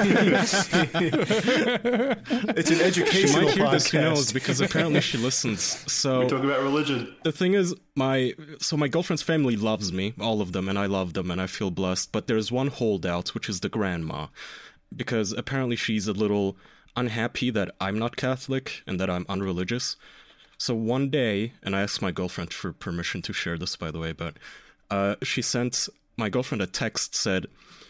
[2.57, 5.63] it's an She educational might hear this, who knows, because apparently she listens.
[5.93, 7.15] So We talk about religion.
[7.23, 10.87] the thing is, my so my girlfriend's family loves me, all of them, and I
[10.87, 12.13] love them, and I feel blessed.
[12.13, 14.29] But there's one holdout, which is the grandma,
[14.95, 16.57] because apparently she's a little
[16.97, 19.97] unhappy that I'm not Catholic and that I'm unreligious.
[20.59, 23.99] So one day, and I asked my girlfriend for permission to share this, by the
[23.99, 24.37] way, but
[24.91, 27.47] uh, she sent my girlfriend a text said,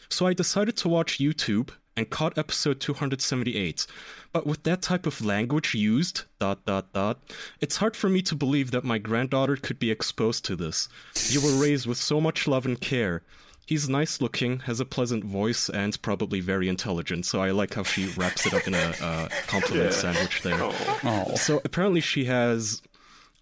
[0.08, 3.86] "So I decided to watch YouTube." And caught episode 278.
[4.32, 7.20] But with that type of language used, dot dot dot,
[7.60, 10.88] it's hard for me to believe that my granddaughter could be exposed to this.
[11.28, 13.22] You were raised with so much love and care.
[13.66, 17.24] He's nice looking, has a pleasant voice, and probably very intelligent.
[17.24, 20.58] So I like how she wraps it up in a uh, compliment sandwich there.
[20.60, 21.34] Oh.
[21.36, 22.82] So apparently she has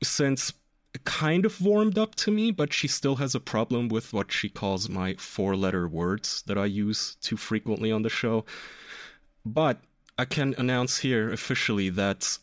[0.03, 0.53] since
[1.05, 4.49] kind of warmed up to me, but she still has a problem with what she
[4.49, 8.45] calls my four letter words that I use too frequently on the show.
[9.45, 9.81] But
[10.19, 12.39] I can announce here officially that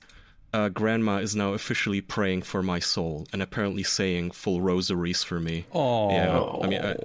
[0.53, 5.39] uh, Grandma is now officially praying for my soul and apparently saying full rosaries for
[5.39, 5.65] me.
[5.73, 6.09] Oh.
[6.11, 6.95] Yeah, I mean, I,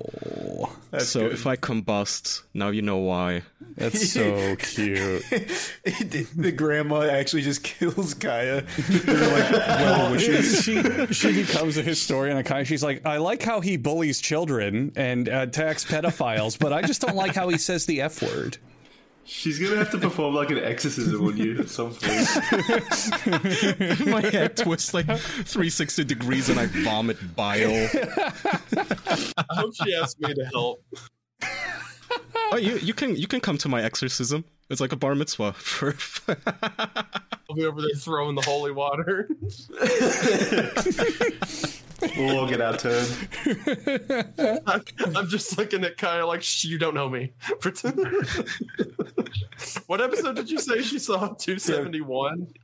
[0.90, 1.32] That's so good.
[1.32, 3.42] if I combust, now you know why.
[3.76, 5.22] That's so cute.
[5.84, 8.64] the grandma actually just kills Kaya.
[8.88, 10.62] Like well wishes.
[10.62, 10.82] she
[11.12, 12.66] she becomes a historian of kind.
[12.66, 17.16] She's like, I like how he bullies children and attacks pedophiles, but I just don't
[17.16, 18.58] like how he says the f word.
[19.26, 24.00] She's gonna have to perform like an exorcism on you at some point.
[24.06, 27.88] My head twists like 360 degrees and I vomit bile.
[29.36, 30.84] I hope she asks me to help.
[32.52, 34.44] Oh, you you can you can come to my exorcism.
[34.70, 35.52] It's like a bar mitzvah.
[35.56, 35.94] For
[37.48, 39.28] I'll be over there throwing the holy water.
[42.16, 43.06] We'll all get our turn.
[45.16, 47.32] I'm just looking at Kaya like, Shh, you don't know me.
[47.60, 47.98] Pretend-
[49.86, 51.28] what episode did you say she saw?
[51.28, 52.54] 271?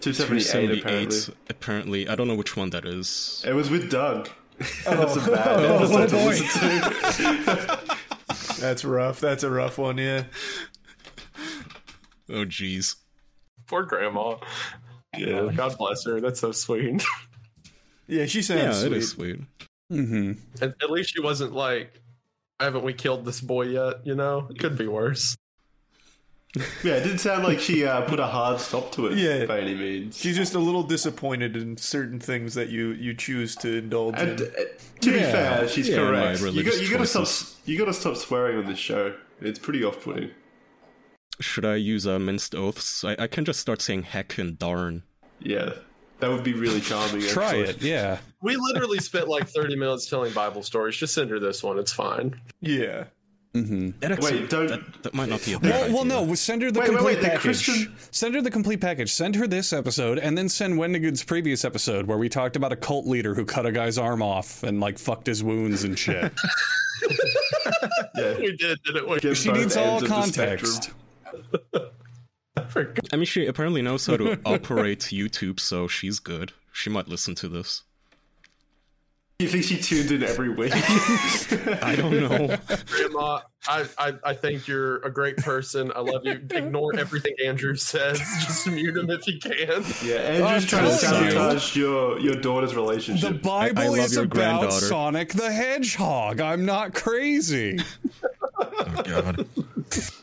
[0.00, 0.80] 278 apparently.
[0.80, 2.08] 278, apparently.
[2.08, 3.44] I don't know which one that is.
[3.46, 4.28] It was with Doug.
[4.84, 5.34] That's a oh.
[5.34, 6.46] bad oh, episode to listen
[7.44, 8.60] to.
[8.60, 9.20] That's rough.
[9.20, 9.98] That's a rough one.
[9.98, 10.24] Yeah.
[12.30, 12.96] Oh, jeez.
[13.66, 14.36] Poor grandma.
[15.16, 16.20] Yeah, God bless her.
[16.20, 17.02] That's so sweet.
[18.08, 18.96] Yeah, she sounds it sweet.
[18.98, 19.40] is sweet.
[19.88, 22.00] hmm at, at least she wasn't like,
[22.60, 24.04] haven't we killed this boy yet?
[24.04, 25.36] You know, it could be worse.
[26.84, 29.46] Yeah, it didn't sound like she uh, put a hard stop to it Yeah.
[29.46, 30.18] by any means.
[30.18, 34.38] She's just a little disappointed in certain things that you you choose to indulge And
[34.38, 34.66] uh, in.
[35.00, 36.40] to be fair, she's Yeah, correct.
[36.42, 37.28] You, got, you gotta stop.
[37.64, 39.14] You gotta stop swearing on this show.
[39.40, 40.30] It's pretty off-putting.
[41.42, 43.04] Should I use uh, minced oaths?
[43.04, 45.02] I, I can just start saying heck and darn.
[45.40, 45.74] Yeah,
[46.20, 47.20] that would be really charming.
[47.22, 47.82] Try it.
[47.82, 48.18] Yeah.
[48.40, 50.96] We literally spent like 30 minutes telling Bible stories.
[50.96, 51.78] Just send her this one.
[51.78, 52.40] It's fine.
[52.60, 53.04] Yeah.
[53.54, 56.26] hmm That actually, Wait, don't- That, that might not be a bad Well, well, idea.
[56.28, 56.34] no.
[56.36, 57.42] Send her the Wait, wait, complete wait, the package.
[57.42, 59.12] Christian- Send her the complete package.
[59.12, 62.76] Send her this episode, and then send Wendigoon's previous episode where we talked about a
[62.76, 66.32] cult leader who cut a guy's arm off and like fucked his wounds and shit.
[68.14, 69.18] Yeah, We did, didn't we?
[69.18, 70.70] Get she needs all ends of the spectrum.
[70.72, 70.90] context.
[73.12, 76.52] I mean, she apparently knows how to operate YouTube, so she's good.
[76.72, 77.82] She might listen to this.
[79.38, 80.70] You think she tuned in every week?
[81.82, 82.56] I don't know.
[82.86, 85.90] Grandma, I, I, I think you're a great person.
[85.96, 86.40] I love you.
[86.48, 88.18] Ignore everything Andrew says.
[88.40, 89.82] Just mute him if you can.
[90.04, 91.30] yeah, Andrew's I'm trying to telling you.
[91.32, 93.22] sabotage your your daughter's relationship.
[93.22, 93.42] The relationship.
[93.42, 94.86] Bible I love is your about granddaughter.
[94.86, 96.40] Sonic the Hedgehog.
[96.40, 97.80] I'm not crazy.
[98.60, 99.46] Oh, God.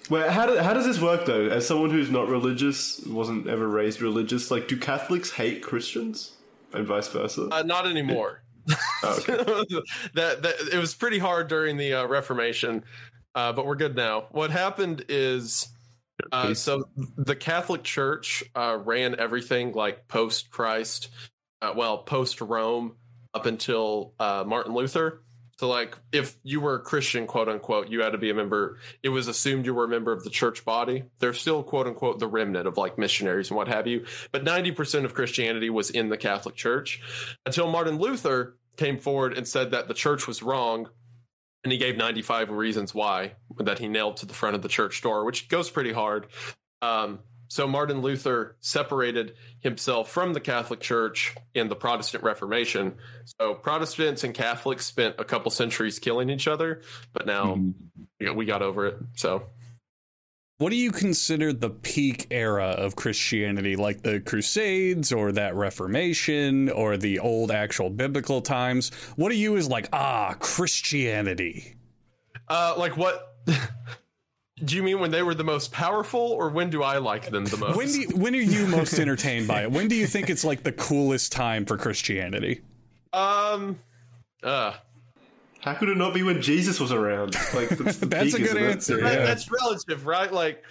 [0.10, 1.48] Wait, how, do, how does this work though?
[1.48, 6.32] As someone who's not religious, wasn't ever raised religious, like do Catholics hate Christians
[6.74, 7.48] and vice versa?
[7.52, 8.44] Uh, not anymore.
[9.02, 9.36] Oh, okay.
[10.14, 12.84] that, that it was pretty hard during the uh, Reformation,
[13.34, 14.28] uh, but we're good now.
[14.30, 15.70] What happened is,
[16.32, 16.84] uh, so
[17.18, 21.10] the Catholic Church uh, ran everything like post Christ,
[21.64, 22.98] uh, well, post Rome
[23.34, 25.24] up until uh, Martin Luther.
[25.60, 28.78] So, like, if you were a Christian, quote unquote, you had to be a member.
[29.04, 31.04] It was assumed you were a member of the church body.
[31.20, 34.06] They're still, quote unquote, the remnant of like missionaries and what have you.
[34.32, 37.02] But 90% of Christianity was in the Catholic Church
[37.46, 40.88] until Martin Luther came forward and said that the church was wrong.
[41.66, 45.02] And he gave 95 reasons why that he nailed to the front of the church
[45.02, 46.28] door, which goes pretty hard.
[46.82, 47.20] Um,
[47.50, 52.94] so Martin Luther separated himself from the Catholic Church in the Protestant Reformation.
[53.40, 56.82] So Protestants and Catholics spent a couple centuries killing each other,
[57.12, 57.60] but now
[58.20, 58.98] we, got, we got over it.
[59.16, 59.44] So
[60.60, 66.70] What do you consider the peak era of Christianity, like the Crusades or that Reformation
[66.70, 68.92] or the old actual biblical times?
[69.16, 71.78] What do you is like, ah, Christianity?
[72.50, 73.29] Uh, like what?
[74.70, 77.46] Do you mean when they were the most powerful, or when do I like them
[77.46, 77.76] the most?
[77.78, 79.72] When do you, when are you most entertained by it?
[79.72, 82.62] When do you think it's like the coolest time for Christianity?
[83.14, 83.78] um,
[84.44, 84.74] uh,
[85.62, 87.36] How could it not be when Jesus was around?
[87.54, 88.98] Like that's, the That's a good answer.
[89.00, 89.26] Right, Yeah.
[89.26, 90.32] That's relative, right?
[90.32, 90.64] Like,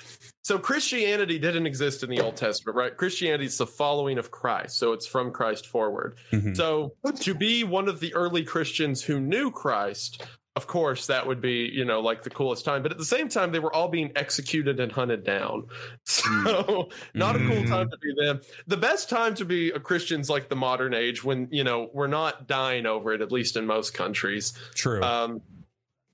[0.44, 2.96] so Christianity didn't exist in the Old Testament, right?
[2.96, 6.16] Christianity is the following of Christ, so it's from Christ forward.
[6.32, 6.56] Mhm.
[6.56, 10.24] So to be one of the early Christians who knew Christ,
[10.58, 12.82] of course, that would be, you know, like the coolest time.
[12.82, 15.68] But at the same time, they were all being executed and hunted down.
[16.04, 18.40] So not a cool time to be them.
[18.66, 22.08] The best time to be a Christian's like the modern age when, you know, we're
[22.08, 24.52] not dying over it, at least in most countries.
[24.74, 25.00] True.
[25.00, 25.40] Um,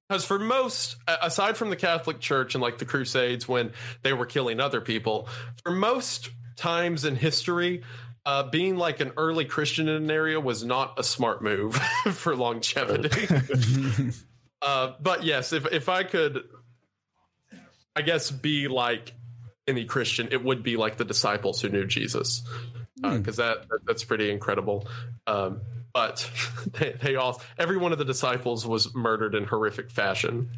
[0.08, 3.72] because for most, aside from the Catholic Church and like the Crusades when
[4.02, 5.28] they were killing other people,
[5.62, 7.82] for most times in history,
[8.26, 11.76] uh, being like an early Christian in an area was not a smart move
[12.12, 13.28] for longevity.
[14.64, 16.44] uh, but yes, if if I could,
[17.94, 19.12] I guess be like
[19.68, 22.42] any Christian, it would be like the disciples who knew Jesus,
[23.00, 24.86] because that that's pretty incredible.
[25.26, 25.60] Um,
[25.92, 26.28] but
[26.72, 30.50] they, they all every one of the disciples was murdered in horrific fashion.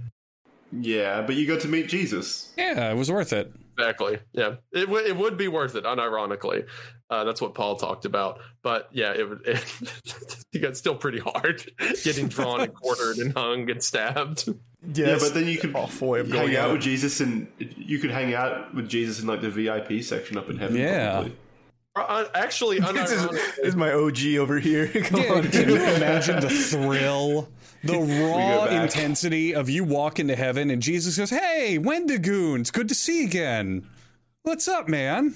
[0.73, 2.53] Yeah, but you got to meet Jesus.
[2.57, 3.53] yeah, it was worth it.
[3.79, 4.19] exactly.
[4.33, 5.85] Yeah, it w- it would be worth it.
[5.85, 6.67] Unironically,
[7.11, 8.39] uh, that's what Paul talked about.
[8.63, 9.41] But yeah, it would.
[9.47, 11.71] It, it got still pretty hard
[12.05, 14.47] getting drawn and quartered and hung and stabbed.
[14.49, 16.73] Yeah, Yes, but then you could awful way of going hang out out.
[16.75, 20.49] with Jesus, and you could hang out with Jesus in like the VIP section up
[20.49, 20.77] in heaven.
[20.77, 21.29] Yeah.
[21.95, 22.27] probably.
[22.27, 24.87] Uh, actually, This is, this is my OG over here.
[24.89, 25.51] Come Yeah, on.
[25.51, 27.49] can you imagine the thrill,
[27.85, 32.95] the raw intensity of you walk into heaven and Jesus goes, "Hey, Wendigoons, good to
[32.95, 33.87] see you again.
[34.43, 35.35] What's up, man?"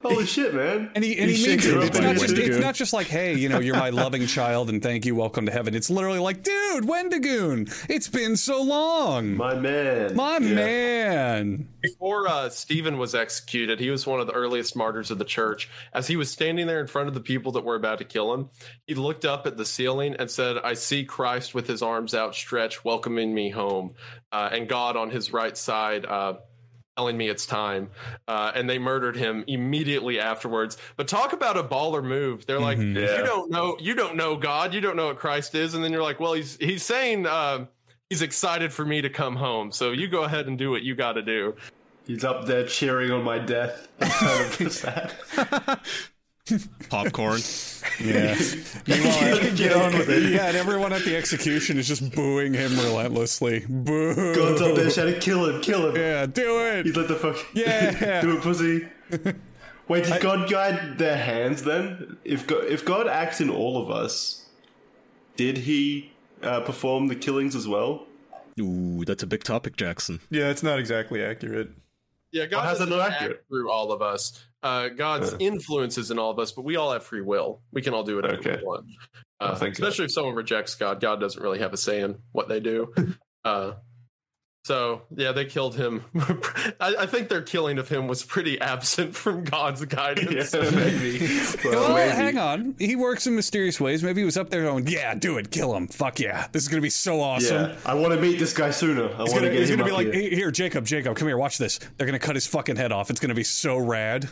[0.00, 0.92] Holy shit, man!
[0.94, 1.76] And he and He's he means it.
[1.82, 4.80] It's not just it's not just like, "Hey, you know, you're my loving child and
[4.80, 9.56] thank you, welcome to heaven." It's literally like, "Dude, Wendigoon, it's been so long, My
[9.56, 10.14] man.
[10.14, 10.54] my Yeah.
[10.54, 15.24] man." before uh, Stephen was executed, he was one of the earliest martyrs of the
[15.24, 15.68] church.
[15.92, 18.32] As he was standing there in front of the people that were about to kill
[18.34, 18.50] him,
[18.86, 22.84] he looked up at the ceiling and said, "I see Christ with his arms outstretched,
[22.84, 23.94] welcoming me home,
[24.30, 26.34] uh, and God on his right side." Uh,
[26.98, 27.88] telling me it's time
[28.26, 32.76] uh, and they murdered him immediately afterwards but talk about a baller move they're like
[32.76, 32.96] Mhm.
[32.96, 33.18] Yeah.
[33.18, 35.92] you don't know you don't know god you don't know what christ is and then
[35.92, 37.66] you're like well he's he's saying uh,
[38.10, 40.96] he's excited for me to come home so you go ahead and do what you
[40.96, 41.54] got to do
[42.08, 43.86] He's up there cheering on my death.
[43.98, 45.12] That's kind of sad.
[46.88, 47.40] Popcorn.
[48.00, 48.38] Yeah.
[48.86, 50.32] Meanwhile, get on with it.
[50.32, 53.64] Yeah, and everyone at the execution is just booing him relentlessly.
[53.68, 54.34] Boo.
[54.34, 55.60] God's up there shouting, "Kill him!
[55.60, 56.86] Kill him!" Yeah, do it.
[56.86, 57.36] He's like the fuck.
[57.54, 58.20] Yeah.
[58.22, 58.88] do it, pussy.
[59.88, 62.18] Wait, did God guide their hands then?
[62.24, 64.46] If God, if God acts in all of us,
[65.36, 68.06] did He uh, perform the killings as well?
[68.60, 70.20] Ooh, that's a big topic, Jackson.
[70.30, 71.70] Yeah, it's not exactly accurate.
[72.32, 74.44] Yeah, God how's doesn't act through all of us.
[74.62, 77.60] Uh, God's influences in all of us, but we all have free will.
[77.72, 78.56] We can all do whatever Okay.
[78.58, 78.86] we want.
[79.40, 79.68] Uh, God.
[79.68, 82.92] especially if someone rejects God, God doesn't really have a say in what they do.
[83.44, 83.74] uh,
[84.68, 86.04] so yeah, they killed him.
[86.78, 90.52] I, I think their killing of him was pretty absent from God's guidance.
[90.52, 91.18] Yeah, maybe.
[91.64, 92.10] Well, Well, maybe.
[92.14, 92.74] hang on.
[92.78, 94.02] He works in mysterious ways.
[94.04, 95.86] Maybe he was up there going, "Yeah, do it, kill him.
[95.88, 98.70] Fuck yeah, this is gonna be so awesome." Yeah, I want to meet this guy
[98.70, 99.08] sooner.
[99.14, 100.30] I He's gonna, get he's him gonna be up like, here.
[100.30, 101.38] "Here, Jacob, Jacob, come here.
[101.38, 101.80] Watch this.
[101.96, 103.08] They're gonna cut his fucking head off.
[103.10, 104.28] It's gonna be so rad."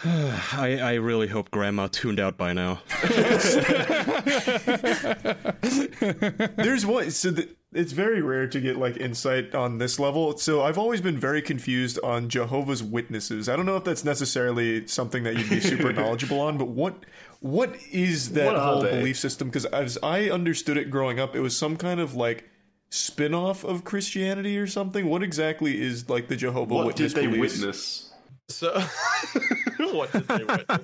[0.04, 2.80] I, I really hope Grandma tuned out by now.
[6.56, 7.10] There's one.
[7.10, 10.38] So th- it's very rare to get like insight on this level.
[10.38, 13.48] So I've always been very confused on Jehovah's Witnesses.
[13.48, 16.94] I don't know if that's necessarily something that you'd be super knowledgeable on, but what
[17.40, 18.90] what is that What whole they?
[18.98, 19.48] belief system?
[19.48, 22.48] Because as I understood it growing up, it was some kind of like
[22.90, 25.06] spin-off of Christianity or something.
[25.06, 27.58] What exactly is like the Jehovah what Witness did they beliefs?
[27.58, 28.07] witness?
[28.50, 28.72] So,
[29.78, 30.78] what did they witness?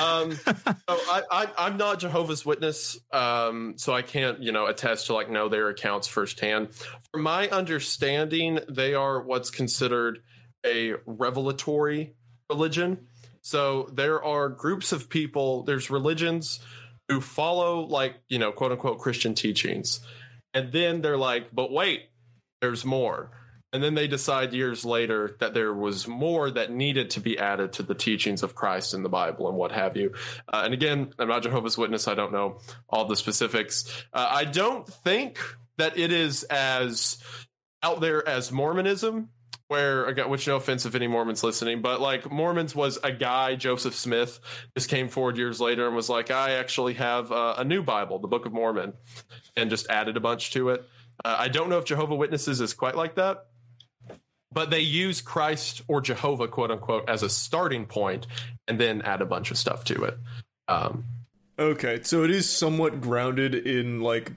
[0.00, 5.14] um, so I, I'm not Jehovah's Witness, um, so I can't, you know, attest to
[5.14, 6.68] like know their accounts firsthand.
[7.10, 10.22] From my understanding, they are what's considered
[10.66, 12.14] a revelatory
[12.50, 13.06] religion.
[13.40, 15.64] So there are groups of people.
[15.64, 16.60] There's religions
[17.08, 20.00] who follow like you know quote unquote Christian teachings,
[20.54, 22.10] and then they're like, but wait,
[22.60, 23.30] there's more.
[23.72, 27.72] And then they decide years later that there was more that needed to be added
[27.74, 30.12] to the teachings of Christ in the Bible and what have you.
[30.46, 32.06] Uh, and again, I'm not Jehovah's Witness.
[32.06, 32.58] I don't know
[32.90, 34.04] all the specifics.
[34.12, 35.38] Uh, I don't think
[35.78, 37.16] that it is as
[37.82, 39.30] out there as Mormonism,
[39.68, 43.54] where, again, which no offense if any Mormons listening, but like Mormons was a guy,
[43.54, 44.38] Joseph Smith,
[44.76, 48.18] just came forward years later and was like, I actually have uh, a new Bible,
[48.18, 48.92] the Book of Mormon,
[49.56, 50.84] and just added a bunch to it.
[51.24, 53.46] Uh, I don't know if Jehovah Witnesses is quite like that
[54.52, 58.26] but they use Christ or Jehovah, quote unquote, as a starting point,
[58.68, 60.18] and then add a bunch of stuff to it.
[60.68, 61.04] Um,
[61.58, 64.32] Okay, so it is somewhat grounded in like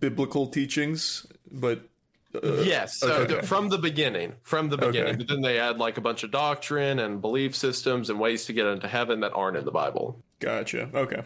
[0.00, 1.86] biblical teachings, but
[2.34, 3.34] uh, yes, so okay.
[3.34, 5.16] th- from the beginning, from the beginning, Okay.
[5.18, 8.52] but then they add like a bunch of doctrine and belief systems and ways to
[8.54, 10.22] get into heaven that aren't in the Bible.
[10.40, 10.88] gotcha.
[10.94, 11.22] Okay.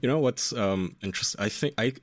[0.00, 1.40] You know what's um interesting?
[1.42, 1.94] I think I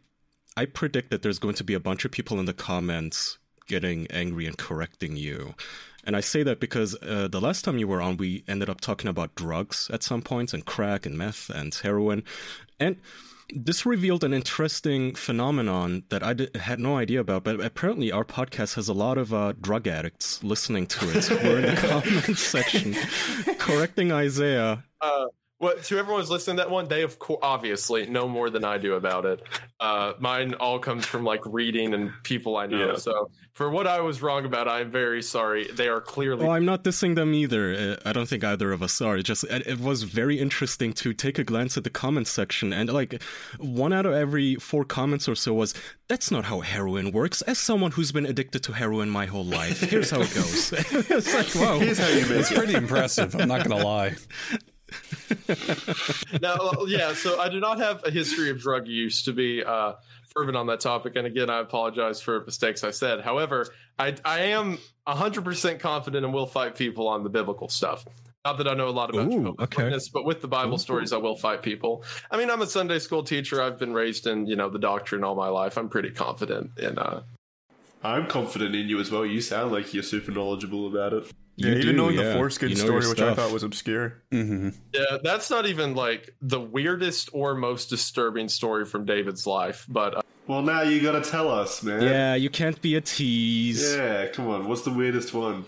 [0.57, 3.37] I predict that there's going to be a bunch of people in the comments
[3.72, 5.56] getting angry and correcting you.
[6.03, 8.81] And I say that because uh, the last time you were on, we ended up
[8.81, 12.23] talking about drugs at some points and crack and meth and heroin.
[12.80, 12.98] And
[13.53, 17.43] this revealed an interesting phenomenon that I did, had no idea about.
[17.43, 21.30] But apparently, our podcast has a lot of uh, drug addicts listening to it.
[21.30, 22.93] We're in the comments section
[23.57, 24.84] correcting Isaiah.
[24.99, 25.27] Uh,
[25.61, 28.63] What to everyone who's listening to that one, they of course obviously know more than
[28.65, 29.43] I do about it.
[29.79, 32.88] Uh, mine all comes from like reading and people I know.
[32.88, 32.95] Yeah.
[32.95, 35.67] So for what I was wrong about, I'm very sorry.
[35.71, 37.97] They are clearly Oh, I'm not dissing them either.
[38.03, 39.17] Uh, I don't think either of us are.
[39.17, 42.73] It just it, it was very interesting to take a glance at the comments section,
[42.73, 43.21] and like
[43.59, 45.75] one out of every four comments or so was,
[46.07, 49.81] "That's not how heroin works." As someone who's been addicted to heroin my whole life,
[49.81, 50.73] here's how it goes.
[50.73, 51.77] it's like, wow.
[51.77, 52.57] Here's how you make It's it.
[52.57, 53.35] pretty impressive.
[53.35, 54.15] I'm not gonna lie.
[56.41, 57.13] now, yeah.
[57.13, 59.93] So I do not have a history of drug use to be uh,
[60.34, 61.15] fervent on that topic.
[61.15, 63.22] And again, I apologize for mistakes I said.
[63.22, 68.05] However, I I am hundred percent confident and will fight people on the biblical stuff.
[68.43, 69.84] Not that I know a lot about Ooh, okay.
[69.84, 72.03] Witness, but with the Bible stories, I will fight people.
[72.31, 73.61] I mean, I'm a Sunday school teacher.
[73.61, 75.77] I've been raised in you know the doctrine all my life.
[75.77, 77.22] I'm pretty confident in uh,
[78.03, 79.26] I'm confident in you as well.
[79.26, 81.31] You sound like you're super knowledgeable about it.
[81.61, 82.23] Yeah, You even do, knowing yeah.
[82.23, 84.21] the foreskin You know story, which I thought was obscure.
[84.31, 89.85] hmm Yeah, that's not even like the weirdest or most disturbing story from David's life,
[89.89, 92.01] but uh, Well, now you gotta tell us, man.
[92.01, 93.95] Yeah, you can't be a tease.
[93.95, 94.67] Yeah, come on.
[94.67, 95.65] What's the weirdest one?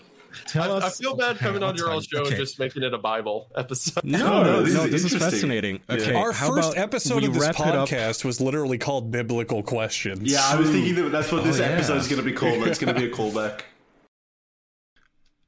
[0.48, 2.30] Tell I, I feel bad coming on your own show Okay.
[2.30, 4.02] and just making it a Bible episode.
[4.02, 4.82] No, No, no, this no.
[4.84, 5.30] is This is interesting.
[5.40, 5.80] fascinating.
[5.88, 5.94] Yeah.
[5.94, 7.88] Okay, Our first episode of this wrap it up?
[7.88, 10.22] podcast was literally called Biblical Questions.
[10.24, 11.68] Yeah, I was thinking that that's what this Oh, yeah.
[11.70, 12.66] episode's gonna be called.
[12.66, 13.60] It's gonna be a callback.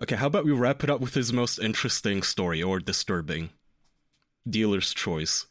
[0.02, 3.50] Okay, how about we wrap it up with his most interesting story or disturbing?
[4.48, 5.46] Dealer's choice.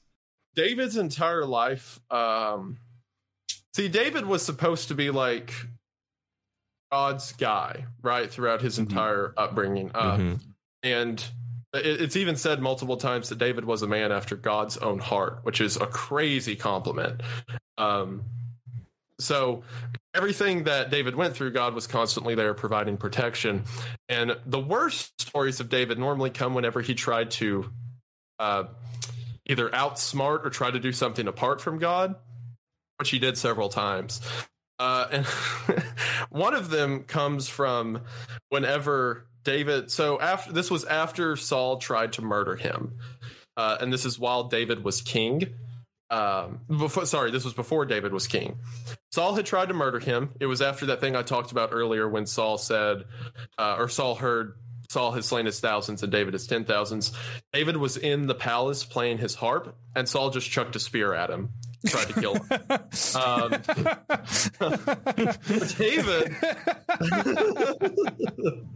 [0.56, 2.00] David's entire life.
[2.12, 2.78] Um,
[3.74, 5.54] see, David was supposed to be like
[6.92, 9.92] God's guy, right, throughout his entire upbringing.
[9.94, 10.40] Uh, Mhm.
[10.84, 11.26] And
[11.74, 15.40] it, it's even said multiple times that David was a man after God's own heart,
[15.44, 17.22] which is a crazy compliment.
[17.78, 18.24] Um,
[19.20, 19.64] so
[20.14, 23.64] everything that David went through, God was constantly there providing protection.
[24.10, 27.70] And the worst stories of David normally come whenever he tried to
[28.40, 28.66] uh,
[29.46, 32.16] either outsmart or try to do something apart from God,
[32.98, 34.22] which he did several times.
[34.80, 35.26] Uh, and
[36.30, 38.02] one of them comes from
[38.50, 39.92] whenever David.
[39.92, 42.96] So after this was after Saul tried to murder him,
[43.56, 45.54] uh, and this is while David was king.
[46.10, 48.60] Um, before, sorry, this was before David was king.
[49.12, 50.32] Saul had tried to murder him.
[50.40, 53.06] It was after that thing I talked about earlier when Saul said,
[53.58, 54.54] uh, or Saul heard
[54.90, 57.12] Saul has slain his thousands and David his ten thousands.
[57.52, 61.30] David was in the palace playing his harp, and Saul just chucked a spear at
[61.30, 61.50] him,
[61.88, 62.62] tried to kill him.
[63.16, 63.50] um,
[65.78, 66.36] David.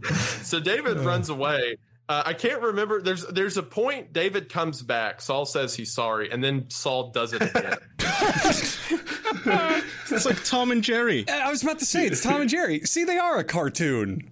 [0.42, 1.76] so David runs away.
[2.10, 3.00] Uh, I can't remember.
[3.00, 4.12] There's there's a point.
[4.12, 5.20] David comes back.
[5.20, 7.78] Saul says he's sorry, and then Saul does it again.
[10.10, 11.26] It's like Tom and Jerry.
[11.28, 12.80] I was about to say it's Tom and Jerry.
[12.80, 14.28] See, they are a cartoon.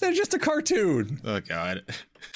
[0.00, 1.20] They're just a cartoon.
[1.24, 1.84] Oh God.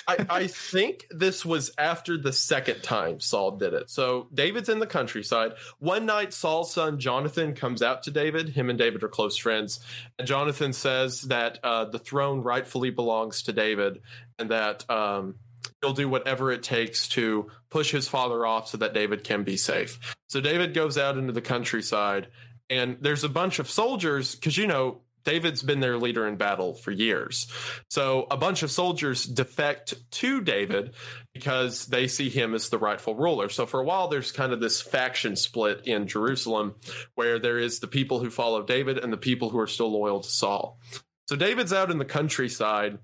[0.06, 3.90] I, I think this was after the second time Saul did it.
[3.90, 5.52] So David's in the countryside.
[5.78, 8.50] One night, Saul's son Jonathan comes out to David.
[8.50, 9.80] Him and David are close friends.
[10.18, 14.00] And Jonathan says that uh, the throne rightfully belongs to David
[14.38, 15.36] and that um,
[15.80, 19.56] he'll do whatever it takes to push his father off so that David can be
[19.56, 20.14] safe.
[20.28, 22.28] So David goes out into the countryside,
[22.70, 26.74] and there's a bunch of soldiers because, you know, David's been their leader in battle
[26.74, 27.46] for years.
[27.88, 30.94] So a bunch of soldiers defect to David
[31.32, 33.48] because they see him as the rightful ruler.
[33.48, 36.74] So for a while, there's kind of this faction split in Jerusalem
[37.14, 40.20] where there is the people who follow David and the people who are still loyal
[40.20, 40.78] to Saul.
[41.26, 42.98] So David's out in the countryside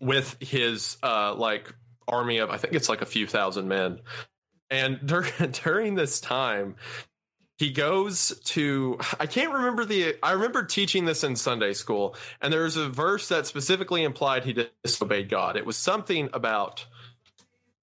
[0.00, 1.72] with his uh, like
[2.08, 4.00] army of, I think it's like a few thousand men.
[4.70, 5.32] And during,
[5.64, 6.76] during this time,
[7.60, 12.50] he goes to i can't remember the i remember teaching this in sunday school and
[12.50, 15.58] there was a verse that specifically implied he disobeyed god.
[15.58, 16.86] It was something about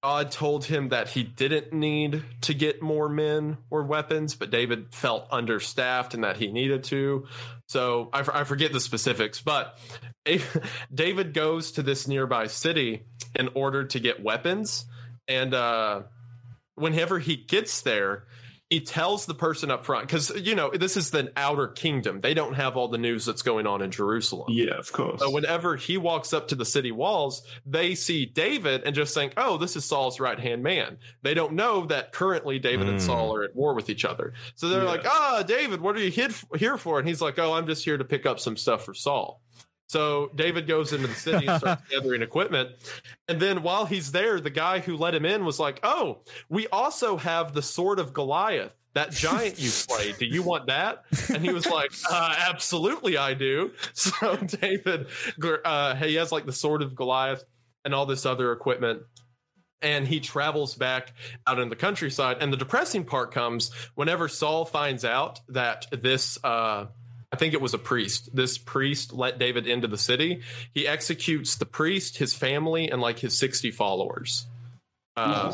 [0.02, 4.88] god told him that he didn't need to get more men or weapons but david
[4.96, 7.28] felt understaffed and that he needed to.
[7.68, 9.78] So i, I forget the specifics but
[10.94, 13.04] david goes to this nearby city
[13.36, 14.86] in order to get weapons
[15.28, 16.02] and uh
[16.74, 18.24] whenever he gets there
[18.70, 22.34] he tells the person up front because you know this is the outer kingdom they
[22.34, 25.22] don't have all the news that's going on in jerusalem Yeah, of course.
[25.22, 29.32] so whenever he walks up to the city walls they see david and just think
[29.38, 33.02] oh this is saul's right hand man they don't know that currently david and Mm.
[33.06, 34.90] saul are at war with each other so they're Yeah.
[34.90, 37.86] like ah david what are you hid- here for and he's like oh i'm just
[37.86, 39.42] here to pick up some stuff for saul
[39.88, 42.72] so David goes into the city and starts gathering equipment.
[43.28, 46.20] And then while he's there, the guy who let him in was like, Oh,
[46.50, 50.18] we also have the sword of Goliath, that giant you played.
[50.18, 51.04] Do you want that?
[51.34, 53.72] And he was like, uh, Absolutely, I do.
[53.94, 55.08] So David,
[55.66, 57.44] uh, he has like the sword of Goliath
[57.86, 59.04] and all this other equipment.
[59.82, 61.14] and he travels back
[61.46, 62.38] out in the countryside.
[62.42, 66.88] And the depressing part comes whenever Saul finds out that this, uh,
[67.32, 68.36] I think it was a priest.
[68.36, 70.42] This priest let David into the city.
[70.74, 74.46] He executes the priest, his family, and like his 60 followers.
[75.18, 75.52] Uh,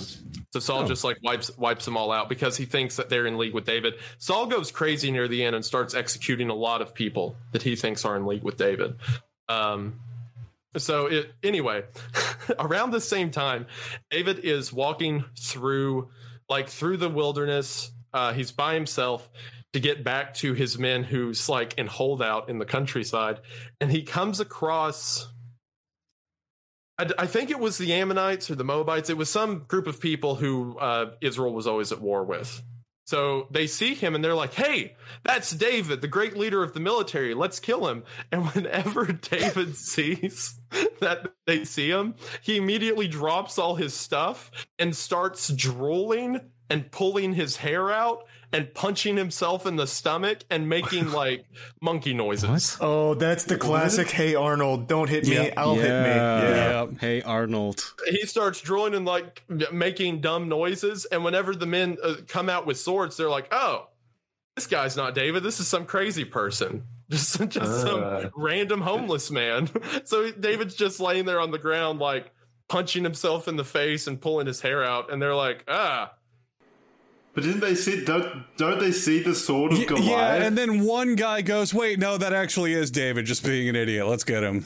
[0.51, 3.37] so Saul just like wipes wipes them all out because he thinks that they're in
[3.37, 3.93] league with David.
[4.17, 7.77] Saul goes crazy near the end and starts executing a lot of people that he
[7.77, 8.95] thinks are in league with David.
[9.47, 10.01] Um,
[10.75, 11.85] so it anyway,
[12.59, 13.65] around the same time,
[14.11, 16.09] David is walking through
[16.49, 17.89] like through the wilderness.
[18.13, 19.29] Uh, he's by himself
[19.73, 23.41] to get back to his men who's like in holdout in the countryside,
[23.81, 25.27] and he comes across.
[26.97, 29.09] I, I think it was the Ammonites or the Moabites.
[29.09, 32.61] It was some group of people who uh, Israel was always at war with.
[33.05, 36.79] So they see him and they're like, hey, that's David, the great leader of the
[36.79, 37.33] military.
[37.33, 38.03] Let's kill him.
[38.31, 40.59] And whenever David sees
[41.01, 46.39] that they see him, he immediately drops all his stuff and starts drooling
[46.69, 48.23] and pulling his hair out
[48.53, 51.45] and punching himself in the stomach and making like
[51.81, 52.77] monkey noises.
[52.79, 54.09] Oh, that's the classic.
[54.09, 55.35] Hey Arnold, don't hit me.
[55.35, 55.53] Yeah.
[55.57, 55.89] I'll hit me.
[55.89, 56.81] Yeah.
[56.83, 56.99] Yep.
[57.01, 57.83] Hey Arnold.
[58.07, 61.05] he starts drooling and like making dumb noises.
[61.05, 63.87] And whenever the men uh, come out with swords, they're like, "Oh,
[64.55, 65.41] this guy's not David.
[65.43, 68.21] This is some crazy person, just just Uh.
[68.21, 69.69] some random homeless man."
[70.05, 72.31] so David's just laying there on the ground, like
[72.69, 75.11] punching himself in the face and pulling his hair out.
[75.11, 76.13] And they're like, "Ah."
[77.33, 78.03] But didn't they see?
[78.05, 80.05] Don't don't they see the sword of Y- Goliath?
[80.07, 83.75] Yeah, and then one guy goes, "Wait, no, that actually is David, just being an
[83.75, 84.07] idiot.
[84.07, 84.65] Let's get him."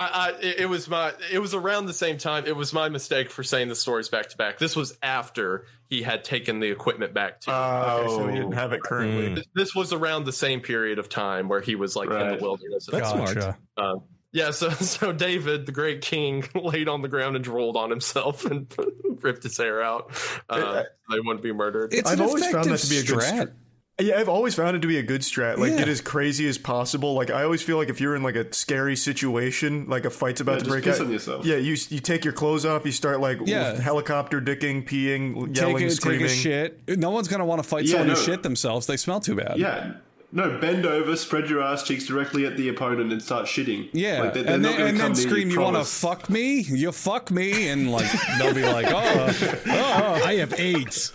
[0.00, 1.12] I, I, it it was my.
[1.30, 2.46] It was around the same time.
[2.46, 4.58] It was my mistake for saying the stories back to back.
[4.58, 7.50] This was after he had taken the equipment back to.
[7.50, 8.36] Uh, okay, so we Oh.
[8.36, 9.28] didn't have it currently.
[9.42, 9.44] Mm.
[9.54, 12.86] this was around the same period of time where he was like in the wilderness.
[12.90, 13.34] That's smart.
[13.34, 13.58] Gotcha.
[13.76, 14.04] Um,
[14.38, 18.44] yeah, so so David, the great king, laid on the ground and drooled on himself
[18.44, 18.72] and
[19.22, 20.10] ripped his hair out.
[20.48, 21.92] Uh, so they wouldn't be murdered.
[21.92, 23.52] It's I've an always found that to be a good strat.
[24.00, 25.58] Yeah, I've always found it to be a good strat.
[25.58, 25.78] Like Yeah.
[25.78, 27.14] get as crazy as possible.
[27.14, 30.40] Like I always feel like if you're in like a scary situation, like a fight's
[30.40, 31.08] about Yeah, to break out.
[31.08, 31.44] yourself.
[31.44, 33.74] Yeah, you you take your clothes off, you start like Yeah.
[33.80, 36.26] helicopter dicking, peeing, yelling, Take a, take screaming.
[36.26, 36.96] a shit.
[36.96, 38.86] No one's gonna want to fight Yeah, someone who shit themselves.
[38.86, 39.58] They smell too bad.
[39.58, 39.94] Yeah.
[40.30, 43.88] No, bend over, spread your ass cheeks directly at the opponent, and start shitting.
[43.94, 46.60] Yeah, Like, they- they're and then, and then scream, "You want to fuck me?
[46.60, 51.12] You fuck me?" And like they'll be like, oh, "Oh, I have AIDS.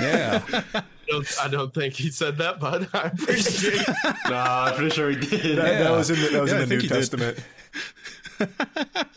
[0.00, 0.42] yeah."
[0.74, 3.88] I don't, I don't think he said that, but I appreciate it.
[4.30, 5.58] Nah, I'm pretty sure he did.
[5.58, 5.90] That, that Yeah.
[5.90, 6.94] was in the, that was Yeah, in the New think he did.
[6.94, 7.38] Testament.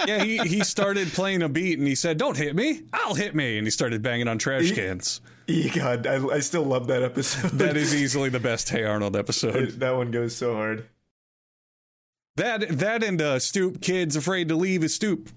[0.05, 3.33] Yeah, he, he started playing a beat and he said, Don't hit me, I'll hit
[3.33, 3.57] me.
[3.57, 5.19] And he started banging on trash cans.
[5.47, 7.51] Yeah, God, I, I still love that episode.
[7.51, 9.71] That is easily the best Hey Arnold episode.
[9.79, 10.87] that one goes so hard.
[12.35, 15.29] That that and uh, Stoop Kids Afraid to Leave his Stoop.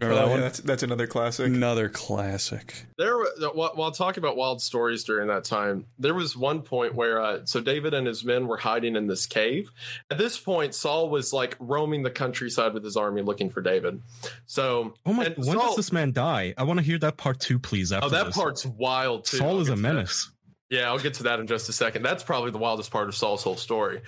[0.00, 1.46] Remember Oh, that yeah, that's that's another classic.
[1.46, 2.86] Another classic.
[2.98, 3.16] There,
[3.52, 7.40] while, while talking about wild stories during that time, there was one point where uh,
[7.46, 9.72] so David and his men were hiding in this cave.
[10.10, 14.00] At this point, Saul was like roaming the countryside with his army looking for David.
[14.46, 15.24] So, Oh my!
[15.36, 16.54] When Saul- does this man die?
[16.56, 17.90] I want to hear that part two, please.
[17.92, 18.36] After Oh, that this.
[18.36, 19.38] part's wild too.
[19.38, 19.82] Saul I'll is a to that.
[19.82, 20.30] menace.
[20.70, 22.02] Yeah, I'll get to that in just a second.
[22.02, 24.02] That's probably the wildest part of Saul's whole story.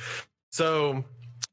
[0.51, 1.05] So,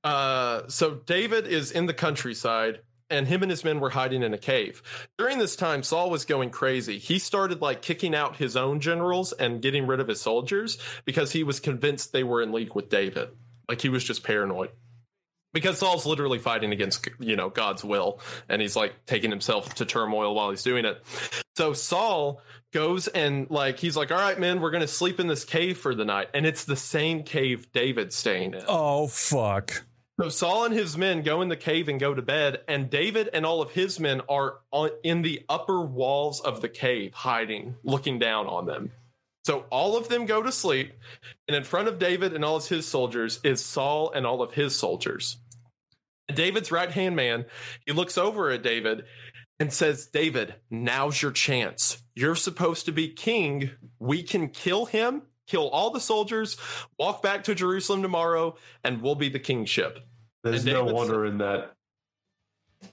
[0.04, 4.34] uh, so David is in the countryside, and him and his men were hiding in
[4.34, 4.82] a cave.
[5.18, 6.98] During this time, Saul was going crazy.
[6.98, 11.32] He started like kicking out his own generals and getting rid of his soldiers because
[11.32, 13.30] he was convinced they were in league with David.
[13.70, 14.70] Like he was just paranoid.
[15.54, 19.86] Because Saul's literally fighting against, you know, God's will, and he's like taking himself to
[19.86, 21.02] turmoil while he's doing it.
[21.56, 22.42] So Saul
[22.74, 25.96] goes and like he's like, "All right, men, we're gonna sleep in this cave for
[25.96, 28.64] the night," and it's the same cave David's staying in.
[28.68, 29.84] Oh fuck.
[30.20, 33.30] So Saul and his men go in the cave and go to bed, and David
[33.34, 37.76] and all of his men are on, in the upper walls of the cave, hiding,
[37.84, 38.92] looking down on them.
[39.46, 40.92] So all of them go to sleep,
[41.48, 44.54] and in front of David and all of his soldiers is Saul and all of
[44.54, 45.38] his soldiers.
[46.28, 47.46] And David's right hand man,
[47.86, 49.04] he looks over at David
[49.60, 52.02] and says, David, now's your chance.
[52.16, 53.72] You're supposed to be king.
[54.00, 56.58] We can kill him, kill all the soldiers,
[57.00, 60.00] walk back to Jerusalem tomorrow, and we'll be the kingship.
[60.44, 61.74] There's no wonder in that.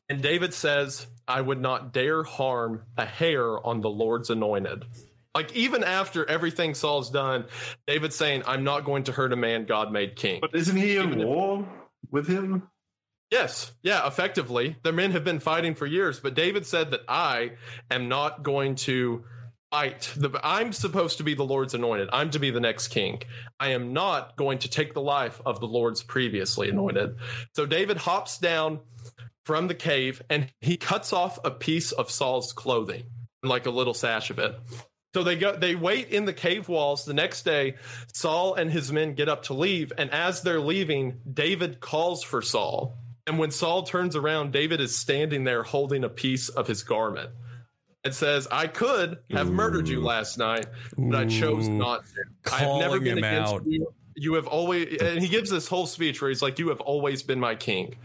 [0.09, 4.85] And David says, I would not dare harm a hair on the Lord's anointed.
[5.35, 7.47] Like, even after everything Saul's done,
[7.86, 10.40] David's saying, I'm not going to hurt a man God made king.
[10.40, 11.68] But isn't he in Even if- war
[12.10, 12.68] with him?
[13.31, 14.76] Yes, yeah, effectively.
[14.85, 17.52] The men have been fighting for years, but David said that I
[17.90, 19.24] am not going to
[20.16, 22.09] The, I'm supposed to be the Lord's anointed.
[22.12, 23.22] I'm to be the next king.
[23.59, 27.16] I am not going to take the life of the Lord's previously anointed.
[27.55, 28.80] So David hops down
[29.44, 33.05] from the cave and he cuts off a piece of Saul's clothing.
[33.42, 34.59] like a little sash of it.
[35.14, 37.05] So they go they wait in the cave walls.
[37.05, 37.76] The next day,
[38.12, 42.42] Saul and his men get up to leave, and as they're leaving, David calls for
[42.42, 42.98] Saul.
[43.26, 47.30] And when Saul turns around, David is standing there holding a piece of his garment.
[48.05, 50.66] It says, I could have murdered you last night,
[50.97, 52.52] but I chose not to.
[52.52, 53.66] I have never been against out.
[53.66, 53.93] you.
[54.14, 57.22] You have always and he gives this whole speech where he's like, You have always
[57.22, 57.97] been my king.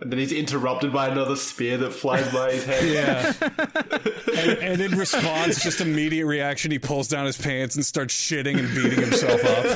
[0.00, 2.80] And then he's interrupted by another spear that flies by his head.
[2.90, 3.32] Yeah.
[4.38, 8.58] and, and in response, just immediate reaction, he pulls down his pants and starts shitting
[8.58, 9.66] and beating himself up.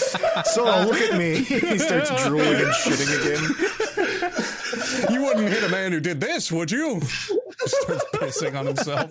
[0.46, 1.42] so oh, look at me.
[1.42, 5.12] he starts drooling and shitting again.
[5.12, 7.02] You wouldn't hit a man who did this, would you?
[7.66, 9.10] Starts pissing on himself.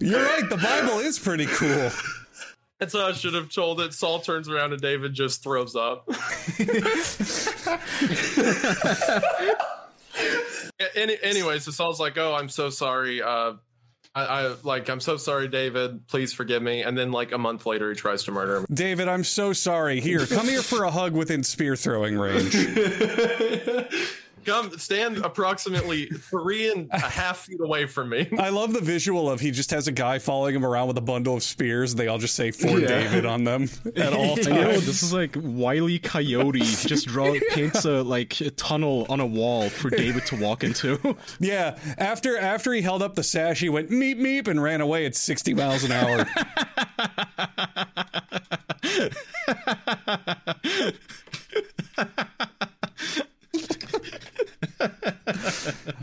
[0.00, 0.48] You're right.
[0.48, 1.90] The Bible is pretty cool.
[2.78, 3.94] And so I should have told it.
[3.94, 6.08] Saul turns around and David just throws up.
[10.94, 13.22] Any, anyway, so Saul's like, "Oh, I'm so sorry.
[13.22, 13.54] Uh,
[14.14, 16.06] I, I like, I'm so sorry, David.
[16.06, 18.66] Please forgive me." And then, like a month later, he tries to murder him.
[18.72, 20.00] David, I'm so sorry.
[20.00, 22.54] Here, come here for a hug within spear throwing range.
[24.46, 28.28] Come, stand approximately three and a half feet away from me.
[28.38, 31.02] I love the visual of he just has a guy following him around with a
[31.02, 31.96] bundle of spears.
[31.96, 32.86] They all just say for Yeah.
[32.86, 34.86] David on them at all I know times.
[34.86, 39.68] this is like Wiley Coyote just draw paints a like a tunnel on a wall
[39.68, 41.16] for David to walk into.
[41.40, 45.06] Yeah, after after he held up the sash, he went meep meep and ran away
[45.06, 46.24] at 60 miles an hour.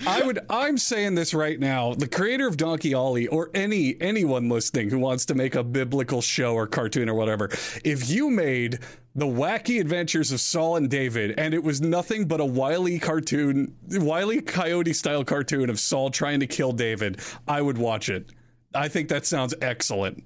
[0.07, 1.93] I would I'm saying this right now.
[1.93, 6.21] The creator of Donkey Ollie or any anyone listening who wants to make a biblical
[6.21, 7.49] show or cartoon or whatever,
[7.83, 8.79] if you made
[9.15, 13.75] the wacky adventures of Saul and David and it was nothing but a wily cartoon,
[13.89, 18.29] wily coyote style cartoon of Saul trying to kill David, I would watch it.
[18.73, 20.23] I think that sounds excellent.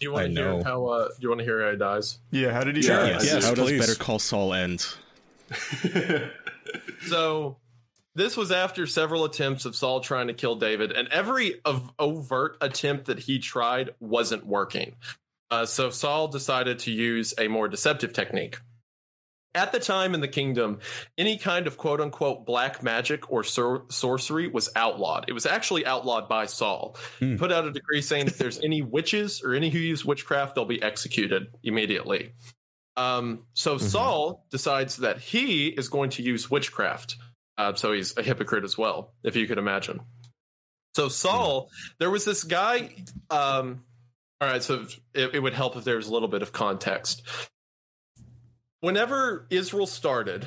[0.00, 0.86] You want to hear how?
[0.86, 2.18] Uh, you want to hear how he dies?
[2.32, 2.96] Yeah, how did he Sure.
[2.96, 3.10] die?
[3.10, 3.24] Yes.
[3.26, 3.78] Yes, How please.
[3.78, 4.84] does Better Call Saul end?
[7.06, 7.58] So
[8.14, 12.56] this was after several attempts of Saul trying to kill David, and every of overt
[12.60, 14.96] attempt that he tried wasn't working.
[15.50, 18.58] Uh, so Saul decided to use a more deceptive technique.
[19.56, 20.80] At the time in the kingdom,
[21.16, 25.26] any kind of quote unquote black magic or sor- sorcery was outlawed.
[25.28, 26.96] It was actually outlawed by Saul.
[27.20, 30.56] He Put out a decree saying if there's any witches or any who use witchcraft,
[30.56, 32.32] they'll be executed immediately.
[32.96, 37.16] Um, so Saul decides that he is going to use witchcraft.
[37.58, 40.00] Uh, so he's a hypocrite as well, if you could imagine.
[40.94, 42.90] So Saul, there was this guy.
[43.30, 43.84] Um,
[44.40, 47.22] all right, so it, it would help if there was a little bit of context.
[48.80, 50.46] Whenever Israel started,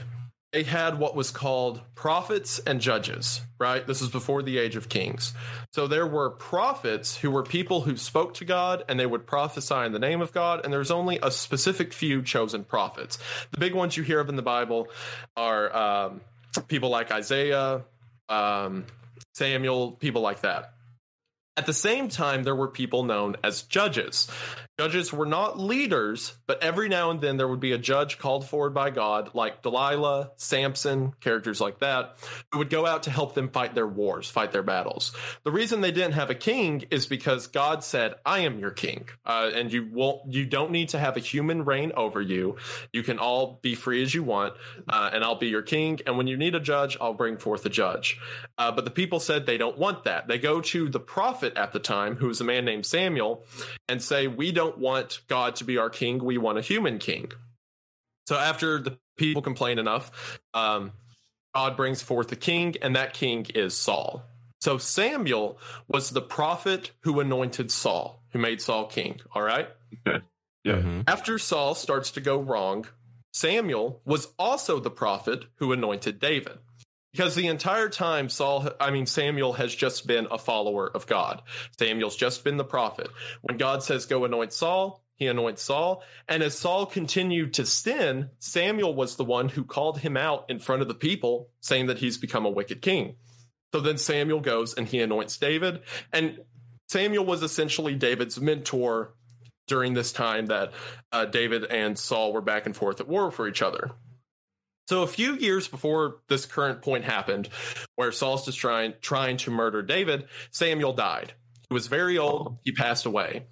[0.53, 3.85] they had what was called prophets and judges, right?
[3.85, 5.33] This is before the age of kings.
[5.73, 9.75] So there were prophets who were people who spoke to God and they would prophesy
[9.75, 13.19] in the name of God, and there's only a specific few chosen prophets.
[13.51, 14.87] The big ones you hear of in the Bible
[15.35, 16.21] are um,
[16.67, 17.83] people like Isaiah,
[18.29, 18.85] um,
[19.33, 20.73] Samuel, people like that.
[21.57, 24.29] At the same time, there were people known as judges.
[24.79, 28.47] Judges were not leaders, but every now and then there would be a judge called
[28.47, 32.17] forward by God, like Delilah, Samson, characters like that,
[32.51, 35.13] who would go out to help them fight their wars, fight their battles.
[35.43, 39.09] The reason they didn't have a king is because God said, "I am your king,
[39.25, 42.57] uh, and you won't, you don't need to have a human reign over you.
[42.93, 44.53] You can all be free as you want,
[44.87, 46.01] uh, and I'll be your king.
[46.05, 48.19] And when you need a judge, I'll bring forth a judge."
[48.59, 50.27] Uh, but the people said they don't want that.
[50.27, 53.43] They go to the prophet at the time, who was a man named Samuel,
[53.89, 56.23] and say, We don't want God to be our king.
[56.23, 57.31] We want a human king.
[58.27, 60.91] So after the people complain enough, um,
[61.53, 64.23] God brings forth a king, and that king is Saul.
[64.59, 69.21] So Samuel was the prophet who anointed Saul, who made Saul king.
[69.33, 69.69] All right.
[70.07, 70.23] Okay.
[70.63, 70.75] Yeah.
[70.75, 71.03] Mhm.
[71.07, 72.87] After Saul starts to go wrong,
[73.31, 76.57] Samuel was also the prophet who anointed David.
[77.17, 81.41] Because the entire time Saul I mean Samuel has just been a follower of God.
[81.79, 83.09] Samuel's just been the prophet.
[83.41, 88.29] When God says go anoint Saul, he anoints Saul, and as Saul continued to sin,
[88.37, 91.97] Samuel was the one who called him out in front of the people saying that
[91.97, 93.15] he's become a wicked king.
[93.73, 95.81] So then Samuel goes and he anoints David
[96.13, 96.37] and
[96.87, 99.15] Samuel was essentially David's mentor
[99.67, 100.71] during this time that
[101.11, 103.89] uh, David and Saul were back and forth at war for each other.
[104.87, 107.49] So a few years before this current point happened,
[107.95, 111.33] where Saul's just trying trying to murder David, Samuel died.
[111.69, 112.59] He was very old.
[112.63, 113.47] He passed away.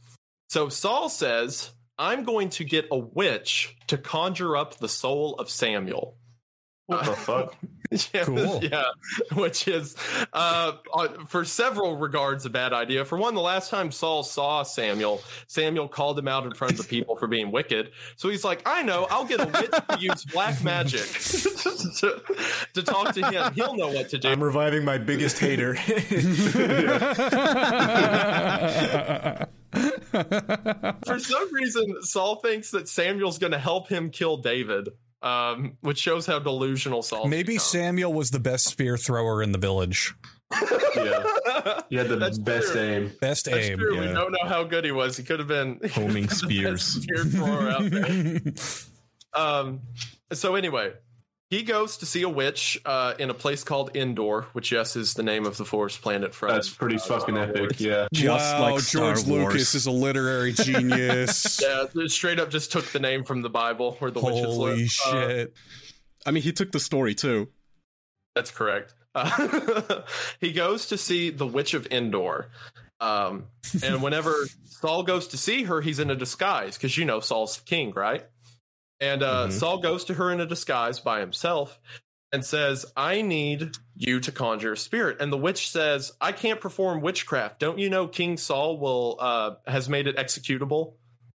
[0.50, 5.50] So Saul says, "I'm going to get a witch to conjure up the soul of
[5.50, 6.18] Samuel."
[6.86, 7.56] What the fuck?
[8.14, 8.60] yeah, Cool.
[8.64, 8.84] yeah,
[9.34, 9.96] which is
[10.34, 10.74] uh,
[11.28, 13.06] for several regards a bad idea.
[13.06, 16.78] For one, the last time Saul saw Samuel, Samuel called him out in front of
[16.80, 17.92] the people for being wicked.
[18.16, 21.02] So he's like, "I know, I'll get a witch to use black magic
[22.00, 22.22] to,
[22.74, 23.54] to talk to him.
[23.54, 25.76] He'll know what to do." I'm reviving my biggest hater.
[31.06, 34.90] For some reason, Saul thinks that Samuel's going to help him kill David,
[35.26, 37.28] um, which shows how delusional Saul.
[37.28, 40.14] Maybe Samuel was the best spear thrower in the village.
[40.96, 41.24] Yeah,
[41.90, 42.82] he had the That's best true.
[42.82, 43.12] aim.
[43.20, 43.78] Best That's aim.
[43.80, 44.00] true.
[44.00, 45.18] We don't know how good he was.
[45.18, 46.84] He could have been Homing spears.
[46.84, 48.40] spear thrower out there.
[49.38, 49.82] Um,
[50.32, 50.94] so anyway,
[51.50, 55.14] he goes to see a witch uh, in a place called Endor, which yes is
[55.14, 56.50] the name of the forest planet from.
[56.50, 57.60] That's pretty uh, fucking Star Wars.
[57.66, 57.80] epic.
[57.80, 58.08] Yeah.
[58.12, 59.46] Just wow, like Star George Wars.
[59.46, 61.62] Lucas is a literary genius.
[61.62, 64.72] Yeah, it straight up just took the name from the Bible where the witches Holy
[64.72, 64.86] live.
[65.06, 65.54] Uh, shit.
[66.26, 67.50] I mean, he took the story too.
[68.34, 68.94] That's correct.
[69.14, 70.02] Uh,
[70.42, 72.50] he goes to see the Witch of Endor.
[73.00, 73.46] Um,
[73.84, 74.34] and whenever
[74.66, 78.26] Saul goes to see her, he's in a disguise because you know Saul's king, right?
[79.00, 79.52] And uh, Mhm.
[79.52, 81.80] Saul goes to her in a disguise by himself
[82.32, 85.18] and says, I need you to conjure a spirit.
[85.22, 87.60] And the witch says, I can't perform witchcraft.
[87.60, 90.94] Don't you know King Saul will uh, has made it executable?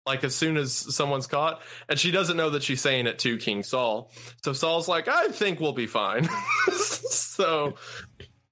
[0.06, 3.38] Like as soon as someone's caught, and she doesn't know that she's saying it to
[3.38, 4.10] King Saul.
[4.42, 6.30] So Saul's like, I think we'll be fine.
[6.72, 7.76] so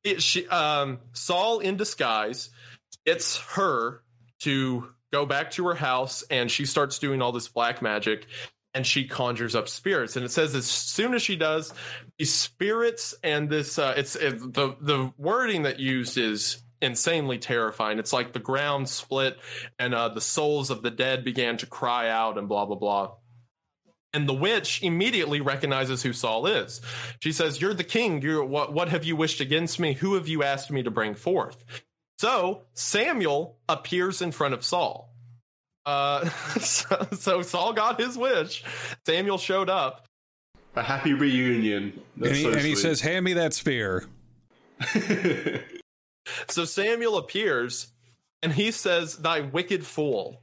[0.03, 2.49] it, she, um, Saul in disguise,
[3.05, 4.01] it's her
[4.41, 8.27] to go back to her house, and she starts doing all this black magic,
[8.75, 10.17] and she conjures up spirits.
[10.17, 11.73] And it says as soon as she does,
[12.19, 17.97] these spirits and this, uh, it's it, the the wording that used is insanely terrifying.
[17.97, 19.39] It's like the ground split,
[19.79, 23.11] and uh, the souls of the dead began to cry out, and blah blah blah.
[24.13, 26.81] And the witch immediately recognizes who Saul is.
[27.21, 28.21] She says, "You're the king.
[28.21, 28.73] You're what?
[28.73, 29.93] What have you wished against me?
[29.93, 31.63] Who have you asked me to bring forth?"
[32.17, 35.14] So Samuel appears in front of Saul.
[35.85, 36.27] Uh,
[36.59, 38.63] so, so Saul got his wish.
[39.05, 40.05] Samuel showed up.
[40.75, 41.99] A happy reunion.
[42.17, 44.05] That's And he, so and he says, Hand me that spear.
[46.47, 47.87] So Samuel appears,
[48.41, 50.41] and he says, "Thy wicked fool."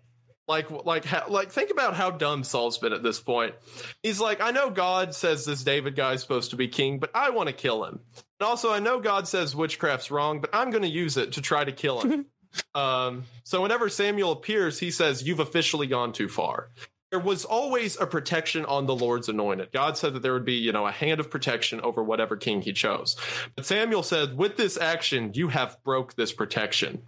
[0.48, 3.54] Like, like, how, like, think about how dumb Saul's been at this point.
[4.02, 7.10] He's like, I know God says this David guy is supposed to be king, but
[7.14, 8.00] I want to kill him.
[8.40, 11.40] And also, I know God says witchcraft's wrong, but I'm going to use it to
[11.40, 12.26] try to kill him.
[12.74, 16.70] um, so whenever Samuel appears, he says, "You've officially gone too far."
[17.10, 19.70] There was always a protection on the Lord's anointed.
[19.70, 22.62] God said that there would be, you know, a hand of protection over whatever king
[22.62, 23.16] he chose.
[23.54, 27.02] But Samuel said, "With this action, you have broke this protection,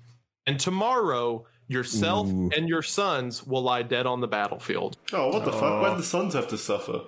[0.47, 2.51] and tomorrow." Yourself Ooh.
[2.55, 4.99] and your sons will lie dead on the battlefield.
[5.15, 5.81] oh, what the fuck?
[5.81, 7.05] Why did the sons have to suffer?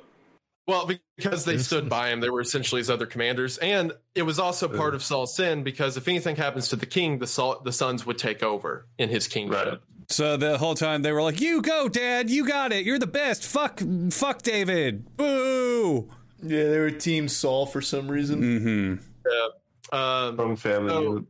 [0.66, 4.40] Well, because they stood by him, they were essentially his other commanders, and it was
[4.40, 7.72] also part of Saul's sin because if anything happens to the king, the Saul, the
[7.72, 9.68] sons would take over in his kingdom.
[9.68, 9.78] Right.
[10.08, 12.30] So the whole time they were like, "You go, Dad.
[12.30, 12.84] You got it.
[12.84, 13.44] You're the best.
[13.44, 13.80] Fuck,
[14.10, 15.16] fuck David.
[15.16, 16.10] Boo."
[16.42, 18.42] yeah, they were Team Saul for some reason.
[18.42, 19.96] Mm-hmm.
[19.96, 20.90] Um, Wrong family.
[20.90, 21.26] So-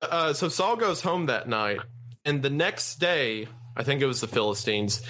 [0.00, 1.80] uh, so Saul goes home that night,
[2.24, 5.02] and the next day, I think it was the Philistines.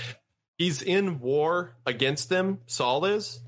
[0.56, 2.60] He's in war against them.
[2.66, 3.40] Saul is,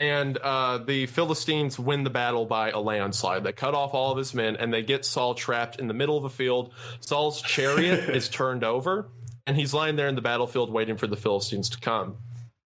[0.00, 3.44] and uh, the Philistines win the battle by a landslide.
[3.44, 6.16] They cut off all of his men, and they get Saul trapped in the middle
[6.16, 6.72] of a field.
[7.00, 9.08] Saul's chariot is turned over,
[9.46, 12.18] and he's lying there in the battlefield waiting for the Philistines to come.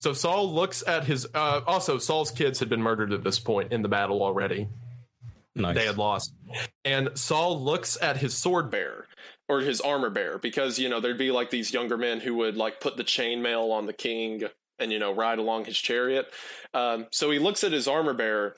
[0.01, 1.27] So Saul looks at his.
[1.34, 4.68] Uh, also, Saul's kids had been murdered at this point in the battle already
[5.56, 5.76] Nice.
[5.76, 6.34] they had lost.
[6.85, 9.07] And Saul looks at his sword bearer
[9.47, 12.56] or his armor bearer because you know there'd be like these younger men who would
[12.56, 14.43] like put the chainmail on the king
[14.80, 16.27] and you know ride along his chariot.
[16.73, 18.56] Um, so he looks at his armor bearer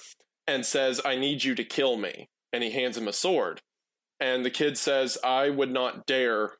[0.47, 3.61] and says, "I need you to kill me," and he hands him a sword.
[4.19, 6.53] And the kid says, "I would not dare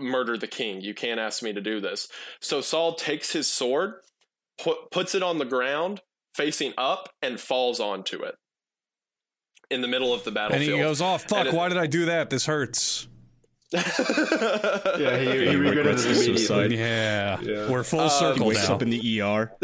[0.00, 0.80] murder the king.
[0.80, 2.08] You can't ask me to do this."
[2.40, 3.94] So Saul takes his sword,
[4.58, 6.00] put, puts it on the ground
[6.34, 8.36] facing up, and falls onto it
[9.70, 10.68] in the middle of the battlefield.
[10.68, 11.46] And he goes, "Oh fuck!
[11.46, 12.30] It- Why did I do that?
[12.30, 13.08] This hurts."
[13.72, 16.72] Yeah, he, he He regretted regrets it his suicide.
[16.72, 17.70] Yeah, Yeah.
[17.70, 18.74] we're full Uh, He wakes now.
[18.74, 19.52] up in the ER.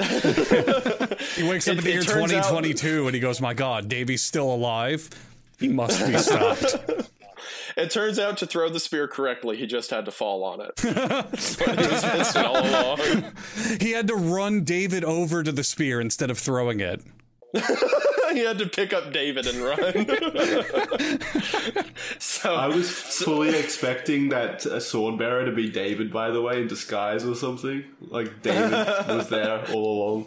[1.37, 3.89] he wakes up It- in the year turns out- 2022 and he goes, "My God,
[3.89, 5.09] Davey's still alive.
[5.59, 6.77] He must be stopped."
[7.77, 10.79] It turns out to throw the spear correctly, he just had to fall on it.
[10.81, 13.33] he was all along.
[13.81, 17.03] he had to run David over to the spear instead of throwing it.
[18.35, 20.07] He had to pick up David and run.
[22.19, 26.61] so I was fully expecting that a sword bearer to be David, by the way,
[26.61, 27.85] in disguise or something.
[28.01, 28.73] Like David
[29.09, 30.27] was there all along.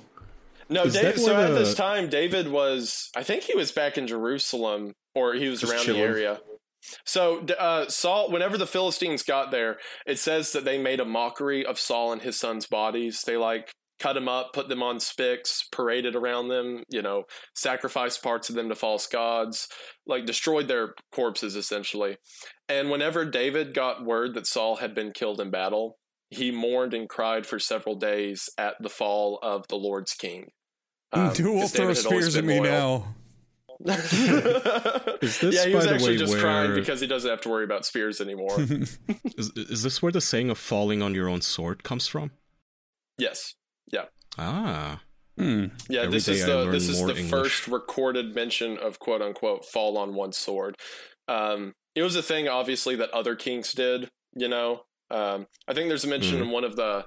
[0.69, 3.97] No, Is David, so where at this time, David was, I think he was back
[3.97, 6.01] in Jerusalem or he was Just around chilling.
[6.01, 6.41] the area.
[7.05, 11.65] So uh, Saul, whenever the Philistines got there, it says that they made a mockery
[11.65, 13.21] of Saul and his son's bodies.
[13.23, 17.23] They like cut them up, put them on spicks, paraded around them, you know,
[17.55, 19.67] sacrificed parts of them to false gods,
[20.05, 22.17] like destroyed their corpses essentially.
[22.69, 25.97] And whenever David got word that Saul had been killed in battle,
[26.29, 30.49] he mourned and cried for several days at the fall of the Lord's king.
[31.13, 32.99] Um, Who will 'cause throw David had always spears at me loyal.
[32.99, 33.15] now?
[35.21, 37.63] Is this, yeah, he was actually way, just crying because he doesn't have to worry
[37.63, 38.55] about spears anymore.
[39.37, 42.31] Is, is this where the saying of falling on your own sword comes from?
[43.17, 43.53] yes.
[44.37, 45.01] Ah.
[45.37, 45.65] Hmm.
[45.87, 47.29] Yeah, Every this is the this is the English.
[47.29, 50.75] first recorded mention of quote unquote fall on one sword.
[51.27, 54.09] Um, it was a thing, obviously, that other kings did.
[54.35, 54.81] You know,
[55.11, 56.41] um, I think there's a mention Mhm.
[56.43, 57.05] in one of the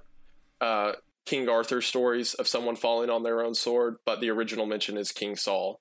[0.61, 0.93] uh,
[1.27, 5.11] King Arthur stories of someone falling on their own sword, but the original mention is
[5.13, 5.81] King Saul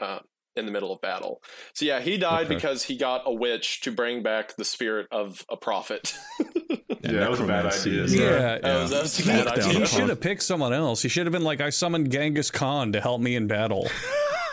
[0.00, 0.18] uh,
[0.54, 1.42] in the middle of battle.
[1.74, 2.54] So yeah, he died Okay.
[2.56, 6.14] because he got a witch to bring back the spirit of a prophet.
[7.02, 8.04] Yeah, that was a bad necromancy idea.
[8.04, 9.78] is, Yeah, uh, That was- that was a He, bad idea.
[9.80, 11.02] he should have picked someone else.
[11.02, 13.86] He should have been like, I summoned Genghis Khan to help me in battle.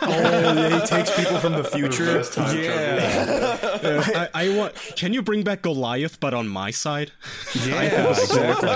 [0.02, 2.04] Oh, yeah, he takes people from the future.
[2.04, 2.62] Reverse time travel.
[2.62, 4.74] Yeah, I, I want.
[4.94, 7.12] Can you bring back Goliath, but on my side?
[7.66, 8.68] yeah, exactly.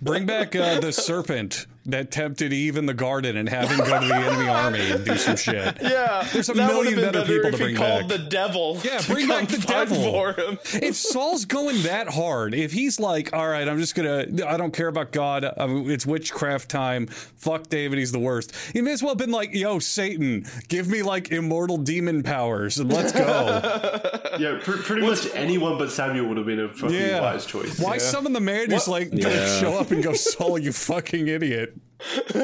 [0.00, 4.00] Bring back uh, the serpent that tempted Eve in the garden and have him go
[4.00, 5.76] to the enemy army and do some shit.
[5.82, 8.18] Yeah, There's a that million would've been better people if to he bring called back.
[8.20, 8.80] the devil.
[8.82, 10.02] Yeah, to bring back the devil.
[10.02, 10.58] for him.
[10.82, 14.72] if Saul's going that hard, if he's like, all right, I'm just gonna, I don't
[14.72, 17.06] care about God, I mean, it's witchcraft time.
[17.06, 18.54] Fuck David, he's the worst.
[18.72, 22.78] He may as well have been like, yo, Satan, give me like immortal demon powers
[22.78, 24.20] and let's go.
[24.34, 27.20] Yeah, pr- pretty much anyone but Samuel would have been a fucking Yeah.
[27.20, 27.78] wise choice.
[27.78, 29.60] Why summon the man who's like gonna Yeah.
[29.60, 31.73] show up and go, Saul, you fucking idiot?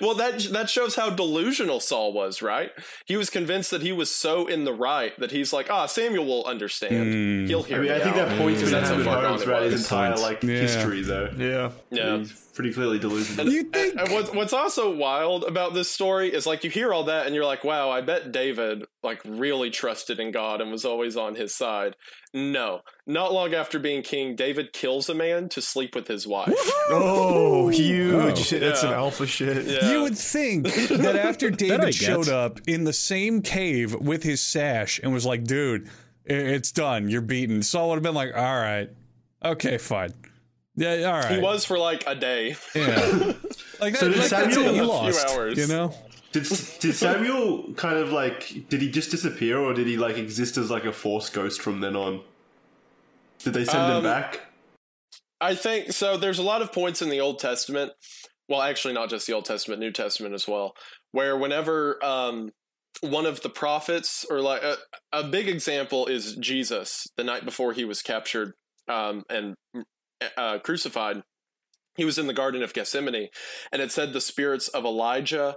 [0.00, 2.70] well, that that shows how delusional Saul was, right?
[3.06, 6.24] He was convinced that he was so in the right that he's like, ah, Samuel
[6.26, 7.48] will understand.
[7.48, 9.06] He'll hear I mean, me I think out." that point's Because been that's how hammered
[9.06, 10.48] far home gone it throughout his entire like Yeah.
[10.56, 11.30] history, though.
[11.36, 11.70] Yeah.
[11.90, 12.18] Yeah.
[12.18, 13.48] He's pretty clearly delusional.
[13.48, 13.96] You think?
[13.98, 17.34] And what's, what's also wild about this story is like you hear all that and
[17.34, 21.34] you're like, wow, I bet David like really trusted in God and was always on
[21.34, 21.96] his side.
[22.32, 26.52] No, not long after being king, David kills a man to sleep with his wife.
[26.90, 28.14] Oh, huge.
[28.14, 28.34] Oh.
[28.34, 29.64] Shit, That's an alpha shit.
[29.66, 29.90] Yeah.
[29.90, 31.94] You would think that after David get.
[31.94, 35.88] showed up in the same cave with his sash and was like, dude,
[36.24, 37.08] it's done.
[37.08, 37.62] You're beaten.
[37.62, 38.90] Saul would have been like, all right.
[39.44, 40.12] Okay, fine.
[40.76, 41.32] Yeah, all right.
[41.32, 42.56] He was for like a day.
[42.74, 43.32] Yeah.
[43.80, 44.64] Like, So did like Samuel- it.
[44.66, 45.28] You A few lost.
[45.28, 45.58] hours.
[45.58, 45.92] You know?
[46.32, 46.44] Did
[46.78, 50.70] did Samuel kind of like did he just disappear or did he like exist as
[50.70, 52.22] like a force ghost from then on?
[53.40, 54.40] Did they send him Um, back?
[55.40, 56.16] I think so.
[56.16, 57.92] There's a lot of points in the Old Testament.
[58.48, 60.74] Well, actually, not just the Old Testament, New Testament as well,
[61.12, 62.50] where whenever um,
[63.00, 64.76] one of the prophets, or like a,
[65.12, 68.52] a big example is Jesus, the night before he was captured
[68.88, 69.54] um, and
[70.36, 71.22] uh, crucified,
[71.96, 73.28] he was in the Garden of Gethsemane,
[73.72, 75.56] and it said the spirits of Elijah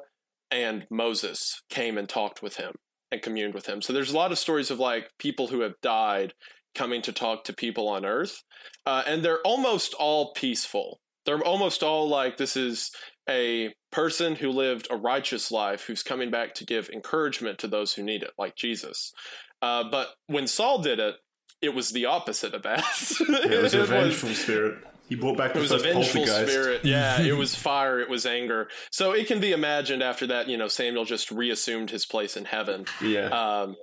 [0.52, 2.74] and Moses came and talked with him
[3.12, 3.82] and communed with him.
[3.82, 6.34] So there's a lot of stories of like people who have died
[6.76, 8.44] coming to talk to people on earth
[8.86, 11.02] uh, and they're almost all peaceful.
[11.26, 12.90] They're almost all like this is
[13.30, 17.94] a person who lived a righteous life who's coming back to give encouragement to those
[17.94, 19.12] who need it, like Jesus.
[19.62, 21.16] Uh, but when Saul did it,
[21.62, 22.80] it was the opposite of that.
[23.20, 24.78] it was a It was- vengeful spirit.
[25.10, 26.84] He brought back it the was a vengeful spirit.
[26.84, 28.02] Yeah, it was fire.
[28.02, 28.68] It was anger.
[28.92, 32.44] So it can be imagined after that, you know, Samuel just reassumed his place in
[32.44, 32.86] heaven.
[33.02, 33.28] Yeah.
[33.30, 33.78] Um,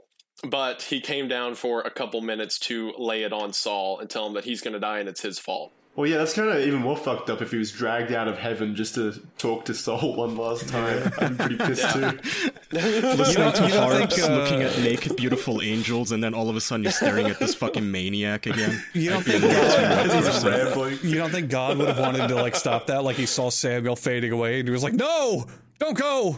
[0.47, 4.27] but he came down for a couple minutes to lay it on Saul and tell
[4.27, 5.73] him that he's going to die and it's his fault.
[5.97, 8.37] Well, yeah, that's kind of even more fucked up if he was dragged out of
[8.39, 11.13] heaven just to talk to Saul one last time.
[11.19, 12.01] I'm pretty pissed too.
[12.73, 16.61] Listening to harps, think, uh, looking at naked, beautiful angels, and then all of a
[16.61, 18.83] sudden you're staring at this fucking maniac again.
[18.95, 20.51] You don't think a God- too much He's person.
[20.51, 20.99] rambling.
[21.03, 23.05] You don't think God would have wanted to like stop that?
[23.05, 25.47] Like he saw Samuel fading away and he was like, no,
[25.79, 26.37] don't go.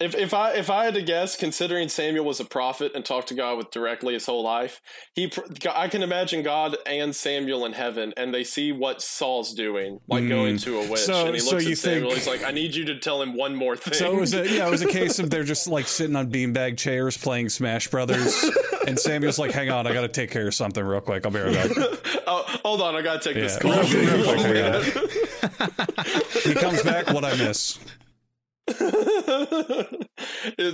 [0.00, 3.28] If if I if I had to guess, considering Samuel was a prophet and talked
[3.28, 4.80] to God with directly his whole life,
[5.12, 5.32] he
[5.74, 10.22] I can imagine God and Samuel in heaven, and they see what Saul's doing, like
[10.22, 10.28] hmm.
[10.28, 12.10] going to a witch, So- and he looks you at Samuel.
[12.10, 14.34] think- He's like, "I need you to tell him one more thing." So it was
[14.34, 17.48] a yeah, it was a case of they're just like sitting on beanbag chairs playing
[17.48, 18.44] Smash Brothers,
[18.86, 21.26] and Samuel's like, "Hang on, I got to take care of something real quick.
[21.26, 21.76] I'll be right back."
[22.28, 23.72] oh, hold on, I gotta take this call.
[23.72, 26.26] Real quick, I got it.
[26.44, 27.08] he comes back.
[27.08, 27.80] What I miss?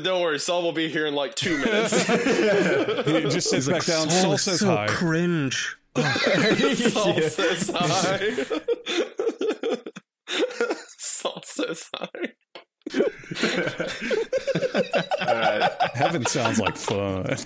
[0.02, 2.06] Don't worry, Saul will be here in like two minutes.
[3.04, 4.10] He just sits back down.
[4.10, 4.86] Saul says so hi.
[4.88, 5.76] cringe.
[5.96, 8.34] Saul says hi.
[10.98, 12.34] so sorry.
[15.20, 15.70] All right.
[15.94, 17.36] Heaven sounds like fun.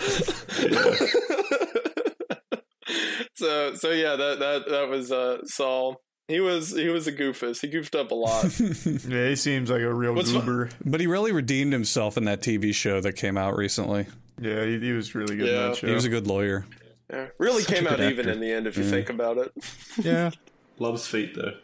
[3.35, 6.01] so so yeah, that that that was uh, Saul.
[6.29, 7.61] He was he was a goofus.
[7.63, 8.45] He goofed up a lot.
[8.61, 10.69] Yeah, he seems like a real What's fu- goober.
[10.85, 14.07] but he really redeemed himself in that TV show that came out recently.
[14.41, 15.69] Yeah, he, he was really good in Yeah.
[15.69, 15.87] that show.
[15.87, 16.67] He was a good lawyer.
[17.11, 19.53] Yeah, really Such came out good even in the end if you think about it.
[20.05, 20.31] Yeah.
[20.79, 21.55] Loves feet though.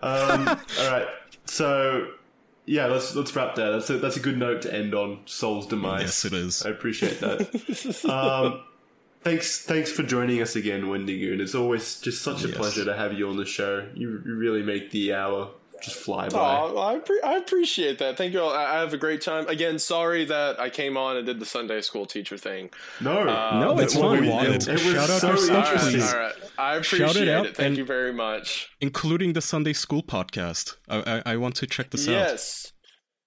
[0.00, 0.48] Um,
[0.80, 1.08] all right.
[1.46, 2.12] So
[2.66, 3.72] yeah, let's let's wrap there.
[3.72, 5.20] That's a, that's a good note to end on.
[5.26, 6.02] Saul's demise.
[6.02, 6.64] Yes, it is.
[6.64, 8.04] I appreciate that.
[8.08, 8.62] um,
[9.24, 11.40] thanks thanks for joining us again, Wendigoon.
[11.40, 12.56] It's always just such a Yes.
[12.56, 13.86] pleasure to have you on the show.
[13.94, 15.50] You, you really make the hour
[15.82, 16.38] just fly by.
[16.38, 18.16] Aw, I, pre- I appreciate that.
[18.16, 18.50] Thank you all.
[18.54, 19.46] I, I have a great time.
[19.48, 22.70] Again, sorry that I came on and did the Sunday school teacher thing.
[23.02, 24.28] No, Uh, No, it's what we fine.
[24.30, 24.62] wanted.
[24.62, 26.12] It- It was Shout out so our stuff, All right, please.
[26.12, 26.34] all right.
[26.56, 27.56] I Shout appreciate it out it.
[27.56, 28.70] Thank you very much.
[28.80, 30.76] Including the Sunday school podcast.
[30.88, 32.12] I, I, I want to check this out.
[32.12, 32.72] Yes.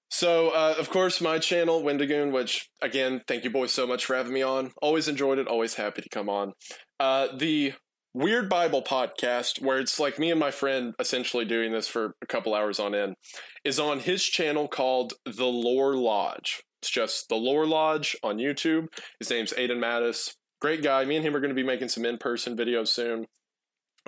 [0.10, 4.16] So, uh, of course, my channel, Wendigoon, which, again, thank you boys so much for
[4.16, 4.72] having me on.
[4.82, 5.48] Always enjoyed it.
[5.48, 6.54] Always happy to come on.
[7.00, 7.74] Uh, the
[8.14, 12.26] Weird Bible podcast, where it's like me and my friend essentially doing this for a
[12.26, 13.16] couple hours on end,
[13.64, 16.64] is on his channel called The Lore Lodge.
[16.82, 18.88] It's just The Lore Lodge on YouTube.
[19.20, 20.34] His name's Aiden Mattis.
[20.62, 21.06] Great guy.
[21.06, 23.26] Me and him are going to be making some in person videos soon.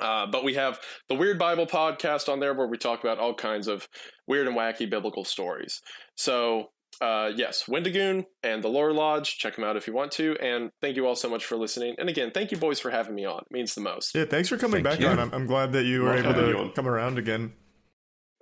[0.02, 3.34] Uh, but we have the Weird Bible podcast on there where we talk about all
[3.34, 3.88] kinds of
[4.28, 5.82] weird and wacky biblical stories.
[6.16, 6.70] So,
[7.02, 9.38] uh, yes, Wendigoon and the Lore Lodge.
[9.38, 10.36] Check them out if you want to.
[10.42, 11.96] And thank you all so much for listening.
[11.98, 13.40] And again, thank you, boys, for having me on.
[13.40, 14.14] It means the most.
[14.16, 15.08] yeah, thanks for coming Thank back you.
[15.08, 15.20] on.
[15.20, 17.54] I'm, I'm glad that you were Love able to come around again.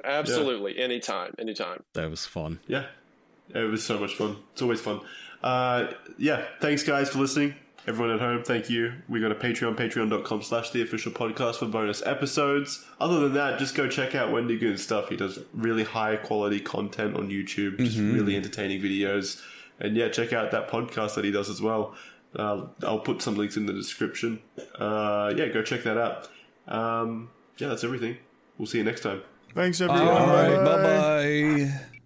[0.03, 0.77] Absolutely.
[0.77, 1.33] Anytime.
[1.39, 1.83] Anytime.
[1.93, 2.59] That was fun.
[2.67, 2.85] Yeah,
[3.53, 4.37] it was so much fun.
[4.53, 5.01] It's always fun.
[5.43, 7.55] Uh, yeah, thanks guys for listening.
[7.87, 8.91] Everyone at home, thank you.
[9.07, 12.85] We got a Patreon, patreon.com slash the official podcast for bonus episodes.
[12.99, 15.07] Other than that, just go check out Wendigoon's stuff.
[15.07, 19.41] He does really high quality content on YouTube, just really entertaining videos.
[19.79, 21.95] And yeah, check out that podcast that he does as well.
[22.35, 24.41] Uh, I'll put some links in the description.
[24.77, 26.27] Uh, yeah, go check that out.
[26.67, 28.17] Um, yeah, that's everything.
[28.57, 29.21] We'll see you next time.
[29.55, 30.07] Thanks, everyone.
[30.07, 31.63] All right, Bye-bye.
[31.63, 31.96] bye bye.